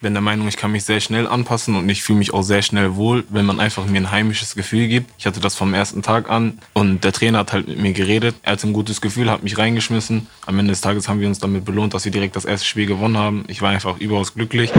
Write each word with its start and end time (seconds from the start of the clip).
bin 0.00 0.12
der 0.12 0.22
Meinung, 0.22 0.46
ich 0.46 0.56
kann 0.56 0.70
mich 0.70 0.84
sehr 0.84 1.00
schnell 1.00 1.26
anpassen 1.26 1.74
und 1.74 1.88
ich 1.88 2.04
fühle 2.04 2.20
mich 2.20 2.32
auch 2.32 2.42
sehr 2.42 2.62
schnell 2.62 2.94
wohl, 2.94 3.24
wenn 3.30 3.44
man 3.44 3.58
einfach 3.58 3.84
mir 3.84 4.00
ein 4.00 4.12
heimisches 4.12 4.54
Gefühl 4.54 4.86
gibt. 4.86 5.10
Ich 5.18 5.26
hatte 5.26 5.40
das 5.40 5.56
vom 5.56 5.74
ersten 5.74 6.02
Tag 6.02 6.30
an 6.30 6.60
und 6.72 7.02
der 7.02 7.12
Trainer 7.12 7.38
hat 7.38 7.52
halt 7.52 7.66
mit 7.66 7.80
mir 7.80 7.92
geredet. 7.92 8.36
Er 8.42 8.52
hat 8.52 8.62
ein 8.62 8.72
gutes 8.72 9.00
Gefühl, 9.00 9.28
hat 9.28 9.42
mich 9.42 9.58
reingeschmissen. 9.58 10.28
Am 10.46 10.56
Ende 10.56 10.70
des 10.70 10.82
Tages 10.82 11.08
haben 11.08 11.18
wir 11.18 11.26
uns 11.26 11.40
damit 11.40 11.64
belohnt, 11.64 11.94
dass 11.94 12.04
wir 12.04 12.12
direkt 12.12 12.36
das 12.36 12.44
erste 12.44 12.64
Spiel 12.64 12.86
gewonnen 12.86 13.18
haben. 13.18 13.44
Ich 13.48 13.60
war 13.60 13.70
einfach 13.70 13.98
überaus 13.98 14.34
glücklich. 14.34 14.70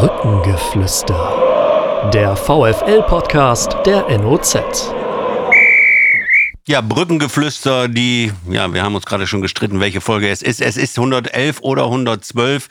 Brückengeflüster. 0.00 2.10
Der 2.12 2.34
VFL-Podcast 2.34 3.76
der 3.86 4.08
NOZ. 4.18 4.58
Ja, 6.66 6.80
Brückengeflüster, 6.80 7.88
die, 7.88 8.32
ja, 8.48 8.72
wir 8.72 8.82
haben 8.82 8.94
uns 8.94 9.04
gerade 9.04 9.26
schon 9.26 9.42
gestritten, 9.42 9.80
welche 9.80 10.00
Folge 10.00 10.30
es 10.30 10.40
ist. 10.40 10.62
Es 10.62 10.78
ist 10.78 10.96
111 10.96 11.60
oder 11.60 11.84
112, 11.84 12.70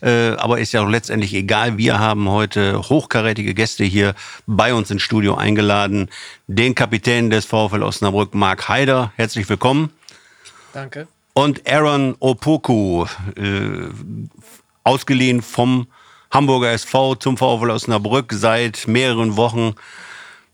äh, 0.00 0.30
aber 0.36 0.60
ist 0.60 0.72
ja 0.72 0.82
auch 0.82 0.88
letztendlich 0.88 1.34
egal. 1.34 1.76
Wir 1.76 1.98
haben 1.98 2.30
heute 2.30 2.88
hochkarätige 2.88 3.52
Gäste 3.52 3.84
hier 3.84 4.14
bei 4.46 4.72
uns 4.72 4.90
ins 4.90 5.02
Studio 5.02 5.34
eingeladen. 5.34 6.08
Den 6.46 6.74
Kapitän 6.74 7.28
des 7.28 7.44
VfL 7.44 7.82
Osnabrück, 7.82 8.34
Marc 8.34 8.66
Haider. 8.70 9.12
Herzlich 9.16 9.46
willkommen. 9.46 9.90
Danke. 10.72 11.06
Und 11.34 11.70
Aaron 11.70 12.16
Opoku, 12.20 13.04
äh, 13.36 13.90
ausgeliehen 14.84 15.42
vom 15.42 15.86
Hamburger 16.30 16.72
SV 16.72 17.16
zum 17.16 17.36
VfL 17.36 17.72
Osnabrück 17.72 18.32
seit 18.32 18.88
mehreren 18.88 19.36
Wochen 19.36 19.74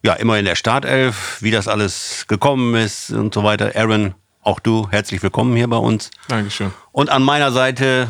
ja, 0.03 0.15
immer 0.15 0.39
in 0.39 0.45
der 0.45 0.55
Startelf, 0.55 1.39
wie 1.41 1.51
das 1.51 1.69
alles 1.69 2.27
gekommen 2.27 2.75
ist 2.75 3.11
und 3.11 3.35
so 3.35 3.45
weiter. 3.45 3.73
Aaron, 3.75 4.15
auch 4.43 4.61
du, 4.61 4.89
herzlich 4.91 5.23
willkommen 5.23 5.55
hier 5.57 5.69
bei 5.69 5.77
uns. 5.77 6.11
Dankeschön. 6.29 6.73
Und 6.93 7.11
an 7.11 7.23
meiner 7.23 7.53
Seite 7.53 8.09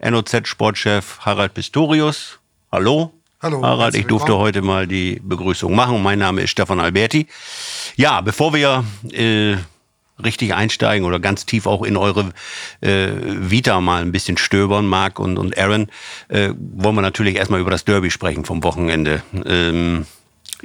NOZ-Sportchef 0.00 1.20
Harald 1.20 1.54
Pistorius. 1.54 2.40
Hallo. 2.72 3.12
Hallo. 3.40 3.62
Harald, 3.62 3.94
ich 3.94 4.06
durfte 4.06 4.36
heute 4.36 4.62
mal 4.62 4.86
die 4.86 5.20
Begrüßung 5.22 5.74
machen. 5.74 6.02
Mein 6.02 6.18
Name 6.18 6.42
ist 6.42 6.50
Stefan 6.50 6.80
Alberti. 6.80 7.28
Ja, 7.94 8.20
bevor 8.22 8.54
wir 8.54 8.84
äh, 9.12 9.56
richtig 10.22 10.54
einsteigen 10.54 11.06
oder 11.06 11.20
ganz 11.20 11.46
tief 11.46 11.66
auch 11.66 11.82
in 11.82 11.96
eure 11.96 12.32
äh, 12.80 13.10
Vita 13.22 13.80
mal 13.80 14.02
ein 14.02 14.12
bisschen 14.12 14.38
stöbern, 14.38 14.86
Marc 14.86 15.20
und, 15.20 15.38
und 15.38 15.56
Aaron, 15.56 15.88
äh, 16.28 16.50
wollen 16.56 16.96
wir 16.96 17.02
natürlich 17.02 17.36
erstmal 17.36 17.60
über 17.60 17.70
das 17.70 17.84
Derby 17.84 18.10
sprechen 18.10 18.44
vom 18.44 18.64
Wochenende. 18.64 19.22
Ähm, 19.44 20.06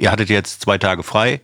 Ihr 0.00 0.10
hattet 0.10 0.30
jetzt 0.30 0.62
zwei 0.62 0.78
Tage 0.78 1.02
frei. 1.02 1.42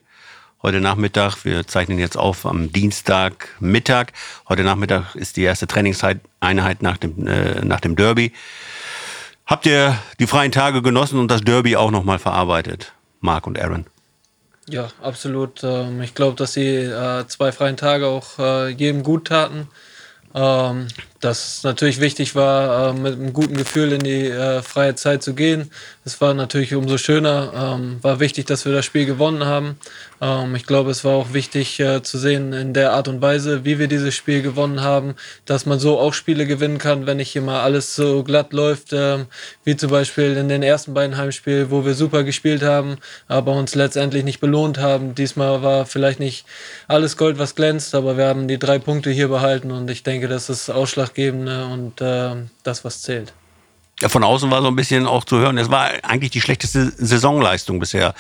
Heute 0.63 0.81
Nachmittag, 0.81 1.45
wir 1.45 1.67
zeichnen 1.67 1.99
jetzt 1.99 2.17
auf 2.17 2.47
am 2.47 2.73
Dienstagmittag. 2.73 4.07
Heute 4.49 4.65
Nachmittag 4.65 5.15
ist 5.15 5.37
die 5.37 5.43
erste 5.43 5.67
Trainingseinheit 5.67 6.81
nach 6.81 6.97
dem, 6.97 7.27
äh, 7.27 7.63
nach 7.67 7.81
dem 7.81 7.97
Derby. 7.97 8.33
Habt 9.45 9.67
ihr 9.67 9.99
die 10.21 10.27
freien 10.27 10.53
Tage 10.53 10.81
genossen 10.81 11.19
und 11.19 11.31
das 11.31 11.43
Derby 11.43 11.77
auch 11.77 11.91
nochmal 11.91 12.19
verarbeitet, 12.19 12.95
Marc 13.21 13.47
und 13.47 13.61
Aaron? 13.61 13.85
Ja, 14.67 14.89
absolut. 15.03 15.63
Ähm, 15.63 16.01
ich 16.01 16.15
glaube, 16.15 16.37
dass 16.37 16.55
die 16.55 16.77
äh, 16.77 17.27
zwei 17.27 17.53
freien 17.53 17.77
Tage 17.77 18.07
auch 18.07 18.39
äh, 18.39 18.69
jedem 18.71 19.03
gut 19.03 19.27
taten. 19.27 19.69
Dass 21.21 21.63
natürlich 21.63 22.01
wichtig 22.01 22.35
war, 22.35 22.91
äh, 22.91 22.93
mit 22.93 23.15
einem 23.15 23.33
guten 23.33 23.57
Gefühl 23.57 23.93
in 23.93 24.01
die 24.01 24.27
äh, 24.27 24.63
freie 24.63 24.95
Zeit 24.95 25.23
zu 25.23 25.35
gehen. 25.35 25.71
Es 26.05 26.21
war 26.21 26.35
natürlich 26.35 26.75
umso 26.75 26.99
schöner. 26.99 27.53
Ähm, 27.55 27.99
war 28.03 28.21
wichtig, 28.21 28.47
dass 28.47 28.65
wir 28.65 28.73
das 28.73 28.85
Spiel 28.85 29.07
gewonnen 29.07 29.45
haben. 29.45 29.77
Ähm, 30.21 30.55
ich 30.55 30.67
glaube, 30.67 30.91
es 30.91 31.05
war 31.05 31.15
auch 31.15 31.33
wichtig 31.33 31.79
äh, 31.81 32.03
zu 32.03 32.19
sehen 32.19 32.53
in 32.53 32.73
der 32.73 32.93
Art 32.93 33.09
und 33.09 33.21
Weise, 33.21 33.65
wie 33.65 33.79
wir 33.79 33.89
dieses 33.89 34.15
Spiel 34.15 34.43
gewonnen 34.43 34.83
haben, 34.83 35.15
dass 35.45 35.67
man 35.67 35.79
so 35.79 35.99
auch 35.99 36.15
Spiele 36.15 36.47
gewinnen 36.47 36.79
kann, 36.79 37.07
wenn 37.07 37.19
nicht 37.19 37.37
immer 37.37 37.61
alles 37.61 37.95
so 37.95 38.23
glatt 38.23 38.53
läuft, 38.53 38.93
ähm, 38.93 39.27
wie 39.65 39.77
zum 39.77 39.91
Beispiel 39.91 40.37
in 40.37 40.49
den 40.49 40.63
ersten 40.63 40.95
beiden 40.95 41.17
Heimspielen, 41.17 41.71
wo 41.71 41.85
wir 41.85 41.95
super 41.95 42.25
gespielt 42.25 42.63
haben, 42.63 42.97
aber 43.29 43.53
uns 43.53 43.75
letztendlich 43.75 44.25
nicht 44.25 44.41
belohnt 44.41 44.79
haben. 44.79 45.15
Diesmal 45.15 45.63
war 45.63 45.87
vielleicht 45.87 46.21
nicht 46.21 46.47
alles 46.89 47.17
Gold, 47.17 47.39
was 47.39 47.55
glänzt, 47.55 47.95
aber 47.95 48.17
wir 48.17 48.27
haben 48.27 48.49
die 48.49 48.59
drei 48.59 48.79
Punkte 48.79 49.11
hier 49.11 49.29
behalten 49.29 49.71
und 49.71 49.91
ich 49.91 50.03
denke, 50.03 50.29
das 50.29 50.49
ist 50.49 50.71
Ausschlag 50.71 51.06
Ausschlaggebende 51.07 51.67
und 51.67 52.01
äh, 52.01 52.35
das, 52.63 52.85
was 52.85 53.03
zählt. 53.03 53.33
Ja, 54.01 54.11
von 54.11 54.25
außen 54.25 54.51
war 54.51 54.61
so 54.61 54.69
ein 54.69 54.77
bisschen 54.77 55.07
auch 55.07 55.25
zu 55.25 55.39
hören, 55.39 55.57
es 55.57 55.71
war 55.71 55.89
eigentlich 56.03 56.31
die 56.31 56.43
schlechteste 56.43 56.93
Saisonleistung 56.99 57.81
bisher. 57.81 58.15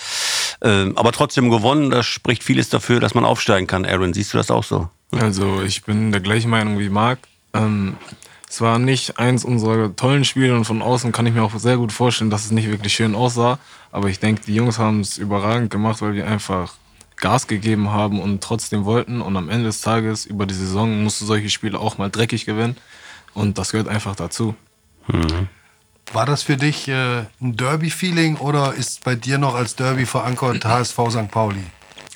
Ähm, 0.63 0.97
aber 0.97 1.13
trotzdem 1.13 1.51
gewonnen, 1.51 1.91
das 1.91 2.07
spricht 2.07 2.43
vieles 2.43 2.71
dafür, 2.71 2.99
dass 2.99 3.15
man 3.15 3.27
aufsteigen 3.27 3.67
kann. 3.67 3.85
Aaron, 3.85 4.15
siehst 4.15 4.33
du 4.33 4.39
das 4.39 4.51
auch 4.51 4.65
so? 4.65 4.89
Also 5.11 5.61
ich 5.63 5.85
bin 5.85 6.13
der 6.13 6.23
gleichen 6.23 6.51
Meinung 6.51 6.79
wie 6.79 6.89
Marc. 6.89 7.19
Ähm, 7.53 7.97
es 8.49 8.61
war 8.63 8.79
nicht 8.79 9.19
eins 9.19 9.45
unserer 9.45 9.95
tollen 9.95 10.25
Spiele 10.25 10.55
und 10.55 10.65
von 10.65 10.81
außen 10.81 11.13
kann 11.13 11.27
ich 11.27 11.35
mir 11.35 11.43
auch 11.43 11.59
sehr 11.59 11.77
gut 11.77 11.93
vorstellen, 11.93 12.31
dass 12.31 12.47
es 12.47 12.53
nicht 12.53 12.71
wirklich 12.71 12.95
schön 12.95 13.15
aussah. 13.15 13.59
Aber 13.93 14.09
ich 14.09 14.19
denke, 14.19 14.43
die 14.47 14.55
Jungs 14.55 14.79
haben 14.79 15.01
es 15.01 15.19
überragend 15.19 15.71
gemacht, 15.71 16.01
weil 16.01 16.15
wir 16.15 16.27
einfach 16.27 16.75
Gas 17.17 17.47
gegeben 17.47 17.91
haben 17.91 18.21
und 18.21 18.43
trotzdem 18.43 18.85
wollten. 18.85 19.21
Und 19.21 19.37
am 19.37 19.49
Ende 19.49 19.65
des 19.65 19.81
Tages, 19.81 20.27
über 20.27 20.47
die 20.47 20.55
Saison, 20.55 21.03
musst 21.03 21.21
du 21.21 21.25
solche 21.25 21.51
Spiele 21.51 21.79
auch 21.79 21.99
mal 21.99 22.11
dreckig 22.11 22.45
gewinnen. 22.45 22.77
Und 23.35 23.59
das 23.59 23.73
gehört 23.73 23.89
einfach 23.89 24.17
dazu. 24.17 24.55
Mhm. 25.09 25.49
War 26.13 26.27
das 26.27 26.43
für 26.43 26.57
dich 26.57 26.89
äh, 26.89 27.25
ein 27.41 27.57
Derby-Feeling 27.57 28.37
oder 28.37 28.75
ist 28.75 29.03
bei 29.05 29.15
dir 29.15 29.39
noch 29.39 29.55
als 29.55 29.75
Derby 29.75 30.07
verankert 30.07 30.65
HSV 30.65 30.99
St. 31.11 31.31
Pauli? 31.31 31.65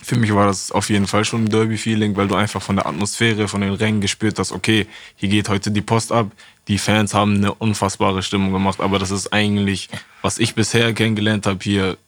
Für 0.03 0.17
mich 0.17 0.33
war 0.33 0.47
das 0.47 0.73
auf 0.73 0.89
jeden 0.89 1.07
Fall 1.07 1.25
schon 1.25 1.45
ein 1.45 1.49
Derby-Feeling, 1.51 2.17
weil 2.17 2.29
du 2.29 2.35
einfach 2.35 2.63
von 2.63 2.77
der 2.77 2.87
Atmosphäre, 2.87 3.49
von 3.49 3.61
den 3.61 3.75
Rängen 3.75 4.01
gespürt 4.01 4.39
hast, 4.39 4.53
okay, 4.53 4.87
hier 5.17 5.29
geht 5.29 5.49
heute 5.49 5.71
die 5.71 5.83
Post 5.83 6.13
ab. 6.13 6.31
Die 6.69 6.79
Fans 6.79 7.13
haben 7.13 7.37
eine 7.37 7.53
unfassbare 7.53 8.23
Stimmung 8.23 8.53
gemacht, 8.53 8.81
aber 8.81 8.99
das 8.99 9.11
ist 9.11 9.33
eigentlich, 9.33 9.89
was 10.23 10.39
ich 10.39 10.55
bisher 10.55 10.93
kennengelernt 10.95 11.47
habe, 11.47 11.59
hier 11.63 11.99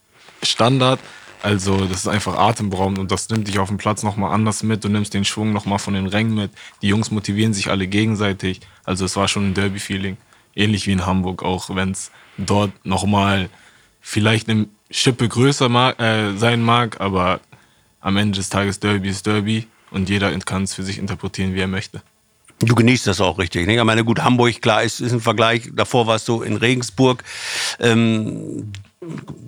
Standard. 0.43 1.01
Also 1.43 1.87
das 1.87 1.99
ist 1.99 2.09
einfach 2.09 2.37
atemberaubend 2.39 3.01
und 3.01 3.11
das 3.11 3.29
nimmt 3.29 3.49
dich 3.49 3.59
auf 3.59 3.69
dem 3.69 3.77
Platz 3.77 4.05
nochmal 4.05 4.33
anders 4.33 4.63
mit. 4.63 4.85
Du 4.85 4.89
nimmst 4.89 5.13
den 5.13 5.25
Schwung 5.25 5.53
nochmal 5.53 5.81
von 5.81 5.95
den 5.95 6.07
Rängen 6.07 6.35
mit. 6.35 6.53
Die 6.83 6.89
Jungs 6.89 7.11
motivieren 7.11 7.53
sich 7.53 7.69
alle 7.69 7.89
gegenseitig. 7.89 8.61
Also 8.85 9.05
es 9.05 9.17
war 9.17 9.27
schon 9.27 9.51
ein 9.51 9.55
Derby-Feeling. 9.55 10.17
Ähnlich 10.55 10.87
wie 10.87 10.93
in 10.93 11.05
Hamburg 11.05 11.43
auch, 11.43 11.75
wenn 11.75 11.91
es 11.91 12.13
dort 12.39 12.71
nochmal 12.85 13.49
vielleicht 14.01 14.49
eine 14.49 14.67
Schippe 14.91 15.29
größer 15.29 15.69
mag, 15.69 15.99
äh, 16.01 16.37
sein 16.37 16.63
mag, 16.63 17.01
aber 17.01 17.41
am 18.01 18.17
Ende 18.17 18.37
des 18.37 18.49
Tages 18.49 18.79
Derby 18.79 19.09
ist 19.09 19.27
Derby 19.27 19.67
und 19.91 20.09
jeder 20.09 20.37
kann 20.41 20.65
es 20.65 20.75
für 20.75 20.83
sich 20.83 20.99
interpretieren, 20.99 21.55
wie 21.55 21.61
er 21.61 21.69
möchte. 21.69 22.03
Du 22.59 22.75
genießt 22.75 23.07
das 23.07 23.21
auch 23.21 23.39
richtig. 23.39 23.67
Ich 23.67 23.85
meine, 23.85 24.05
gut, 24.05 24.23
Hamburg, 24.23 24.61
klar, 24.63 24.83
ist, 24.85 25.01
ist 25.01 25.13
ein 25.13 25.21
Vergleich. 25.21 25.71
Davor 25.75 26.07
war 26.07 26.17
es 26.17 26.25
so 26.25 26.43
in 26.43 26.57
Regensburg. 26.57 27.25
Ähm, 27.81 28.73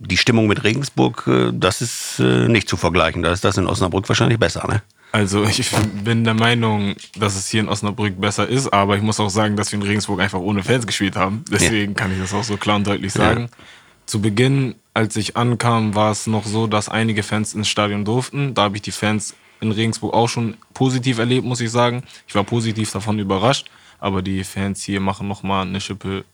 die 0.01 0.17
Stimmung 0.17 0.47
mit 0.47 0.65
Regensburg, 0.65 1.25
äh, 1.27 1.51
das 1.53 1.81
ist 1.81 2.19
äh, 2.21 2.49
nicht 2.49 2.69
zu 2.69 2.77
vergleichen. 2.77 3.23
Da 3.23 3.33
ist 3.33 3.45
das 3.45 3.57
in 3.57 3.67
Osnabrück 3.67 4.09
wahrscheinlich 4.09 4.39
besser, 4.39 4.67
ne? 4.67 4.83
Also 5.13 5.45
ich 5.45 5.71
bin 6.03 6.25
der 6.25 6.35
Meinung, 6.35 6.97
dass 7.17 7.37
es 7.37 7.49
hier 7.49 7.61
in 7.61 7.69
Osnabrück 7.69 8.21
besser 8.21 8.49
ist, 8.49 8.73
aber 8.73 8.97
ich 8.97 9.03
muss 9.03 9.21
auch 9.21 9.31
sagen, 9.31 9.55
dass 9.55 9.71
wir 9.71 9.79
in 9.79 9.87
Regensburg 9.87 10.21
einfach 10.21 10.41
ohne 10.41 10.65
Fans 10.65 10.89
gespielt 10.89 11.15
haben. 11.15 11.45
Deswegen 11.49 11.93
ja. 11.93 11.97
kann 11.97 12.11
ich 12.13 12.19
das 12.19 12.35
auch 12.35 12.43
so 12.43 12.57
klar 12.57 12.77
und 12.77 12.87
deutlich 12.89 13.13
sagen. 13.13 13.43
Ja. 13.43 13.65
Zu 14.07 14.21
Beginn, 14.21 14.75
als 14.93 15.15
ich 15.15 15.37
ankam, 15.37 15.95
war 15.95 16.11
es 16.11 16.27
noch 16.27 16.45
so, 16.45 16.67
dass 16.67 16.89
einige 16.89 17.23
Fans 17.23 17.55
ins 17.55 17.69
Stadion 17.69 18.05
durften. 18.05 18.55
Da 18.55 18.63
habe 18.63 18.75
ich 18.75 18.83
die 18.83 18.91
Fans 18.91 19.37
in 19.61 19.71
Regensburg 19.71 20.13
auch 20.15 20.29
schon 20.29 20.57
positiv 20.75 21.19
erlebt, 21.19 21.47
muss 21.47 21.61
ich 21.61 21.71
sagen. 21.71 22.03
Ich 22.27 22.35
war 22.35 22.43
positiv 22.43 22.91
davon 22.91 23.21
überrascht, 23.21 23.71
aber 24.01 24.21
die 24.21 24.43
Fans 24.43 24.83
hier 24.83 24.99
machen 24.99 25.29
nochmal 25.29 25.65
eine 25.65 25.81
Schippe 25.81 26.25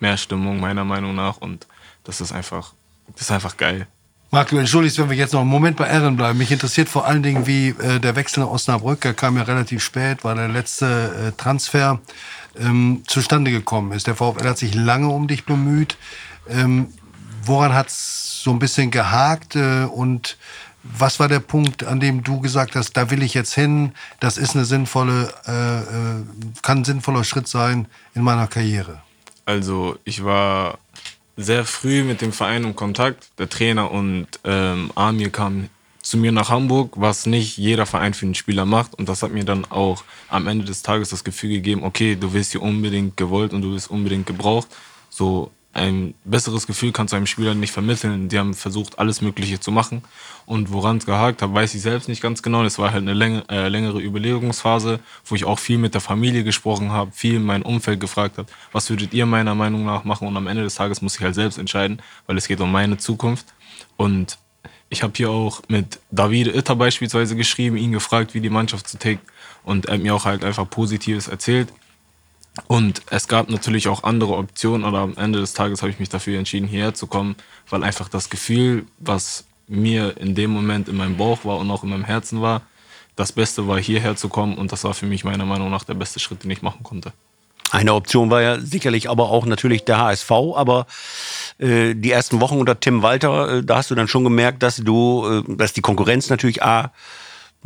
mehr 0.00 0.18
Stimmung, 0.18 0.60
meiner 0.60 0.84
Meinung 0.84 1.14
nach. 1.14 1.38
Und 1.38 1.66
das 2.06 2.20
ist 2.20 2.32
einfach, 2.32 2.72
das 3.12 3.22
ist 3.22 3.30
einfach 3.30 3.56
geil. 3.56 3.86
Marc, 4.30 4.48
du 4.48 4.58
entschuldigst, 4.58 4.98
wenn 4.98 5.08
wir 5.08 5.16
jetzt 5.16 5.32
noch 5.32 5.40
einen 5.40 5.50
Moment 5.50 5.76
bei 5.76 5.86
Ehren 5.86 6.16
bleiben. 6.16 6.38
Mich 6.38 6.50
interessiert 6.50 6.88
vor 6.88 7.06
allen 7.06 7.22
Dingen, 7.22 7.46
wie 7.46 7.68
äh, 7.68 8.00
der 8.00 8.16
Wechsel 8.16 8.40
nach 8.40 8.50
Osnabrück, 8.50 9.00
der 9.00 9.14
kam 9.14 9.36
ja 9.36 9.44
relativ 9.44 9.82
spät, 9.82 10.24
war 10.24 10.34
der 10.34 10.48
letzte 10.48 11.28
äh, 11.28 11.32
Transfer, 11.36 12.00
ähm, 12.58 13.02
zustande 13.06 13.50
gekommen 13.50 13.92
ist. 13.92 14.06
Der 14.06 14.16
VfL 14.16 14.48
hat 14.48 14.58
sich 14.58 14.74
lange 14.74 15.08
um 15.08 15.28
dich 15.28 15.44
bemüht. 15.44 15.96
Ähm, 16.48 16.88
woran 17.44 17.72
hat 17.72 17.88
es 17.88 18.42
so 18.42 18.50
ein 18.50 18.58
bisschen 18.58 18.90
gehakt 18.90 19.56
äh, 19.56 19.84
und 19.84 20.36
was 20.82 21.18
war 21.18 21.28
der 21.28 21.40
Punkt, 21.40 21.84
an 21.84 21.98
dem 21.98 22.22
du 22.22 22.40
gesagt 22.40 22.76
hast, 22.76 22.96
da 22.96 23.10
will 23.10 23.22
ich 23.22 23.34
jetzt 23.34 23.54
hin, 23.54 23.92
das 24.20 24.38
ist 24.38 24.54
eine 24.54 24.64
sinnvolle, 24.64 25.32
äh, 25.46 25.78
äh 25.80 26.24
kann 26.62 26.78
ein 26.78 26.84
sinnvoller 26.84 27.24
Schritt 27.24 27.48
sein 27.48 27.86
in 28.14 28.22
meiner 28.22 28.46
Karriere? 28.46 29.02
Also 29.46 29.96
ich 30.04 30.24
war 30.24 30.78
sehr 31.36 31.64
früh 31.64 32.02
mit 32.02 32.20
dem 32.20 32.32
Verein 32.32 32.64
in 32.64 32.76
Kontakt. 32.76 33.28
Der 33.38 33.48
Trainer 33.48 33.90
und 33.90 34.26
ähm, 34.44 34.90
Amir 34.94 35.30
kamen 35.30 35.68
zu 36.00 36.16
mir 36.18 36.32
nach 36.32 36.50
Hamburg, 36.50 36.94
was 36.96 37.26
nicht 37.26 37.58
jeder 37.58 37.84
Verein 37.84 38.14
für 38.14 38.26
einen 38.26 38.34
Spieler 38.34 38.64
macht. 38.64 38.94
Und 38.94 39.08
das 39.08 39.22
hat 39.22 39.32
mir 39.32 39.44
dann 39.44 39.64
auch 39.64 40.04
am 40.28 40.46
Ende 40.46 40.64
des 40.64 40.82
Tages 40.82 41.10
das 41.10 41.24
Gefühl 41.24 41.50
gegeben, 41.50 41.82
okay, 41.82 42.16
du 42.16 42.32
wirst 42.32 42.52
hier 42.52 42.62
unbedingt 42.62 43.16
gewollt 43.16 43.52
und 43.52 43.62
du 43.62 43.74
wirst 43.74 43.90
unbedingt 43.90 44.26
gebraucht. 44.26 44.68
So 45.10 45.50
ein 45.76 46.14
besseres 46.24 46.66
Gefühl 46.66 46.90
kannst 46.90 47.12
du 47.12 47.16
einem 47.16 47.26
Spieler 47.26 47.54
nicht 47.54 47.70
vermitteln. 47.70 48.30
Die 48.30 48.38
haben 48.38 48.54
versucht, 48.54 48.98
alles 48.98 49.20
Mögliche 49.20 49.60
zu 49.60 49.70
machen. 49.70 50.02
Und 50.46 50.72
woran 50.72 50.96
es 50.96 51.04
gehakt 51.04 51.42
hat, 51.42 51.52
weiß 51.52 51.74
ich 51.74 51.82
selbst 51.82 52.08
nicht 52.08 52.22
ganz 52.22 52.42
genau. 52.42 52.64
Es 52.64 52.78
war 52.78 52.92
halt 52.92 53.02
eine 53.02 53.12
läng 53.12 53.42
äh, 53.50 53.68
längere 53.68 54.00
Überlegungsphase, 54.00 55.00
wo 55.26 55.34
ich 55.34 55.44
auch 55.44 55.58
viel 55.58 55.76
mit 55.76 55.92
der 55.92 56.00
Familie 56.00 56.44
gesprochen 56.44 56.92
habe, 56.92 57.12
viel 57.12 57.40
mein 57.40 57.62
Umfeld 57.62 58.00
gefragt 58.00 58.38
habe, 58.38 58.48
was 58.72 58.88
würdet 58.88 59.12
ihr 59.12 59.26
meiner 59.26 59.54
Meinung 59.54 59.84
nach 59.84 60.04
machen? 60.04 60.26
Und 60.26 60.36
am 60.38 60.46
Ende 60.46 60.62
des 60.62 60.76
Tages 60.76 61.02
muss 61.02 61.16
ich 61.16 61.22
halt 61.22 61.34
selbst 61.34 61.58
entscheiden, 61.58 62.00
weil 62.26 62.38
es 62.38 62.48
geht 62.48 62.60
um 62.60 62.72
meine 62.72 62.96
Zukunft. 62.96 63.46
Und 63.98 64.38
ich 64.88 65.02
habe 65.02 65.12
hier 65.14 65.28
auch 65.30 65.60
mit 65.68 66.00
David 66.10 66.54
Itter 66.54 66.76
beispielsweise 66.76 67.36
geschrieben, 67.36 67.76
ihn 67.76 67.92
gefragt, 67.92 68.32
wie 68.32 68.40
die 68.40 68.50
Mannschaft 68.50 68.88
so 68.88 68.96
tickt. 68.96 69.26
Und 69.62 69.86
er 69.86 69.94
hat 69.94 70.00
mir 70.00 70.14
auch 70.14 70.24
halt 70.24 70.42
einfach 70.42 70.70
Positives 70.70 71.28
erzählt. 71.28 71.68
Und 72.66 73.02
es 73.10 73.28
gab 73.28 73.50
natürlich 73.50 73.88
auch 73.88 74.02
andere 74.04 74.36
Optionen, 74.36 74.84
aber 74.84 75.00
am 75.00 75.16
Ende 75.16 75.40
des 75.40 75.52
Tages 75.52 75.82
habe 75.82 75.90
ich 75.90 75.98
mich 75.98 76.08
dafür 76.08 76.38
entschieden, 76.38 76.66
hierher 76.66 76.94
zu 76.94 77.06
kommen, 77.06 77.36
weil 77.68 77.84
einfach 77.84 78.08
das 78.08 78.30
Gefühl, 78.30 78.86
was 78.98 79.44
mir 79.68 80.16
in 80.16 80.34
dem 80.34 80.50
Moment 80.50 80.88
in 80.88 80.96
meinem 80.96 81.16
Bauch 81.16 81.44
war 81.44 81.58
und 81.58 81.70
auch 81.70 81.82
in 81.82 81.90
meinem 81.90 82.04
Herzen 82.04 82.40
war, 82.40 82.62
das 83.14 83.32
Beste 83.32 83.66
war, 83.66 83.78
hierher 83.78 84.16
zu 84.16 84.28
kommen 84.28 84.56
und 84.58 84.72
das 84.72 84.84
war 84.84 84.94
für 84.94 85.06
mich 85.06 85.24
meiner 85.24 85.46
Meinung 85.46 85.70
nach 85.70 85.84
der 85.84 85.94
beste 85.94 86.20
Schritt, 86.20 86.44
den 86.44 86.50
ich 86.50 86.62
machen 86.62 86.82
konnte. 86.82 87.12
Eine 87.72 87.94
Option 87.94 88.30
war 88.30 88.42
ja 88.42 88.60
sicherlich 88.60 89.10
aber 89.10 89.30
auch 89.30 89.44
natürlich 89.44 89.84
der 89.84 89.98
HSV, 89.98 90.30
aber 90.30 90.86
äh, 91.58 91.94
die 91.94 92.12
ersten 92.12 92.40
Wochen 92.40 92.58
unter 92.58 92.78
Tim 92.78 93.02
Walter, 93.02 93.56
äh, 93.56 93.64
da 93.64 93.76
hast 93.76 93.90
du 93.90 93.96
dann 93.96 94.06
schon 94.06 94.22
gemerkt, 94.22 94.62
dass 94.62 94.76
du, 94.76 95.42
äh, 95.48 95.56
dass 95.56 95.72
die 95.72 95.80
Konkurrenz 95.80 96.30
natürlich 96.30 96.62
A 96.62 96.92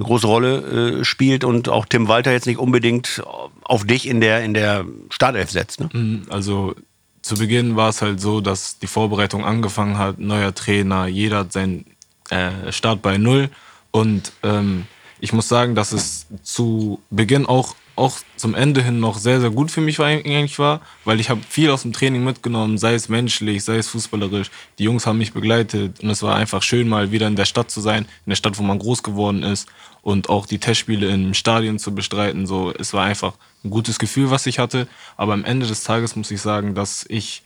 eine 0.00 0.06
große 0.06 0.26
Rolle 0.26 1.00
äh, 1.00 1.05
spielt 1.05 1.44
und 1.44 1.69
auch 1.69 1.85
Tim 1.85 2.08
Walter 2.08 2.32
jetzt 2.32 2.47
nicht 2.47 2.58
unbedingt 2.58 3.23
auf 3.62 3.85
dich 3.85 4.08
in 4.08 4.20
der, 4.20 4.43
in 4.43 4.55
der 4.55 4.87
Startelf 5.11 5.50
setzt. 5.50 5.81
Ne? 5.81 5.91
Mhm, 5.93 6.23
also 6.31 6.75
zu 7.20 7.37
Beginn 7.37 7.76
war 7.76 7.91
es 7.91 8.00
halt 8.00 8.19
so, 8.19 8.41
dass 8.41 8.79
die 8.79 8.87
Vorbereitung 8.87 9.44
angefangen 9.44 9.99
hat, 9.99 10.19
neuer 10.19 10.55
Trainer, 10.55 11.06
jeder 11.06 11.41
hat 11.41 11.52
seinen 11.52 11.85
äh, 12.31 12.73
Start 12.73 13.02
bei 13.02 13.19
Null 13.19 13.50
und 13.91 14.32
ähm, 14.43 14.87
ich 15.20 15.35
muss 15.35 15.49
sagen, 15.49 15.75
dass 15.75 15.93
es 15.93 16.26
zu 16.43 17.00
Beginn 17.11 17.44
auch 17.44 17.75
auch 17.96 18.17
zum 18.37 18.55
Ende 18.55 18.82
hin 18.82 18.99
noch 18.99 19.19
sehr, 19.19 19.43
sehr 19.43 19.50
gut 19.50 19.70
für 19.70 19.82
mich 19.82 20.00
eigentlich 20.00 20.58
war, 20.58 20.81
weil 21.05 21.20
ich 21.20 21.29
habe 21.29 21.43
viel 21.46 21.70
aus 21.70 21.82
dem 21.82 21.93
Training 21.93 22.25
mitgenommen, 22.25 22.79
sei 22.79 22.94
es 22.94 23.11
menschlich, 23.11 23.62
sei 23.62 23.76
es 23.76 23.88
fußballerisch. 23.88 24.50
Die 24.79 24.85
Jungs 24.85 25.06
haben 25.06 25.19
mich 25.19 25.35
begleitet 25.35 26.00
und 26.00 26.08
es 26.08 26.23
war 26.23 26.35
einfach 26.37 26.62
schön, 26.62 26.88
mal 26.88 27.12
wieder 27.12 27.26
in 27.26 27.37
der 27.37 27.44
Stadt 27.44 27.70
zu 27.70 27.82
sein, 27.82 28.05
in 28.25 28.31
der 28.31 28.37
Stadt, 28.37 28.58
wo 28.58 28.62
man 28.62 28.79
groß 28.79 29.03
geworden 29.03 29.43
ist 29.43 29.69
und 30.02 30.29
auch 30.29 30.47
die 30.47 30.58
Testspiele 30.58 31.11
im 31.11 31.35
Stadion 31.35 31.79
zu 31.79 31.94
bestreiten. 31.94 32.47
So, 32.47 32.73
es 32.73 32.93
war 32.93 33.05
einfach 33.05 33.35
ein 33.64 33.70
gutes 33.70 33.99
Gefühl, 33.99 34.31
was 34.31 34.47
ich 34.47 34.58
hatte. 34.58 34.88
Aber 35.17 35.32
am 35.32 35.44
Ende 35.44 35.67
des 35.67 35.85
Tages 35.85 36.17
muss 36.17 36.31
ich 36.31 36.41
sagen, 36.41 36.75
dass 36.75 37.05
ich 37.08 37.43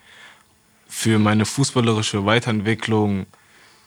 für 0.89 1.19
meine 1.19 1.45
fußballerische 1.45 2.25
Weiterentwicklung 2.25 3.27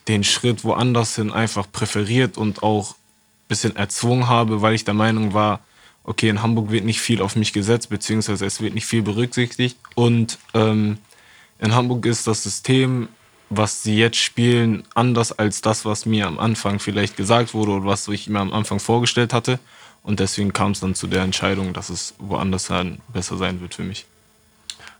den 0.07 0.23
Schritt 0.23 0.63
woanders 0.63 1.15
hin 1.15 1.31
einfach 1.31 1.71
präferiert 1.71 2.37
und 2.37 2.63
auch 2.63 2.91
ein 2.91 3.47
bisschen 3.47 3.75
erzwungen 3.75 4.27
habe, 4.27 4.61
weil 4.61 4.73
ich 4.73 4.85
der 4.85 4.93
Meinung 4.93 5.33
war, 5.33 5.61
okay, 6.03 6.29
in 6.29 6.41
Hamburg 6.41 6.71
wird 6.71 6.85
nicht 6.85 7.01
viel 7.01 7.21
auf 7.21 7.35
mich 7.35 7.53
gesetzt, 7.53 7.89
beziehungsweise 7.89 8.45
es 8.45 8.61
wird 8.61 8.73
nicht 8.73 8.85
viel 8.85 9.01
berücksichtigt. 9.01 9.77
Und 9.95 10.37
ähm, 10.53 10.97
in 11.59 11.75
Hamburg 11.75 12.05
ist 12.05 12.27
das 12.27 12.43
System, 12.43 13.09
was 13.49 13.83
sie 13.83 13.97
jetzt 13.97 14.17
spielen, 14.17 14.83
anders 14.93 15.31
als 15.31 15.61
das, 15.61 15.85
was 15.85 16.05
mir 16.05 16.27
am 16.27 16.39
Anfang 16.39 16.79
vielleicht 16.79 17.17
gesagt 17.17 17.53
wurde 17.53 17.71
oder 17.71 17.85
was 17.85 18.07
ich 18.07 18.27
mir 18.27 18.39
am 18.39 18.53
Anfang 18.53 18.79
vorgestellt 18.79 19.33
hatte. 19.33 19.59
Und 20.03 20.19
deswegen 20.19 20.53
kam 20.53 20.71
es 20.71 20.79
dann 20.79 20.95
zu 20.95 21.07
der 21.07 21.23
Entscheidung, 21.23 21.73
dass 21.73 21.89
es 21.89 22.13
woanders 22.17 22.67
dann 22.67 22.99
besser 23.09 23.37
sein 23.37 23.61
wird 23.61 23.75
für 23.75 23.83
mich. 23.83 24.05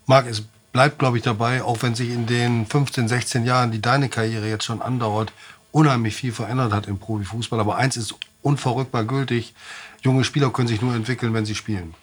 Marc, 0.05 0.27
es 0.27 0.43
bleibt, 0.71 0.99
glaube 0.99 1.17
ich, 1.17 1.23
dabei, 1.23 1.63
auch 1.63 1.81
wenn 1.81 1.95
sich 1.95 2.09
in 2.09 2.25
den 2.25 2.65
15, 2.65 3.07
16 3.07 3.45
Jahren, 3.45 3.71
die 3.71 3.81
deine 3.81 4.09
Karriere 4.09 4.49
jetzt 4.49 4.65
schon 4.65 4.81
andauert, 4.81 5.31
unheimlich 5.71 6.15
viel 6.15 6.31
verändert 6.31 6.73
hat 6.73 6.87
im 6.87 6.99
Profifußball. 6.99 7.59
Aber 7.59 7.77
eins 7.77 7.97
ist 7.97 8.15
unverrückbar 8.41 9.03
gültig 9.03 9.53
junge 10.01 10.23
Spieler 10.23 10.51
können 10.51 10.67
sich 10.67 10.81
nur 10.81 10.95
entwickeln, 10.95 11.33
wenn 11.33 11.45
sie 11.45 11.55
spielen. 11.55 11.93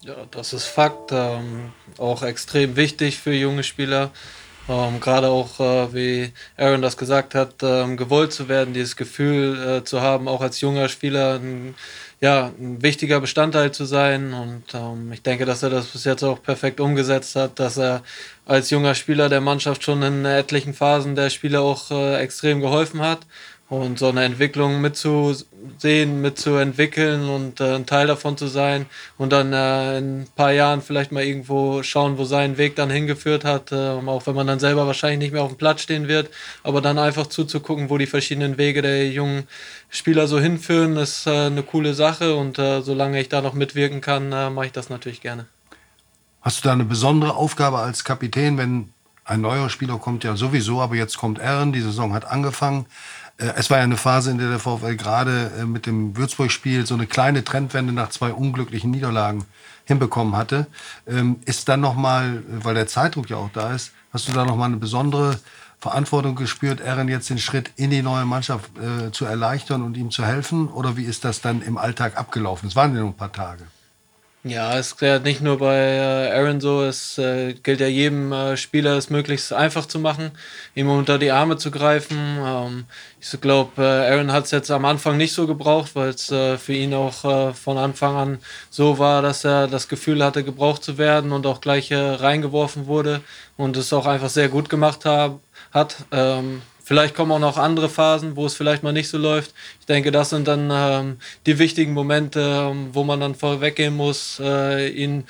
Ja, 0.00 0.14
das 0.30 0.52
ist 0.52 0.64
Fakt. 0.64 1.10
Ähm, 1.12 1.72
auch 1.98 2.22
extrem 2.22 2.76
wichtig 2.76 3.18
für 3.18 3.32
junge 3.32 3.62
Spieler. 3.62 4.10
Ähm, 4.68 5.00
Gerade 5.00 5.28
auch, 5.28 5.60
äh, 5.60 5.94
wie 5.94 6.32
Aaron 6.56 6.82
das 6.82 6.96
gesagt 6.96 7.34
hat, 7.34 7.54
ähm, 7.62 7.96
gewollt 7.96 8.32
zu 8.32 8.48
werden, 8.48 8.74
dieses 8.74 8.96
Gefühl 8.96 9.78
äh, 9.80 9.84
zu 9.84 10.00
haben, 10.00 10.26
auch 10.26 10.40
als 10.40 10.60
junger 10.60 10.88
Spieler 10.88 11.38
ein, 11.38 11.76
ja, 12.20 12.50
ein 12.58 12.82
wichtiger 12.82 13.20
Bestandteil 13.20 13.70
zu 13.70 13.84
sein. 13.84 14.32
Und 14.32 14.64
ähm, 14.74 15.12
ich 15.12 15.22
denke, 15.22 15.44
dass 15.44 15.62
er 15.62 15.70
das 15.70 15.86
bis 15.86 16.04
jetzt 16.04 16.24
auch 16.24 16.42
perfekt 16.42 16.80
umgesetzt 16.80 17.36
hat, 17.36 17.60
dass 17.60 17.78
er 17.78 18.02
als 18.44 18.70
junger 18.70 18.94
Spieler 18.96 19.28
der 19.28 19.40
Mannschaft 19.40 19.84
schon 19.84 20.02
in 20.02 20.24
etlichen 20.24 20.74
Phasen 20.74 21.14
der 21.14 21.30
Spieler 21.30 21.62
auch 21.62 21.90
äh, 21.92 22.16
extrem 22.16 22.60
geholfen 22.60 23.00
hat. 23.02 23.20
Und 23.68 23.98
so 23.98 24.06
eine 24.06 24.22
Entwicklung 24.22 24.80
mitzusehen, 24.80 26.20
mitzuentwickeln 26.20 27.28
und 27.28 27.60
äh, 27.60 27.74
ein 27.74 27.84
Teil 27.84 28.06
davon 28.06 28.36
zu 28.36 28.46
sein 28.46 28.86
und 29.18 29.32
dann 29.32 29.52
äh, 29.52 29.98
in 29.98 30.20
ein 30.20 30.28
paar 30.36 30.52
Jahren 30.52 30.82
vielleicht 30.82 31.10
mal 31.10 31.24
irgendwo 31.24 31.82
schauen, 31.82 32.16
wo 32.16 32.24
sein 32.24 32.58
Weg 32.58 32.76
dann 32.76 32.90
hingeführt 32.90 33.44
hat, 33.44 33.72
äh, 33.72 33.74
auch 33.74 34.24
wenn 34.28 34.36
man 34.36 34.46
dann 34.46 34.60
selber 34.60 34.86
wahrscheinlich 34.86 35.18
nicht 35.18 35.32
mehr 35.32 35.42
auf 35.42 35.50
dem 35.50 35.58
Platz 35.58 35.80
stehen 35.80 36.06
wird, 36.06 36.30
aber 36.62 36.80
dann 36.80 36.96
einfach 36.96 37.26
zuzugucken, 37.26 37.90
wo 37.90 37.98
die 37.98 38.06
verschiedenen 38.06 38.56
Wege 38.56 38.82
der 38.82 39.10
jungen 39.10 39.48
Spieler 39.90 40.28
so 40.28 40.38
hinführen, 40.38 40.96
ist 40.96 41.26
äh, 41.26 41.46
eine 41.46 41.64
coole 41.64 41.94
Sache 41.94 42.36
und 42.36 42.60
äh, 42.60 42.82
solange 42.82 43.20
ich 43.20 43.28
da 43.28 43.40
noch 43.40 43.54
mitwirken 43.54 44.00
kann, 44.00 44.30
äh, 44.30 44.48
mache 44.48 44.66
ich 44.66 44.72
das 44.72 44.90
natürlich 44.90 45.20
gerne. 45.20 45.46
Hast 46.40 46.58
du 46.58 46.68
da 46.68 46.72
eine 46.72 46.84
besondere 46.84 47.34
Aufgabe 47.34 47.78
als 47.78 48.04
Kapitän, 48.04 48.58
wenn 48.58 48.90
ein 49.24 49.40
neuer 49.40 49.68
Spieler 49.68 49.98
kommt 49.98 50.22
ja 50.22 50.36
sowieso, 50.36 50.80
aber 50.80 50.94
jetzt 50.94 51.18
kommt 51.18 51.40
Aaron, 51.40 51.72
die 51.72 51.80
Saison 51.80 52.14
hat 52.14 52.24
angefangen. 52.24 52.86
Äh, 53.38 53.52
es 53.56 53.70
war 53.70 53.78
ja 53.78 53.84
eine 53.84 53.96
Phase, 53.96 54.30
in 54.30 54.38
der 54.38 54.50
der 54.50 54.58
VfL 54.58 54.96
gerade 54.96 55.52
äh, 55.58 55.64
mit 55.64 55.86
dem 55.86 56.16
Würzburg-Spiel 56.16 56.86
so 56.86 56.94
eine 56.94 57.06
kleine 57.06 57.44
Trendwende 57.44 57.92
nach 57.92 58.10
zwei 58.10 58.32
unglücklichen 58.32 58.90
Niederlagen 58.90 59.44
hinbekommen 59.84 60.36
hatte. 60.36 60.66
Ähm, 61.06 61.40
ist 61.44 61.68
dann 61.68 61.80
nochmal, 61.80 62.42
weil 62.48 62.74
der 62.74 62.86
Zeitdruck 62.86 63.30
ja 63.30 63.36
auch 63.36 63.50
da 63.52 63.72
ist, 63.72 63.92
hast 64.12 64.28
du 64.28 64.32
da 64.32 64.44
nochmal 64.44 64.68
eine 64.68 64.78
besondere 64.78 65.38
Verantwortung 65.78 66.34
gespürt, 66.36 66.80
Erin 66.80 67.08
jetzt 67.08 67.28
den 67.30 67.38
Schritt 67.38 67.70
in 67.76 67.90
die 67.90 68.02
neue 68.02 68.24
Mannschaft 68.24 68.70
äh, 68.78 69.12
zu 69.12 69.26
erleichtern 69.26 69.82
und 69.82 69.96
ihm 69.96 70.10
zu 70.10 70.24
helfen? 70.24 70.68
Oder 70.68 70.96
wie 70.96 71.04
ist 71.04 71.24
das 71.24 71.40
dann 71.40 71.62
im 71.62 71.76
Alltag 71.78 72.16
abgelaufen? 72.16 72.68
Es 72.68 72.76
waren 72.76 72.94
ja 72.94 73.00
nur 73.00 73.10
ein 73.10 73.16
paar 73.16 73.32
Tage. 73.32 73.64
Ja, 74.48 74.78
es 74.78 74.92
ist 74.92 75.00
ja 75.00 75.18
nicht 75.18 75.40
nur 75.40 75.58
bei 75.58 75.74
äh, 75.76 76.30
Aaron 76.30 76.60
so, 76.60 76.84
es 76.84 77.18
äh, 77.18 77.54
gilt 77.54 77.80
ja 77.80 77.88
jedem 77.88 78.30
äh, 78.30 78.56
Spieler, 78.56 78.96
es 78.96 79.10
möglichst 79.10 79.52
einfach 79.52 79.86
zu 79.86 79.98
machen, 79.98 80.30
ihm 80.76 80.88
unter 80.88 81.18
die 81.18 81.32
Arme 81.32 81.56
zu 81.56 81.72
greifen. 81.72 82.16
Ähm, 82.40 82.84
ich 83.20 83.40
glaube, 83.40 83.82
äh, 83.82 84.12
Aaron 84.12 84.30
hat 84.30 84.44
es 84.44 84.52
jetzt 84.52 84.70
am 84.70 84.84
Anfang 84.84 85.16
nicht 85.16 85.32
so 85.32 85.48
gebraucht, 85.48 85.96
weil 85.96 86.10
es 86.10 86.30
äh, 86.30 86.58
für 86.58 86.74
ihn 86.74 86.94
auch 86.94 87.24
äh, 87.24 87.54
von 87.54 87.76
Anfang 87.76 88.14
an 88.14 88.38
so 88.70 89.00
war, 89.00 89.20
dass 89.20 89.44
er 89.44 89.66
das 89.66 89.88
Gefühl 89.88 90.22
hatte, 90.22 90.44
gebraucht 90.44 90.84
zu 90.84 90.96
werden 90.96 91.32
und 91.32 91.44
auch 91.44 91.60
gleich 91.60 91.92
reingeworfen 91.92 92.86
wurde 92.86 93.22
und 93.56 93.76
es 93.76 93.92
auch 93.92 94.06
einfach 94.06 94.30
sehr 94.30 94.48
gut 94.48 94.68
gemacht 94.68 95.04
hab, 95.06 95.40
hat. 95.72 95.96
Ähm, 96.12 96.62
Vielleicht 96.86 97.16
kommen 97.16 97.32
auch 97.32 97.40
noch 97.40 97.58
andere 97.58 97.88
Phasen, 97.88 98.36
wo 98.36 98.46
es 98.46 98.54
vielleicht 98.54 98.84
mal 98.84 98.92
nicht 98.92 99.08
so 99.08 99.18
läuft. 99.18 99.52
Ich 99.80 99.86
denke, 99.86 100.12
das 100.12 100.30
sind 100.30 100.46
dann 100.46 100.68
ähm, 100.70 101.16
die 101.44 101.58
wichtigen 101.58 101.92
Momente, 101.92 102.38
ähm, 102.40 102.90
wo 102.92 103.02
man 103.02 103.18
dann 103.18 103.34
vorweggehen 103.34 103.96
muss, 103.96 104.40
äh, 104.40 104.86
ihn 104.90 105.24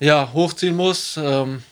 ja, 0.00 0.32
hochziehen 0.32 0.74
muss. 0.74 1.18
Ähm, 1.22 1.64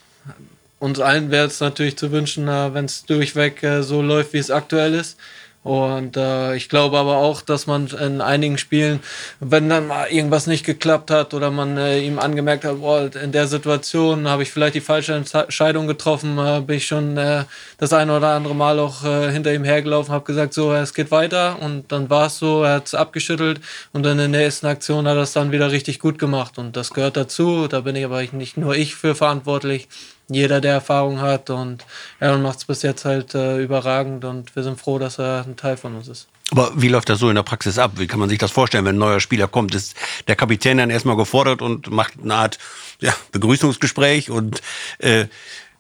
uns 0.79 1.01
allen 1.01 1.31
wäre 1.31 1.47
es 1.47 1.59
natürlich 1.59 1.97
zu 1.97 2.13
wünschen, 2.13 2.49
äh, 2.49 2.75
wenn 2.75 2.85
es 2.85 3.07
durchweg 3.07 3.63
äh, 3.63 3.83
so 3.83 4.03
läuft, 4.03 4.35
wie 4.35 4.39
es 4.39 4.51
aktuell 4.51 4.93
ist. 4.93 5.19
Und 5.63 6.17
äh, 6.17 6.57
ich 6.57 6.71
glaube 6.71 6.97
aber 6.97 7.19
auch, 7.19 7.43
dass 7.43 7.67
man 7.67 7.87
in 7.89 8.23
einigen 8.23 8.57
Spielen, 8.57 9.01
wenn 9.41 9.69
dann 9.69 9.89
mal 9.89 10.07
irgendwas 10.07 10.47
nicht 10.47 10.65
geklappt 10.65 11.11
hat 11.11 11.35
oder 11.35 11.51
man 11.51 11.77
äh, 11.77 12.01
ihm 12.01 12.19
angemerkt 12.19 12.65
hat, 12.65 12.81
boah, 12.81 13.11
in 13.15 13.31
der 13.33 13.47
Situation 13.47 14.27
habe 14.27 14.43
ich 14.43 14.51
vielleicht 14.51 14.75
die 14.75 14.81
falsche 14.81 15.13
Entscheidung 15.13 15.87
getroffen, 15.87 16.39
äh, 16.39 16.63
bin 16.63 16.79
ich 16.79 16.87
schon 16.87 17.19
äh, 17.19 17.45
das 17.77 17.93
eine 17.93 18.17
oder 18.17 18.29
andere 18.29 18.55
Mal 18.55 18.79
auch 18.79 19.05
äh, 19.05 19.31
hinter 19.31 19.53
ihm 19.53 19.65
hergelaufen, 19.65 20.15
habe 20.15 20.25
gesagt, 20.25 20.55
so, 20.55 20.73
es 20.73 20.95
geht 20.95 21.11
weiter. 21.11 21.61
Und 21.61 21.93
dann 21.93 22.09
war 22.09 22.29
es 22.29 22.39
so, 22.39 22.63
er 22.63 22.77
hat 22.77 22.87
es 22.87 22.95
abgeschüttelt 22.95 23.61
und 23.93 24.03
dann 24.03 24.19
in 24.19 24.33
der 24.33 24.41
nächsten 24.43 24.67
Aktion 24.67 25.07
hat 25.07 25.17
er 25.17 25.23
es 25.25 25.35
dann 25.35 25.53
wieder 25.53 25.71
richtig 25.71 25.99
gut 25.99 26.19
gemacht. 26.19 26.57
Und 26.57 26.75
das 26.75 26.91
gehört 26.95 27.19
dazu. 27.19 27.69
Da 27.69 27.81
bin 27.81 27.97
ich 27.97 28.05
aber 28.07 28.23
nicht 28.33 28.57
nur 28.57 28.75
ich 28.75 28.95
für 28.95 29.15
verantwortlich 29.15 29.89
jeder, 30.35 30.61
der 30.61 30.73
Erfahrung 30.73 31.21
hat. 31.21 31.51
Und 31.51 31.85
Aaron 32.21 32.43
macht 32.43 32.59
es 32.59 32.65
bis 32.65 32.83
jetzt 32.83 33.05
halt 33.05 33.35
äh, 33.35 33.59
überragend 33.59 34.25
und 34.25 34.55
wir 34.55 34.63
sind 34.63 34.81
froh, 34.81 34.99
dass 34.99 35.19
er 35.19 35.45
ein 35.47 35.57
Teil 35.57 35.77
von 35.77 35.97
uns 35.97 36.09
ist. 36.09 36.29
Aber 36.51 36.73
wie 36.75 36.89
läuft 36.89 37.09
das 37.09 37.21
so 37.21 37.29
in 37.29 37.37
der 37.37 37.45
Praxis 37.45 37.79
ab? 37.79 37.93
Wie 37.97 38.07
kann 38.07 38.19
man 38.19 38.29
sich 38.29 38.39
das 38.39 38.51
vorstellen, 38.51 38.85
wenn 38.85 38.97
ein 38.97 38.99
neuer 39.01 39.21
Spieler 39.21 39.47
kommt? 39.47 39.75
Ist 39.75 39.95
der 40.27 40.35
Kapitän 40.35 40.79
dann 40.79 40.91
erstmal 40.91 41.17
gefordert 41.17 41.63
und 41.63 41.91
macht 41.91 42.15
eine 42.21 42.35
Art 42.35 42.59
ja, 43.01 43.15
Begrüßungsgespräch 43.31 44.31
und 44.31 44.61
äh, 44.99 45.27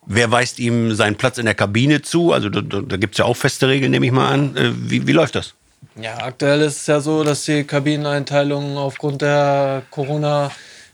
wer 0.07 0.31
weist 0.31 0.59
ihm 0.59 0.95
seinen 0.95 1.17
Platz 1.17 1.39
in 1.39 1.47
der 1.47 1.55
Kabine 1.55 2.03
zu? 2.03 2.33
Also 2.33 2.49
da, 2.49 2.61
da 2.61 2.97
gibt 2.97 3.15
es 3.15 3.19
ja 3.19 3.25
auch 3.25 3.37
feste 3.37 3.67
Regeln, 3.69 3.91
nehme 3.91 4.07
ich 4.07 4.13
mal 4.13 4.29
an. 4.29 4.57
Äh, 4.57 4.73
wie, 4.77 5.07
wie 5.07 5.13
läuft 5.13 5.35
das? 5.35 5.55
Ja, 6.01 6.19
aktuell 6.19 6.61
ist 6.61 6.83
es 6.83 6.87
ja 6.87 7.01
so, 7.01 7.25
dass 7.25 7.45
die 7.45 7.65
Kabineneinteilung 7.65 8.77
aufgrund 8.77 9.23
der 9.23 9.83
Corona- 9.91 10.51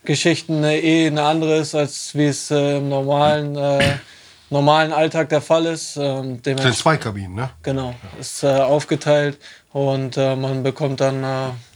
Geschichten 0.07 0.65
eh 0.65 1.07
eine 1.07 1.23
andere 1.23 1.59
ist, 1.59 1.75
als 1.75 2.15
wie 2.15 2.27
es 2.27 2.51
äh, 2.51 2.79
im 2.79 2.89
normalen 2.89 3.57
äh, 3.57 3.97
normalen 4.49 4.93
Alltag 4.93 5.29
der 5.29 5.41
Fall 5.41 5.67
ist. 5.67 5.97
Ähm, 5.97 6.41
Das 6.43 6.63
sind 6.63 6.77
zwei 6.77 6.97
Kabinen, 6.97 7.35
ne? 7.35 7.51
Genau, 7.63 7.95
ist 8.21 8.43
äh, 8.45 8.47
aufgeteilt 8.47 9.39
und 9.73 10.17
man 10.17 10.63
bekommt 10.63 11.01
dann 11.01 11.23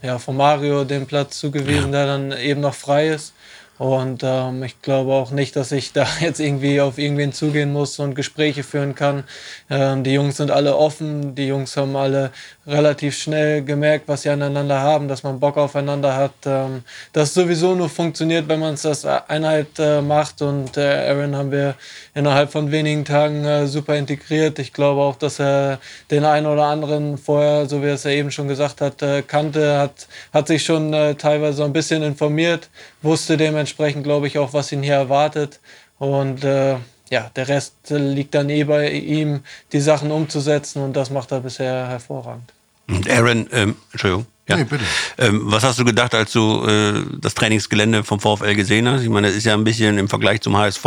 ja, 0.02 0.18
von 0.18 0.36
Mario 0.36 0.84
den 0.84 1.06
Platz 1.06 1.38
zugewiesen, 1.38 1.92
der 1.92 2.06
dann 2.06 2.32
eben 2.32 2.62
noch 2.62 2.74
frei 2.74 3.08
ist. 3.08 3.34
Und 3.80 4.20
ähm, 4.22 4.62
ich 4.62 4.82
glaube 4.82 5.14
auch 5.14 5.30
nicht, 5.30 5.56
dass 5.56 5.72
ich 5.72 5.94
da 5.94 6.06
jetzt 6.20 6.38
irgendwie 6.38 6.82
auf 6.82 6.98
irgendwen 6.98 7.32
zugehen 7.32 7.72
muss 7.72 7.98
und 7.98 8.14
Gespräche 8.14 8.62
führen 8.62 8.94
kann. 8.94 9.24
Ähm, 9.70 10.04
die 10.04 10.12
Jungs 10.12 10.36
sind 10.36 10.50
alle 10.50 10.76
offen, 10.76 11.34
die 11.34 11.46
Jungs 11.46 11.78
haben 11.78 11.96
alle 11.96 12.30
relativ 12.66 13.16
schnell 13.16 13.64
gemerkt, 13.64 14.06
was 14.06 14.20
sie 14.20 14.28
aneinander 14.28 14.80
haben, 14.80 15.08
dass 15.08 15.22
man 15.22 15.40
Bock 15.40 15.56
aufeinander 15.56 16.14
hat. 16.14 16.34
Ähm, 16.44 16.84
das 17.14 17.32
sowieso 17.32 17.74
nur 17.74 17.88
funktioniert, 17.88 18.48
wenn 18.48 18.60
man 18.60 18.74
es 18.74 18.84
als 18.84 19.06
Einheit 19.06 19.78
äh, 19.78 20.02
macht. 20.02 20.42
Und 20.42 20.76
äh, 20.76 21.08
Aaron 21.08 21.34
haben 21.34 21.50
wir 21.50 21.74
innerhalb 22.14 22.52
von 22.52 22.70
wenigen 22.70 23.06
Tagen 23.06 23.46
äh, 23.46 23.66
super 23.66 23.96
integriert. 23.96 24.58
Ich 24.58 24.74
glaube 24.74 25.00
auch, 25.00 25.16
dass 25.16 25.40
er 25.40 25.78
den 26.10 26.26
einen 26.26 26.46
oder 26.46 26.64
anderen 26.64 27.16
vorher, 27.16 27.64
so 27.64 27.82
wie 27.82 27.86
er 27.86 27.94
es 27.94 28.04
ja 28.04 28.10
eben 28.10 28.30
schon 28.30 28.46
gesagt 28.46 28.82
hat, 28.82 29.00
äh, 29.00 29.22
kannte, 29.22 29.78
hat, 29.78 30.06
hat 30.34 30.48
sich 30.48 30.64
schon 30.64 30.92
äh, 30.92 31.14
teilweise 31.14 31.64
ein 31.64 31.72
bisschen 31.72 32.02
informiert, 32.02 32.68
wusste 33.02 33.36
dementsprechend, 33.36 34.04
glaube 34.04 34.26
ich, 34.26 34.38
auch, 34.38 34.52
was 34.52 34.72
ihn 34.72 34.82
hier 34.82 34.94
erwartet. 34.94 35.60
Und 35.98 36.44
äh, 36.44 36.76
ja, 37.10 37.30
der 37.34 37.48
Rest 37.48 37.74
liegt 37.88 38.34
dann 38.34 38.48
eh 38.50 38.64
bei 38.64 38.90
ihm, 38.90 39.40
die 39.72 39.80
Sachen 39.80 40.10
umzusetzen 40.10 40.82
und 40.82 40.94
das 40.94 41.10
macht 41.10 41.32
er 41.32 41.40
bisher 41.40 41.88
hervorragend. 41.88 42.52
Und 42.88 43.08
Aaron, 43.08 43.48
ähm, 43.52 43.76
Entschuldigung. 43.92 44.26
Ja. 44.48 44.56
Nee, 44.56 44.64
bitte. 44.64 44.84
Ähm, 45.18 45.42
was 45.44 45.62
hast 45.62 45.78
du 45.78 45.84
gedacht, 45.84 46.14
als 46.14 46.32
du 46.32 46.64
äh, 46.66 47.04
das 47.20 47.34
Trainingsgelände 47.34 48.02
vom 48.02 48.18
VfL 48.18 48.54
gesehen 48.54 48.88
hast? 48.88 49.02
Ich 49.02 49.08
meine, 49.08 49.28
das 49.28 49.36
ist 49.36 49.44
ja 49.44 49.54
ein 49.54 49.64
bisschen 49.64 49.96
im 49.98 50.08
Vergleich 50.08 50.40
zum 50.40 50.56
HSV 50.56 50.84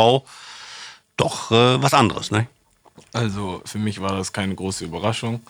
doch 1.15 1.51
äh, 1.51 1.81
was 1.81 1.93
anderes, 1.93 2.31
ne? 2.31 2.47
Also 3.13 3.61
für 3.65 3.77
mich 3.77 4.01
war 4.01 4.17
das 4.17 4.33
keine 4.33 4.55
große 4.55 4.85
Überraschung. 4.85 5.41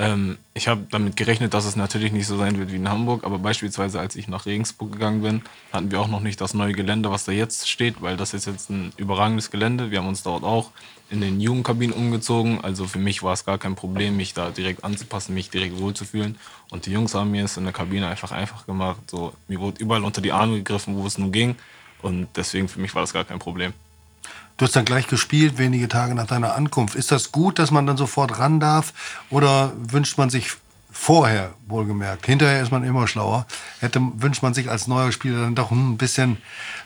Ähm, 0.00 0.38
ich 0.54 0.68
habe 0.68 0.86
damit 0.90 1.16
gerechnet, 1.16 1.54
dass 1.54 1.64
es 1.64 1.74
natürlich 1.74 2.12
nicht 2.12 2.28
so 2.28 2.38
sein 2.38 2.56
wird 2.58 2.70
wie 2.70 2.76
in 2.76 2.88
Hamburg, 2.88 3.24
aber 3.24 3.38
beispielsweise 3.40 3.98
als 3.98 4.14
ich 4.14 4.28
nach 4.28 4.46
Regensburg 4.46 4.92
gegangen 4.92 5.22
bin, 5.22 5.42
hatten 5.72 5.90
wir 5.90 6.00
auch 6.00 6.06
noch 6.06 6.20
nicht 6.20 6.40
das 6.40 6.54
neue 6.54 6.72
Gelände, 6.72 7.10
was 7.10 7.24
da 7.24 7.32
jetzt 7.32 7.68
steht, 7.68 8.00
weil 8.00 8.16
das 8.16 8.32
ist 8.32 8.46
jetzt 8.46 8.70
ein 8.70 8.92
überragendes 8.96 9.50
Gelände. 9.50 9.90
Wir 9.90 9.98
haben 9.98 10.06
uns 10.06 10.22
dort 10.22 10.44
auch 10.44 10.70
in 11.10 11.20
den 11.20 11.40
Jugendkabinen 11.40 11.96
umgezogen. 11.96 12.60
Also 12.62 12.86
für 12.86 13.00
mich 13.00 13.24
war 13.24 13.32
es 13.32 13.44
gar 13.44 13.58
kein 13.58 13.74
Problem, 13.74 14.16
mich 14.16 14.34
da 14.34 14.50
direkt 14.50 14.84
anzupassen, 14.84 15.34
mich 15.34 15.50
direkt 15.50 15.80
wohlzufühlen. 15.80 16.38
Und 16.70 16.86
die 16.86 16.92
Jungs 16.92 17.14
haben 17.14 17.32
mir 17.32 17.44
es 17.44 17.56
in 17.56 17.64
der 17.64 17.72
Kabine 17.72 18.06
einfach 18.06 18.30
einfach 18.30 18.66
gemacht. 18.66 19.00
So, 19.10 19.32
mir 19.48 19.58
wurde 19.58 19.80
überall 19.80 20.04
unter 20.04 20.20
die 20.20 20.32
Arme 20.32 20.58
gegriffen, 20.58 20.96
wo 20.96 21.06
es 21.06 21.18
nur 21.18 21.32
ging. 21.32 21.56
Und 22.02 22.28
deswegen 22.36 22.68
für 22.68 22.78
mich 22.78 22.94
war 22.94 23.02
das 23.02 23.12
gar 23.12 23.24
kein 23.24 23.40
Problem. 23.40 23.72
Du 24.56 24.64
hast 24.64 24.74
dann 24.74 24.84
gleich 24.84 25.06
gespielt, 25.06 25.56
wenige 25.56 25.88
Tage 25.88 26.14
nach 26.14 26.26
deiner 26.26 26.54
Ankunft. 26.54 26.96
Ist 26.96 27.12
das 27.12 27.30
gut, 27.30 27.58
dass 27.58 27.70
man 27.70 27.86
dann 27.86 27.96
sofort 27.96 28.38
ran 28.38 28.58
darf? 28.58 28.92
Oder 29.30 29.72
wünscht 29.76 30.18
man 30.18 30.30
sich 30.30 30.56
vorher, 30.90 31.54
wohlgemerkt, 31.68 32.26
hinterher 32.26 32.60
ist 32.60 32.72
man 32.72 32.82
immer 32.82 33.06
schlauer, 33.06 33.46
hätte, 33.78 34.00
wünscht 34.16 34.42
man 34.42 34.52
sich 34.52 34.68
als 34.68 34.88
neuer 34.88 35.12
Spieler 35.12 35.42
dann 35.42 35.54
doch 35.54 35.70
hm, 35.70 35.92
ein 35.92 35.96
bisschen, 35.96 36.38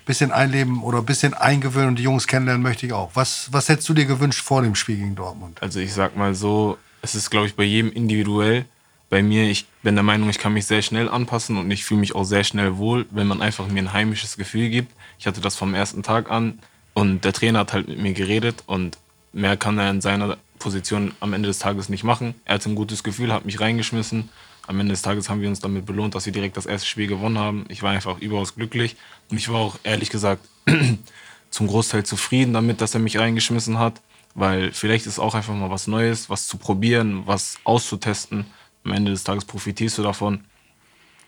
bisschen 0.04 0.32
einleben 0.32 0.82
oder 0.82 0.98
ein 0.98 1.06
bisschen 1.06 1.32
eingewöhnen 1.32 1.90
und 1.90 1.98
die 1.98 2.02
Jungs 2.02 2.26
kennenlernen 2.26 2.62
möchte 2.62 2.84
ich 2.84 2.92
auch. 2.92 3.12
Was, 3.14 3.48
was 3.52 3.70
hättest 3.70 3.88
du 3.88 3.94
dir 3.94 4.04
gewünscht 4.04 4.42
vor 4.42 4.60
dem 4.60 4.74
Spiel 4.74 4.96
gegen 4.96 5.14
Dortmund? 5.14 5.62
Also 5.62 5.80
ich 5.80 5.94
sag 5.94 6.14
mal 6.14 6.34
so, 6.34 6.76
es 7.00 7.14
ist 7.14 7.30
glaube 7.30 7.46
ich 7.46 7.56
bei 7.56 7.64
jedem 7.64 7.90
individuell. 7.90 8.66
Bei 9.08 9.22
mir, 9.22 9.44
ich 9.44 9.66
bin 9.82 9.94
der 9.94 10.04
Meinung, 10.04 10.28
ich 10.30 10.38
kann 10.38 10.54
mich 10.54 10.66
sehr 10.66 10.82
schnell 10.82 11.08
anpassen 11.08 11.56
und 11.58 11.70
ich 11.70 11.84
fühle 11.84 12.00
mich 12.00 12.14
auch 12.14 12.24
sehr 12.24 12.44
schnell 12.44 12.76
wohl, 12.78 13.06
wenn 13.10 13.26
man 13.26 13.42
einfach 13.42 13.66
mir 13.68 13.82
ein 13.82 13.92
heimisches 13.92 14.36
Gefühl 14.36 14.70
gibt. 14.70 14.92
Ich 15.18 15.26
hatte 15.26 15.40
das 15.40 15.54
vom 15.54 15.74
ersten 15.74 16.02
Tag 16.02 16.30
an 16.30 16.58
und 16.94 17.24
der 17.24 17.32
Trainer 17.32 17.60
hat 17.60 17.72
halt 17.72 17.88
mit 17.88 17.98
mir 17.98 18.12
geredet 18.12 18.62
und 18.66 18.98
mehr 19.32 19.56
kann 19.56 19.78
er 19.78 19.90
in 19.90 20.00
seiner 20.00 20.36
Position 20.58 21.12
am 21.20 21.32
Ende 21.32 21.48
des 21.48 21.58
Tages 21.58 21.88
nicht 21.88 22.04
machen. 22.04 22.34
Er 22.44 22.54
hatte 22.54 22.70
ein 22.70 22.74
gutes 22.74 23.02
Gefühl, 23.02 23.32
hat 23.32 23.44
mich 23.44 23.60
reingeschmissen. 23.60 24.28
Am 24.66 24.78
Ende 24.78 24.92
des 24.92 25.02
Tages 25.02 25.28
haben 25.28 25.40
wir 25.40 25.48
uns 25.48 25.60
damit 25.60 25.86
belohnt, 25.86 26.14
dass 26.14 26.26
wir 26.26 26.32
direkt 26.32 26.56
das 26.56 26.66
erste 26.66 26.86
Spiel 26.86 27.08
gewonnen 27.08 27.38
haben. 27.38 27.64
Ich 27.68 27.82
war 27.82 27.90
einfach 27.90 28.18
überaus 28.18 28.54
glücklich 28.54 28.96
und 29.30 29.38
ich 29.38 29.48
war 29.48 29.60
auch 29.60 29.78
ehrlich 29.82 30.10
gesagt 30.10 30.46
zum 31.50 31.66
Großteil 31.66 32.04
zufrieden 32.04 32.52
damit, 32.52 32.80
dass 32.80 32.94
er 32.94 33.00
mich 33.00 33.18
reingeschmissen 33.18 33.78
hat, 33.78 34.00
weil 34.34 34.72
vielleicht 34.72 35.06
ist 35.06 35.18
auch 35.18 35.34
einfach 35.34 35.54
mal 35.54 35.70
was 35.70 35.88
Neues, 35.88 36.30
was 36.30 36.46
zu 36.46 36.58
probieren, 36.58 37.26
was 37.26 37.56
auszutesten. 37.64 38.46
Am 38.84 38.92
Ende 38.92 39.10
des 39.10 39.24
Tages 39.24 39.44
profitierst 39.44 39.98
du 39.98 40.02
davon. 40.02 40.44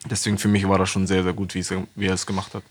Deswegen 0.09 0.39
für 0.39 0.49
mich 0.49 0.69
war 0.69 0.79
das 0.79 0.91
schon 0.91 1.07
sehr, 1.07 1.23
sehr 1.23 1.33
gut, 1.33 1.55
wie, 1.55 1.65
wie 1.95 2.07
er 2.07 2.15
es 2.15 2.27
gemacht 2.27 2.55
hat. 2.55 2.63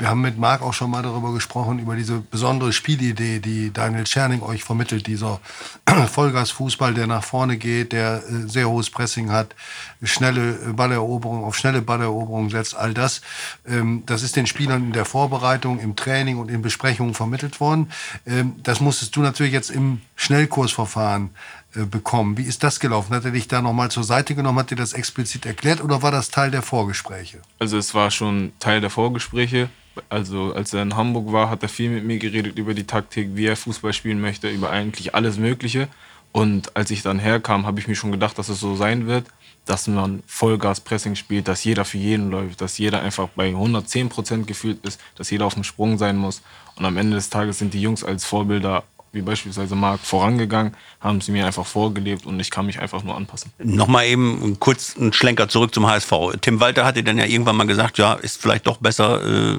Wir 0.00 0.08
haben 0.08 0.22
mit 0.22 0.38
Marc 0.38 0.62
auch 0.62 0.72
schon 0.72 0.90
mal 0.90 1.02
darüber 1.02 1.34
gesprochen, 1.34 1.78
über 1.78 1.94
diese 1.94 2.20
besondere 2.20 2.72
Spielidee, 2.72 3.38
die 3.38 3.70
Daniel 3.70 4.06
Scherning 4.06 4.40
euch 4.40 4.64
vermittelt. 4.64 5.06
Dieser 5.06 5.40
Vollgasfußball, 6.10 6.94
der 6.94 7.06
nach 7.06 7.22
vorne 7.22 7.58
geht, 7.58 7.92
der 7.92 8.22
äh, 8.26 8.48
sehr 8.48 8.70
hohes 8.70 8.88
Pressing 8.88 9.30
hat, 9.30 9.54
schnelle 10.02 10.72
Balleroberung, 10.72 11.44
auf 11.44 11.54
schnelle 11.54 11.82
Balleroberung 11.82 12.48
setzt. 12.48 12.74
All 12.74 12.94
das, 12.94 13.20
ähm, 13.68 14.02
das 14.06 14.22
ist 14.22 14.36
den 14.36 14.46
Spielern 14.46 14.84
in 14.84 14.92
der 14.92 15.04
Vorbereitung, 15.04 15.78
im 15.78 15.96
Training 15.96 16.38
und 16.38 16.50
in 16.50 16.62
Besprechungen 16.62 17.12
vermittelt 17.12 17.60
worden. 17.60 17.92
Ähm, 18.26 18.54
das 18.62 18.80
musstest 18.80 19.14
du 19.16 19.20
natürlich 19.20 19.52
jetzt 19.52 19.68
im 19.68 20.00
Schnellkursverfahren 20.16 21.28
äh, 21.74 21.84
bekommen. 21.84 22.38
Wie 22.38 22.44
ist 22.44 22.64
das 22.64 22.80
gelaufen? 22.80 23.14
Hat 23.14 23.26
er 23.26 23.32
dich 23.32 23.48
da 23.48 23.60
nochmal 23.60 23.90
zur 23.90 24.04
Seite 24.04 24.34
genommen? 24.34 24.58
Hat 24.60 24.70
dir 24.70 24.76
das 24.76 24.94
explizit 24.94 25.44
erklärt 25.44 25.84
oder 25.84 26.00
war 26.00 26.10
das 26.10 26.30
Teil 26.30 26.50
der 26.50 26.62
Vorgespräche? 26.62 27.42
Also 27.58 27.76
es 27.76 27.94
war 27.94 28.10
schon 28.10 28.52
Teil 28.60 28.80
der 28.80 28.88
Vorgespräche. 28.88 29.68
Also 30.08 30.52
als 30.54 30.72
er 30.72 30.82
in 30.82 30.96
Hamburg 30.96 31.32
war, 31.32 31.50
hat 31.50 31.62
er 31.62 31.68
viel 31.68 31.90
mit 31.90 32.04
mir 32.04 32.18
geredet 32.18 32.58
über 32.58 32.74
die 32.74 32.84
Taktik, 32.84 33.30
wie 33.34 33.46
er 33.46 33.56
Fußball 33.56 33.92
spielen 33.92 34.20
möchte, 34.20 34.48
über 34.48 34.70
eigentlich 34.70 35.14
alles 35.14 35.38
Mögliche. 35.38 35.88
Und 36.32 36.76
als 36.76 36.90
ich 36.90 37.02
dann 37.02 37.18
herkam, 37.18 37.66
habe 37.66 37.80
ich 37.80 37.88
mir 37.88 37.96
schon 37.96 38.12
gedacht, 38.12 38.38
dass 38.38 38.48
es 38.48 38.60
so 38.60 38.76
sein 38.76 39.06
wird, 39.06 39.26
dass 39.66 39.88
man 39.88 40.22
Vollgas-Pressing 40.26 41.16
spielt, 41.16 41.48
dass 41.48 41.64
jeder 41.64 41.84
für 41.84 41.98
jeden 41.98 42.30
läuft, 42.30 42.60
dass 42.60 42.78
jeder 42.78 43.02
einfach 43.02 43.28
bei 43.28 43.48
110 43.48 44.08
Prozent 44.08 44.46
gefühlt 44.46 44.84
ist, 44.84 45.00
dass 45.16 45.30
jeder 45.30 45.46
auf 45.46 45.54
dem 45.54 45.64
Sprung 45.64 45.98
sein 45.98 46.16
muss. 46.16 46.42
Und 46.76 46.84
am 46.86 46.96
Ende 46.96 47.16
des 47.16 47.30
Tages 47.30 47.58
sind 47.58 47.74
die 47.74 47.82
Jungs 47.82 48.04
als 48.04 48.24
Vorbilder, 48.24 48.84
wie 49.12 49.22
beispielsweise 49.22 49.74
Marc, 49.74 50.00
vorangegangen, 50.00 50.76
haben 51.00 51.20
sie 51.20 51.32
mir 51.32 51.46
einfach 51.46 51.66
vorgelebt 51.66 52.26
und 52.26 52.38
ich 52.38 52.50
kann 52.50 52.66
mich 52.66 52.80
einfach 52.80 53.02
nur 53.02 53.16
anpassen. 53.16 53.52
Nochmal 53.58 54.06
eben 54.06 54.58
kurz 54.60 54.96
einen 54.96 55.12
Schlenker 55.12 55.48
zurück 55.48 55.74
zum 55.74 55.86
HSV. 55.86 56.12
Tim 56.40 56.60
Walter 56.60 56.84
hatte 56.84 57.02
dann 57.02 57.18
ja 57.18 57.24
irgendwann 57.24 57.56
mal 57.56 57.66
gesagt, 57.66 57.98
ja, 57.98 58.14
ist 58.14 58.40
vielleicht 58.40 58.66
doch 58.66 58.78
besser, 58.78 59.24
äh, 59.24 59.58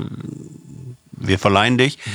wir 1.11 1.39
verleihen 1.39 1.77
dich. 1.77 1.97
Mhm. 1.97 2.11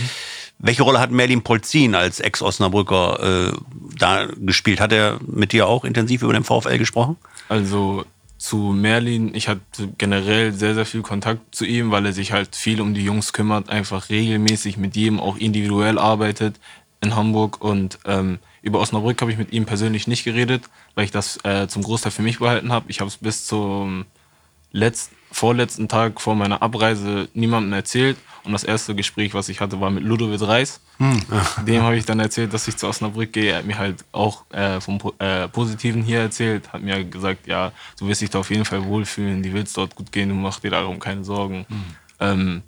Welche 0.59 0.83
Rolle 0.83 1.01
hat 1.01 1.11
Merlin 1.11 1.43
Polzin 1.43 1.95
als 1.95 2.19
Ex-Osnabrücker 2.21 3.53
äh, 3.53 3.57
da 3.99 4.27
gespielt? 4.39 4.81
Hat 4.81 4.93
er 4.93 5.19
mit 5.27 5.53
dir 5.53 5.67
auch 5.67 5.85
intensiv 5.85 6.23
über 6.23 6.33
den 6.33 6.45
VfL 6.45 6.79
gesprochen? 6.79 7.17
Also 7.49 8.05
zu 8.39 8.57
Merlin, 8.57 9.35
ich 9.35 9.49
hatte 9.49 9.89
generell 9.99 10.53
sehr, 10.53 10.75
sehr 10.75 10.87
viel 10.87 11.03
Kontakt 11.03 11.55
zu 11.55 11.65
ihm, 11.65 11.91
weil 11.91 12.07
er 12.07 12.13
sich 12.13 12.33
halt 12.33 12.57
viel 12.57 12.81
um 12.81 12.95
die 12.95 13.05
Jungs 13.05 13.33
kümmert, 13.33 13.69
einfach 13.69 14.09
regelmäßig 14.09 14.77
mit 14.77 14.97
jedem 14.97 15.21
auch 15.21 15.37
individuell 15.37 15.99
arbeitet 15.99 16.59
in 17.01 17.15
Hamburg 17.15 17.63
und 17.63 17.99
ähm, 18.05 18.39
über 18.63 18.81
Osnabrück 18.81 19.21
habe 19.21 19.31
ich 19.31 19.39
mit 19.39 19.53
ihm 19.53 19.67
persönlich 19.67 20.07
nicht 20.07 20.25
geredet, 20.25 20.65
weil 20.95 21.05
ich 21.05 21.11
das 21.11 21.39
äh, 21.45 21.69
zum 21.69 21.83
Großteil 21.83 22.13
für 22.13 22.23
mich 22.23 22.39
behalten 22.39 22.73
habe. 22.73 22.87
Ich 22.89 23.01
habe 23.01 23.09
es 23.09 23.17
bis 23.17 23.47
zum 23.47 24.07
letzten, 24.73 25.15
vorletzten 25.31 25.89
Tag 25.89 26.21
vor 26.21 26.35
meiner 26.35 26.63
Abreise 26.63 27.29
niemandem 27.35 27.73
erzählt 27.73 28.17
und 28.45 28.53
das 28.53 28.65
erste 28.65 28.95
Gespräch, 28.95 29.35
was 29.35 29.49
ich 29.49 29.61
hatte, 29.61 29.81
war 29.81 29.91
mit 29.91 30.05
Ludovic 30.05 30.41
Reis. 30.43 30.81
Hm. 30.99 31.21
Dem 31.67 31.83
habe 31.83 31.97
ich 31.97 32.07
dann 32.07 32.21
erzählt, 32.21 32.55
dass 32.55 32.69
ich 32.69 32.77
zu 32.77 32.87
Osnabrück 32.87 33.33
gehe. 33.33 33.53
Er 33.53 33.59
hat 33.59 33.67
mir 33.67 33.79
halt 33.79 34.05
auch 34.13 34.45
äh, 34.51 34.81
vom 34.81 34.99
äh, 35.19 35.49
Positiven 35.49 36.03
hier 36.03 36.21
erzählt, 36.21 36.73
hat 36.73 36.83
mir 36.83 37.05
gesagt, 37.05 37.47
ja, 37.47 37.73
du 37.99 38.09
wirst 38.09 38.21
dich 38.21 38.31
da 38.31 38.39
auf 38.39 38.51
jeden 38.51 38.65
Fall 38.65 38.85
wohlfühlen, 38.85 39.43
die 39.43 39.53
willst 39.53 39.77
dort 39.77 39.95
gut 39.95 40.13
gehen, 40.13 40.29
du 40.29 40.35
mach 40.35 40.61
dir 40.61 40.71
darum 40.71 40.99
keine 40.99 41.25
Sorgen. 41.25 41.67
Hm. 41.69 41.85
Ähm, 42.21 42.63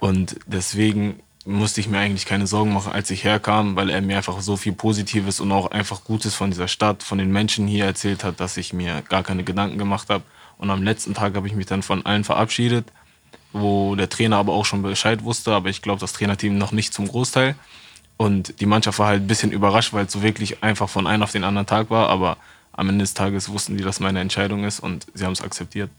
und 0.00 0.36
deswegen 0.46 1.20
musste 1.48 1.80
ich 1.80 1.88
mir 1.88 1.98
eigentlich 1.98 2.26
keine 2.26 2.46
Sorgen 2.46 2.74
machen, 2.74 2.92
als 2.92 3.10
ich 3.10 3.24
herkam, 3.24 3.74
weil 3.74 3.88
er 3.88 4.02
mir 4.02 4.18
einfach 4.18 4.40
so 4.42 4.58
viel 4.58 4.74
Positives 4.74 5.40
und 5.40 5.50
auch 5.50 5.70
einfach 5.70 6.04
Gutes 6.04 6.34
von 6.34 6.50
dieser 6.50 6.68
Stadt, 6.68 7.02
von 7.02 7.16
den 7.16 7.32
Menschen 7.32 7.66
hier 7.66 7.86
erzählt 7.86 8.22
hat, 8.22 8.38
dass 8.38 8.58
ich 8.58 8.74
mir 8.74 9.02
gar 9.08 9.22
keine 9.22 9.44
Gedanken 9.44 9.78
gemacht 9.78 10.10
habe. 10.10 10.24
Und 10.58 10.68
am 10.68 10.82
letzten 10.82 11.14
Tag 11.14 11.34
habe 11.36 11.46
ich 11.46 11.54
mich 11.54 11.64
dann 11.64 11.82
von 11.82 12.04
allen 12.04 12.24
verabschiedet, 12.24 12.92
wo 13.54 13.94
der 13.94 14.10
Trainer 14.10 14.36
aber 14.36 14.52
auch 14.52 14.66
schon 14.66 14.82
Bescheid 14.82 15.24
wusste, 15.24 15.52
aber 15.52 15.70
ich 15.70 15.80
glaube, 15.80 16.00
das 16.00 16.12
Trainerteam 16.12 16.58
noch 16.58 16.72
nicht 16.72 16.92
zum 16.92 17.08
Großteil. 17.08 17.54
Und 18.18 18.60
die 18.60 18.66
Mannschaft 18.66 18.98
war 18.98 19.06
halt 19.06 19.22
ein 19.22 19.26
bisschen 19.26 19.50
überrascht, 19.50 19.94
weil 19.94 20.04
es 20.04 20.12
so 20.12 20.22
wirklich 20.22 20.62
einfach 20.62 20.90
von 20.90 21.06
einem 21.06 21.22
auf 21.22 21.32
den 21.32 21.44
anderen 21.44 21.66
Tag 21.66 21.88
war, 21.88 22.10
aber 22.10 22.36
am 22.72 22.90
Ende 22.90 23.04
des 23.04 23.14
Tages 23.14 23.48
wussten 23.48 23.78
die, 23.78 23.84
dass 23.84 24.00
meine 24.00 24.20
Entscheidung 24.20 24.64
ist 24.64 24.80
und 24.80 25.06
sie 25.14 25.24
haben 25.24 25.32
es 25.32 25.40
akzeptiert. 25.40 25.90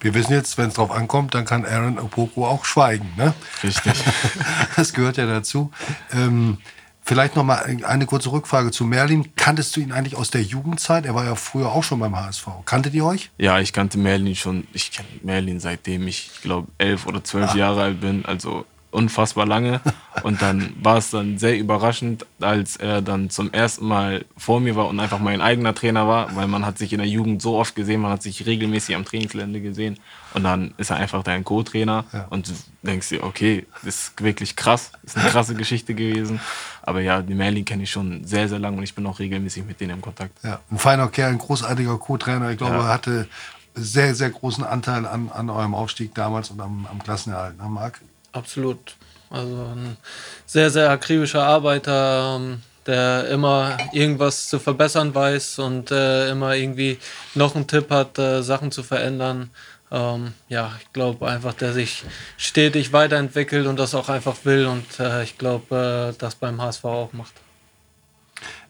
Wir 0.00 0.14
wissen 0.14 0.32
jetzt, 0.32 0.58
wenn 0.58 0.68
es 0.68 0.74
drauf 0.74 0.90
ankommt, 0.90 1.34
dann 1.34 1.44
kann 1.44 1.64
Aaron 1.64 1.98
Opoko 1.98 2.46
auch 2.46 2.64
schweigen. 2.64 3.12
Ne? 3.16 3.34
Richtig. 3.62 3.92
das 4.76 4.92
gehört 4.92 5.16
ja 5.16 5.26
dazu. 5.26 5.72
Ähm, 6.12 6.58
vielleicht 7.02 7.34
noch 7.34 7.44
mal 7.44 7.64
eine 7.84 8.06
kurze 8.06 8.30
Rückfrage 8.30 8.70
zu 8.70 8.84
Merlin. 8.84 9.34
Kanntest 9.34 9.74
du 9.74 9.80
ihn 9.80 9.92
eigentlich 9.92 10.16
aus 10.16 10.30
der 10.30 10.42
Jugendzeit? 10.42 11.06
Er 11.06 11.14
war 11.14 11.24
ja 11.24 11.34
früher 11.34 11.72
auch 11.72 11.82
schon 11.82 11.98
beim 11.98 12.16
HSV. 12.16 12.46
Kanntet 12.64 12.94
ihr 12.94 13.04
euch? 13.04 13.30
Ja, 13.38 13.58
ich 13.58 13.72
kannte 13.72 13.98
Merlin 13.98 14.36
schon. 14.36 14.68
Ich 14.72 14.92
kenne 14.92 15.08
Merlin 15.22 15.58
seitdem 15.58 16.06
ich, 16.06 16.30
ich 16.34 16.42
glaube, 16.42 16.68
elf 16.78 17.06
oder 17.06 17.24
zwölf 17.24 17.52
ah. 17.52 17.56
Jahre 17.56 17.82
alt 17.82 18.00
bin. 18.00 18.24
Also 18.24 18.66
unfassbar 18.90 19.44
lange. 19.46 19.80
Und 20.22 20.40
dann 20.42 20.74
war 20.82 20.96
es 20.96 21.10
dann 21.10 21.38
sehr 21.38 21.58
überraschend, 21.58 22.26
als 22.40 22.76
er 22.76 23.02
dann 23.02 23.30
zum 23.30 23.52
ersten 23.52 23.86
Mal 23.86 24.24
vor 24.36 24.60
mir 24.60 24.76
war 24.76 24.88
und 24.88 24.98
einfach 24.98 25.18
mein 25.18 25.40
eigener 25.40 25.74
Trainer 25.74 26.08
war, 26.08 26.34
weil 26.34 26.46
man 26.48 26.64
hat 26.64 26.78
sich 26.78 26.92
in 26.92 26.98
der 26.98 27.06
Jugend 27.08 27.42
so 27.42 27.56
oft 27.56 27.74
gesehen, 27.76 28.00
man 28.00 28.10
hat 28.12 28.22
sich 28.22 28.46
regelmäßig 28.46 28.96
am 28.96 29.04
Trainingsgelände 29.04 29.60
gesehen 29.60 29.98
und 30.34 30.42
dann 30.44 30.72
ist 30.78 30.90
er 30.90 30.96
einfach 30.96 31.22
dein 31.22 31.44
Co-Trainer 31.44 32.04
Ja. 32.12 32.26
und 32.30 32.48
du 32.48 32.52
denkst 32.82 33.10
dir, 33.10 33.22
okay, 33.24 33.66
das 33.84 33.94
ist 33.94 34.22
wirklich 34.22 34.56
krass, 34.56 34.90
das 35.02 35.14
ist 35.14 35.18
eine 35.22 35.30
krasse 35.30 35.54
Geschichte 35.54 35.94
gewesen. 35.94 36.40
Aber 36.82 37.00
ja, 37.00 37.20
die 37.20 37.34
Merlin 37.34 37.64
kenne 37.66 37.82
ich 37.82 37.90
schon 37.90 38.24
sehr, 38.24 38.48
sehr 38.48 38.58
lange 38.58 38.78
und 38.78 38.82
ich 38.82 38.94
bin 38.94 39.06
auch 39.06 39.18
regelmäßig 39.18 39.64
mit 39.66 39.80
denen 39.80 39.90
im 39.94 40.00
Kontakt. 40.00 40.32
Ja, 40.42 40.60
ein 40.70 40.78
feiner 40.78 41.08
Kerl, 41.08 41.32
ein 41.32 41.38
großartiger 41.38 41.98
Co-Trainer. 41.98 42.50
Ich 42.50 42.58
glaube, 42.58 42.76
Ja. 42.76 42.82
er 42.84 42.88
hatte 42.88 43.28
sehr, 43.74 44.14
sehr 44.14 44.30
großen 44.30 44.64
Anteil 44.64 45.06
an, 45.06 45.30
an 45.32 45.50
eurem 45.50 45.74
Aufstieg 45.74 46.14
damals 46.14 46.50
und 46.50 46.60
am, 46.60 46.86
am 46.90 47.00
Klassenerhalt, 47.02 47.58
ne, 47.58 47.68
Marc? 47.68 48.00
Absolut. 48.38 48.94
Also 49.30 49.56
ein 49.56 49.96
sehr, 50.46 50.70
sehr 50.70 50.90
akribischer 50.90 51.44
Arbeiter, 51.44 52.36
ähm, 52.36 52.62
der 52.86 53.28
immer 53.28 53.76
irgendwas 53.92 54.48
zu 54.48 54.58
verbessern 54.58 55.14
weiß 55.14 55.58
und 55.58 55.90
äh, 55.90 56.30
immer 56.30 56.54
irgendwie 56.54 56.98
noch 57.34 57.54
einen 57.54 57.66
Tipp 57.66 57.90
hat, 57.90 58.18
äh, 58.18 58.42
Sachen 58.42 58.70
zu 58.70 58.82
verändern. 58.82 59.50
Ähm, 59.90 60.34
ja, 60.48 60.72
ich 60.80 60.92
glaube 60.92 61.28
einfach, 61.28 61.54
der 61.54 61.72
sich 61.72 62.04
stetig 62.36 62.92
weiterentwickelt 62.92 63.66
und 63.66 63.78
das 63.78 63.94
auch 63.94 64.08
einfach 64.08 64.36
will 64.44 64.66
und 64.66 65.00
äh, 65.00 65.24
ich 65.24 65.36
glaube, 65.36 66.12
äh, 66.14 66.18
das 66.18 66.34
beim 66.34 66.62
HSV 66.62 66.84
auch 66.84 67.12
macht. 67.12 67.32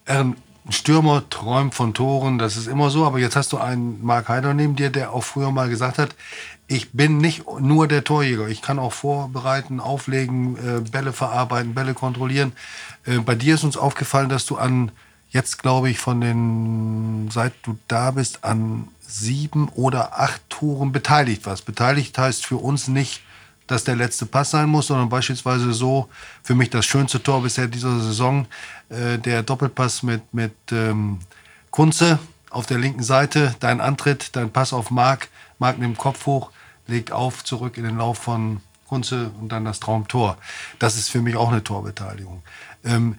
Ein 0.06 0.36
Stürmer 0.70 1.28
träumt 1.28 1.74
von 1.74 1.94
Toren, 1.94 2.38
das 2.38 2.56
ist 2.56 2.66
immer 2.66 2.90
so, 2.90 3.04
aber 3.04 3.18
jetzt 3.18 3.36
hast 3.36 3.52
du 3.52 3.58
einen 3.58 4.04
Marc 4.04 4.28
Heider 4.28 4.54
neben 4.54 4.76
dir, 4.76 4.90
der 4.90 5.12
auch 5.12 5.24
früher 5.24 5.50
mal 5.50 5.68
gesagt 5.68 5.98
hat, 5.98 6.14
ich 6.68 6.92
bin 6.92 7.16
nicht 7.16 7.44
nur 7.60 7.88
der 7.88 8.04
Torjäger, 8.04 8.48
ich 8.48 8.60
kann 8.60 8.78
auch 8.78 8.92
vorbereiten, 8.92 9.80
auflegen, 9.80 10.56
äh, 10.56 10.80
Bälle 10.80 11.14
verarbeiten, 11.14 11.74
Bälle 11.74 11.94
kontrollieren. 11.94 12.52
Äh, 13.06 13.18
bei 13.18 13.34
dir 13.34 13.54
ist 13.54 13.64
uns 13.64 13.78
aufgefallen, 13.78 14.28
dass 14.28 14.44
du 14.44 14.56
an, 14.56 14.92
jetzt 15.30 15.62
glaube 15.62 15.88
ich, 15.88 15.98
von 15.98 16.20
den, 16.20 17.30
seit 17.32 17.54
du 17.62 17.78
da 17.88 18.10
bist, 18.10 18.44
an 18.44 18.88
sieben 19.00 19.70
oder 19.70 20.20
acht 20.20 20.42
Toren 20.50 20.92
beteiligt 20.92 21.46
warst. 21.46 21.64
Beteiligt 21.64 22.16
heißt 22.18 22.44
für 22.44 22.58
uns 22.58 22.86
nicht, 22.86 23.22
dass 23.66 23.84
der 23.84 23.96
letzte 23.96 24.26
Pass 24.26 24.50
sein 24.50 24.68
muss, 24.68 24.88
sondern 24.88 25.08
beispielsweise 25.08 25.72
so, 25.72 26.10
für 26.42 26.54
mich 26.54 26.68
das 26.68 26.84
schönste 26.84 27.22
Tor 27.22 27.42
bisher 27.42 27.66
dieser 27.66 27.98
Saison, 27.98 28.46
äh, 28.90 29.16
der 29.16 29.42
Doppelpass 29.42 30.02
mit, 30.02 30.22
mit 30.34 30.52
ähm, 30.70 31.18
Kunze 31.70 32.18
auf 32.50 32.66
der 32.66 32.78
linken 32.78 33.02
Seite, 33.02 33.54
dein 33.60 33.80
Antritt, 33.80 34.36
dein 34.36 34.50
Pass 34.50 34.74
auf 34.74 34.90
Marc, 34.90 35.28
Marc 35.58 35.78
nimmt 35.78 35.96
Kopf 35.96 36.26
hoch, 36.26 36.50
legt 36.88 37.12
auf, 37.12 37.44
zurück 37.44 37.76
in 37.76 37.84
den 37.84 37.98
Lauf 37.98 38.18
von 38.18 38.60
Kunze 38.88 39.30
und 39.40 39.50
dann 39.50 39.64
das 39.64 39.80
Traumtor. 39.80 40.38
Das 40.78 40.96
ist 40.96 41.10
für 41.10 41.20
mich 41.20 41.36
auch 41.36 41.50
eine 41.52 41.62
Torbeteiligung. 41.62 42.42
Ähm, 42.84 43.18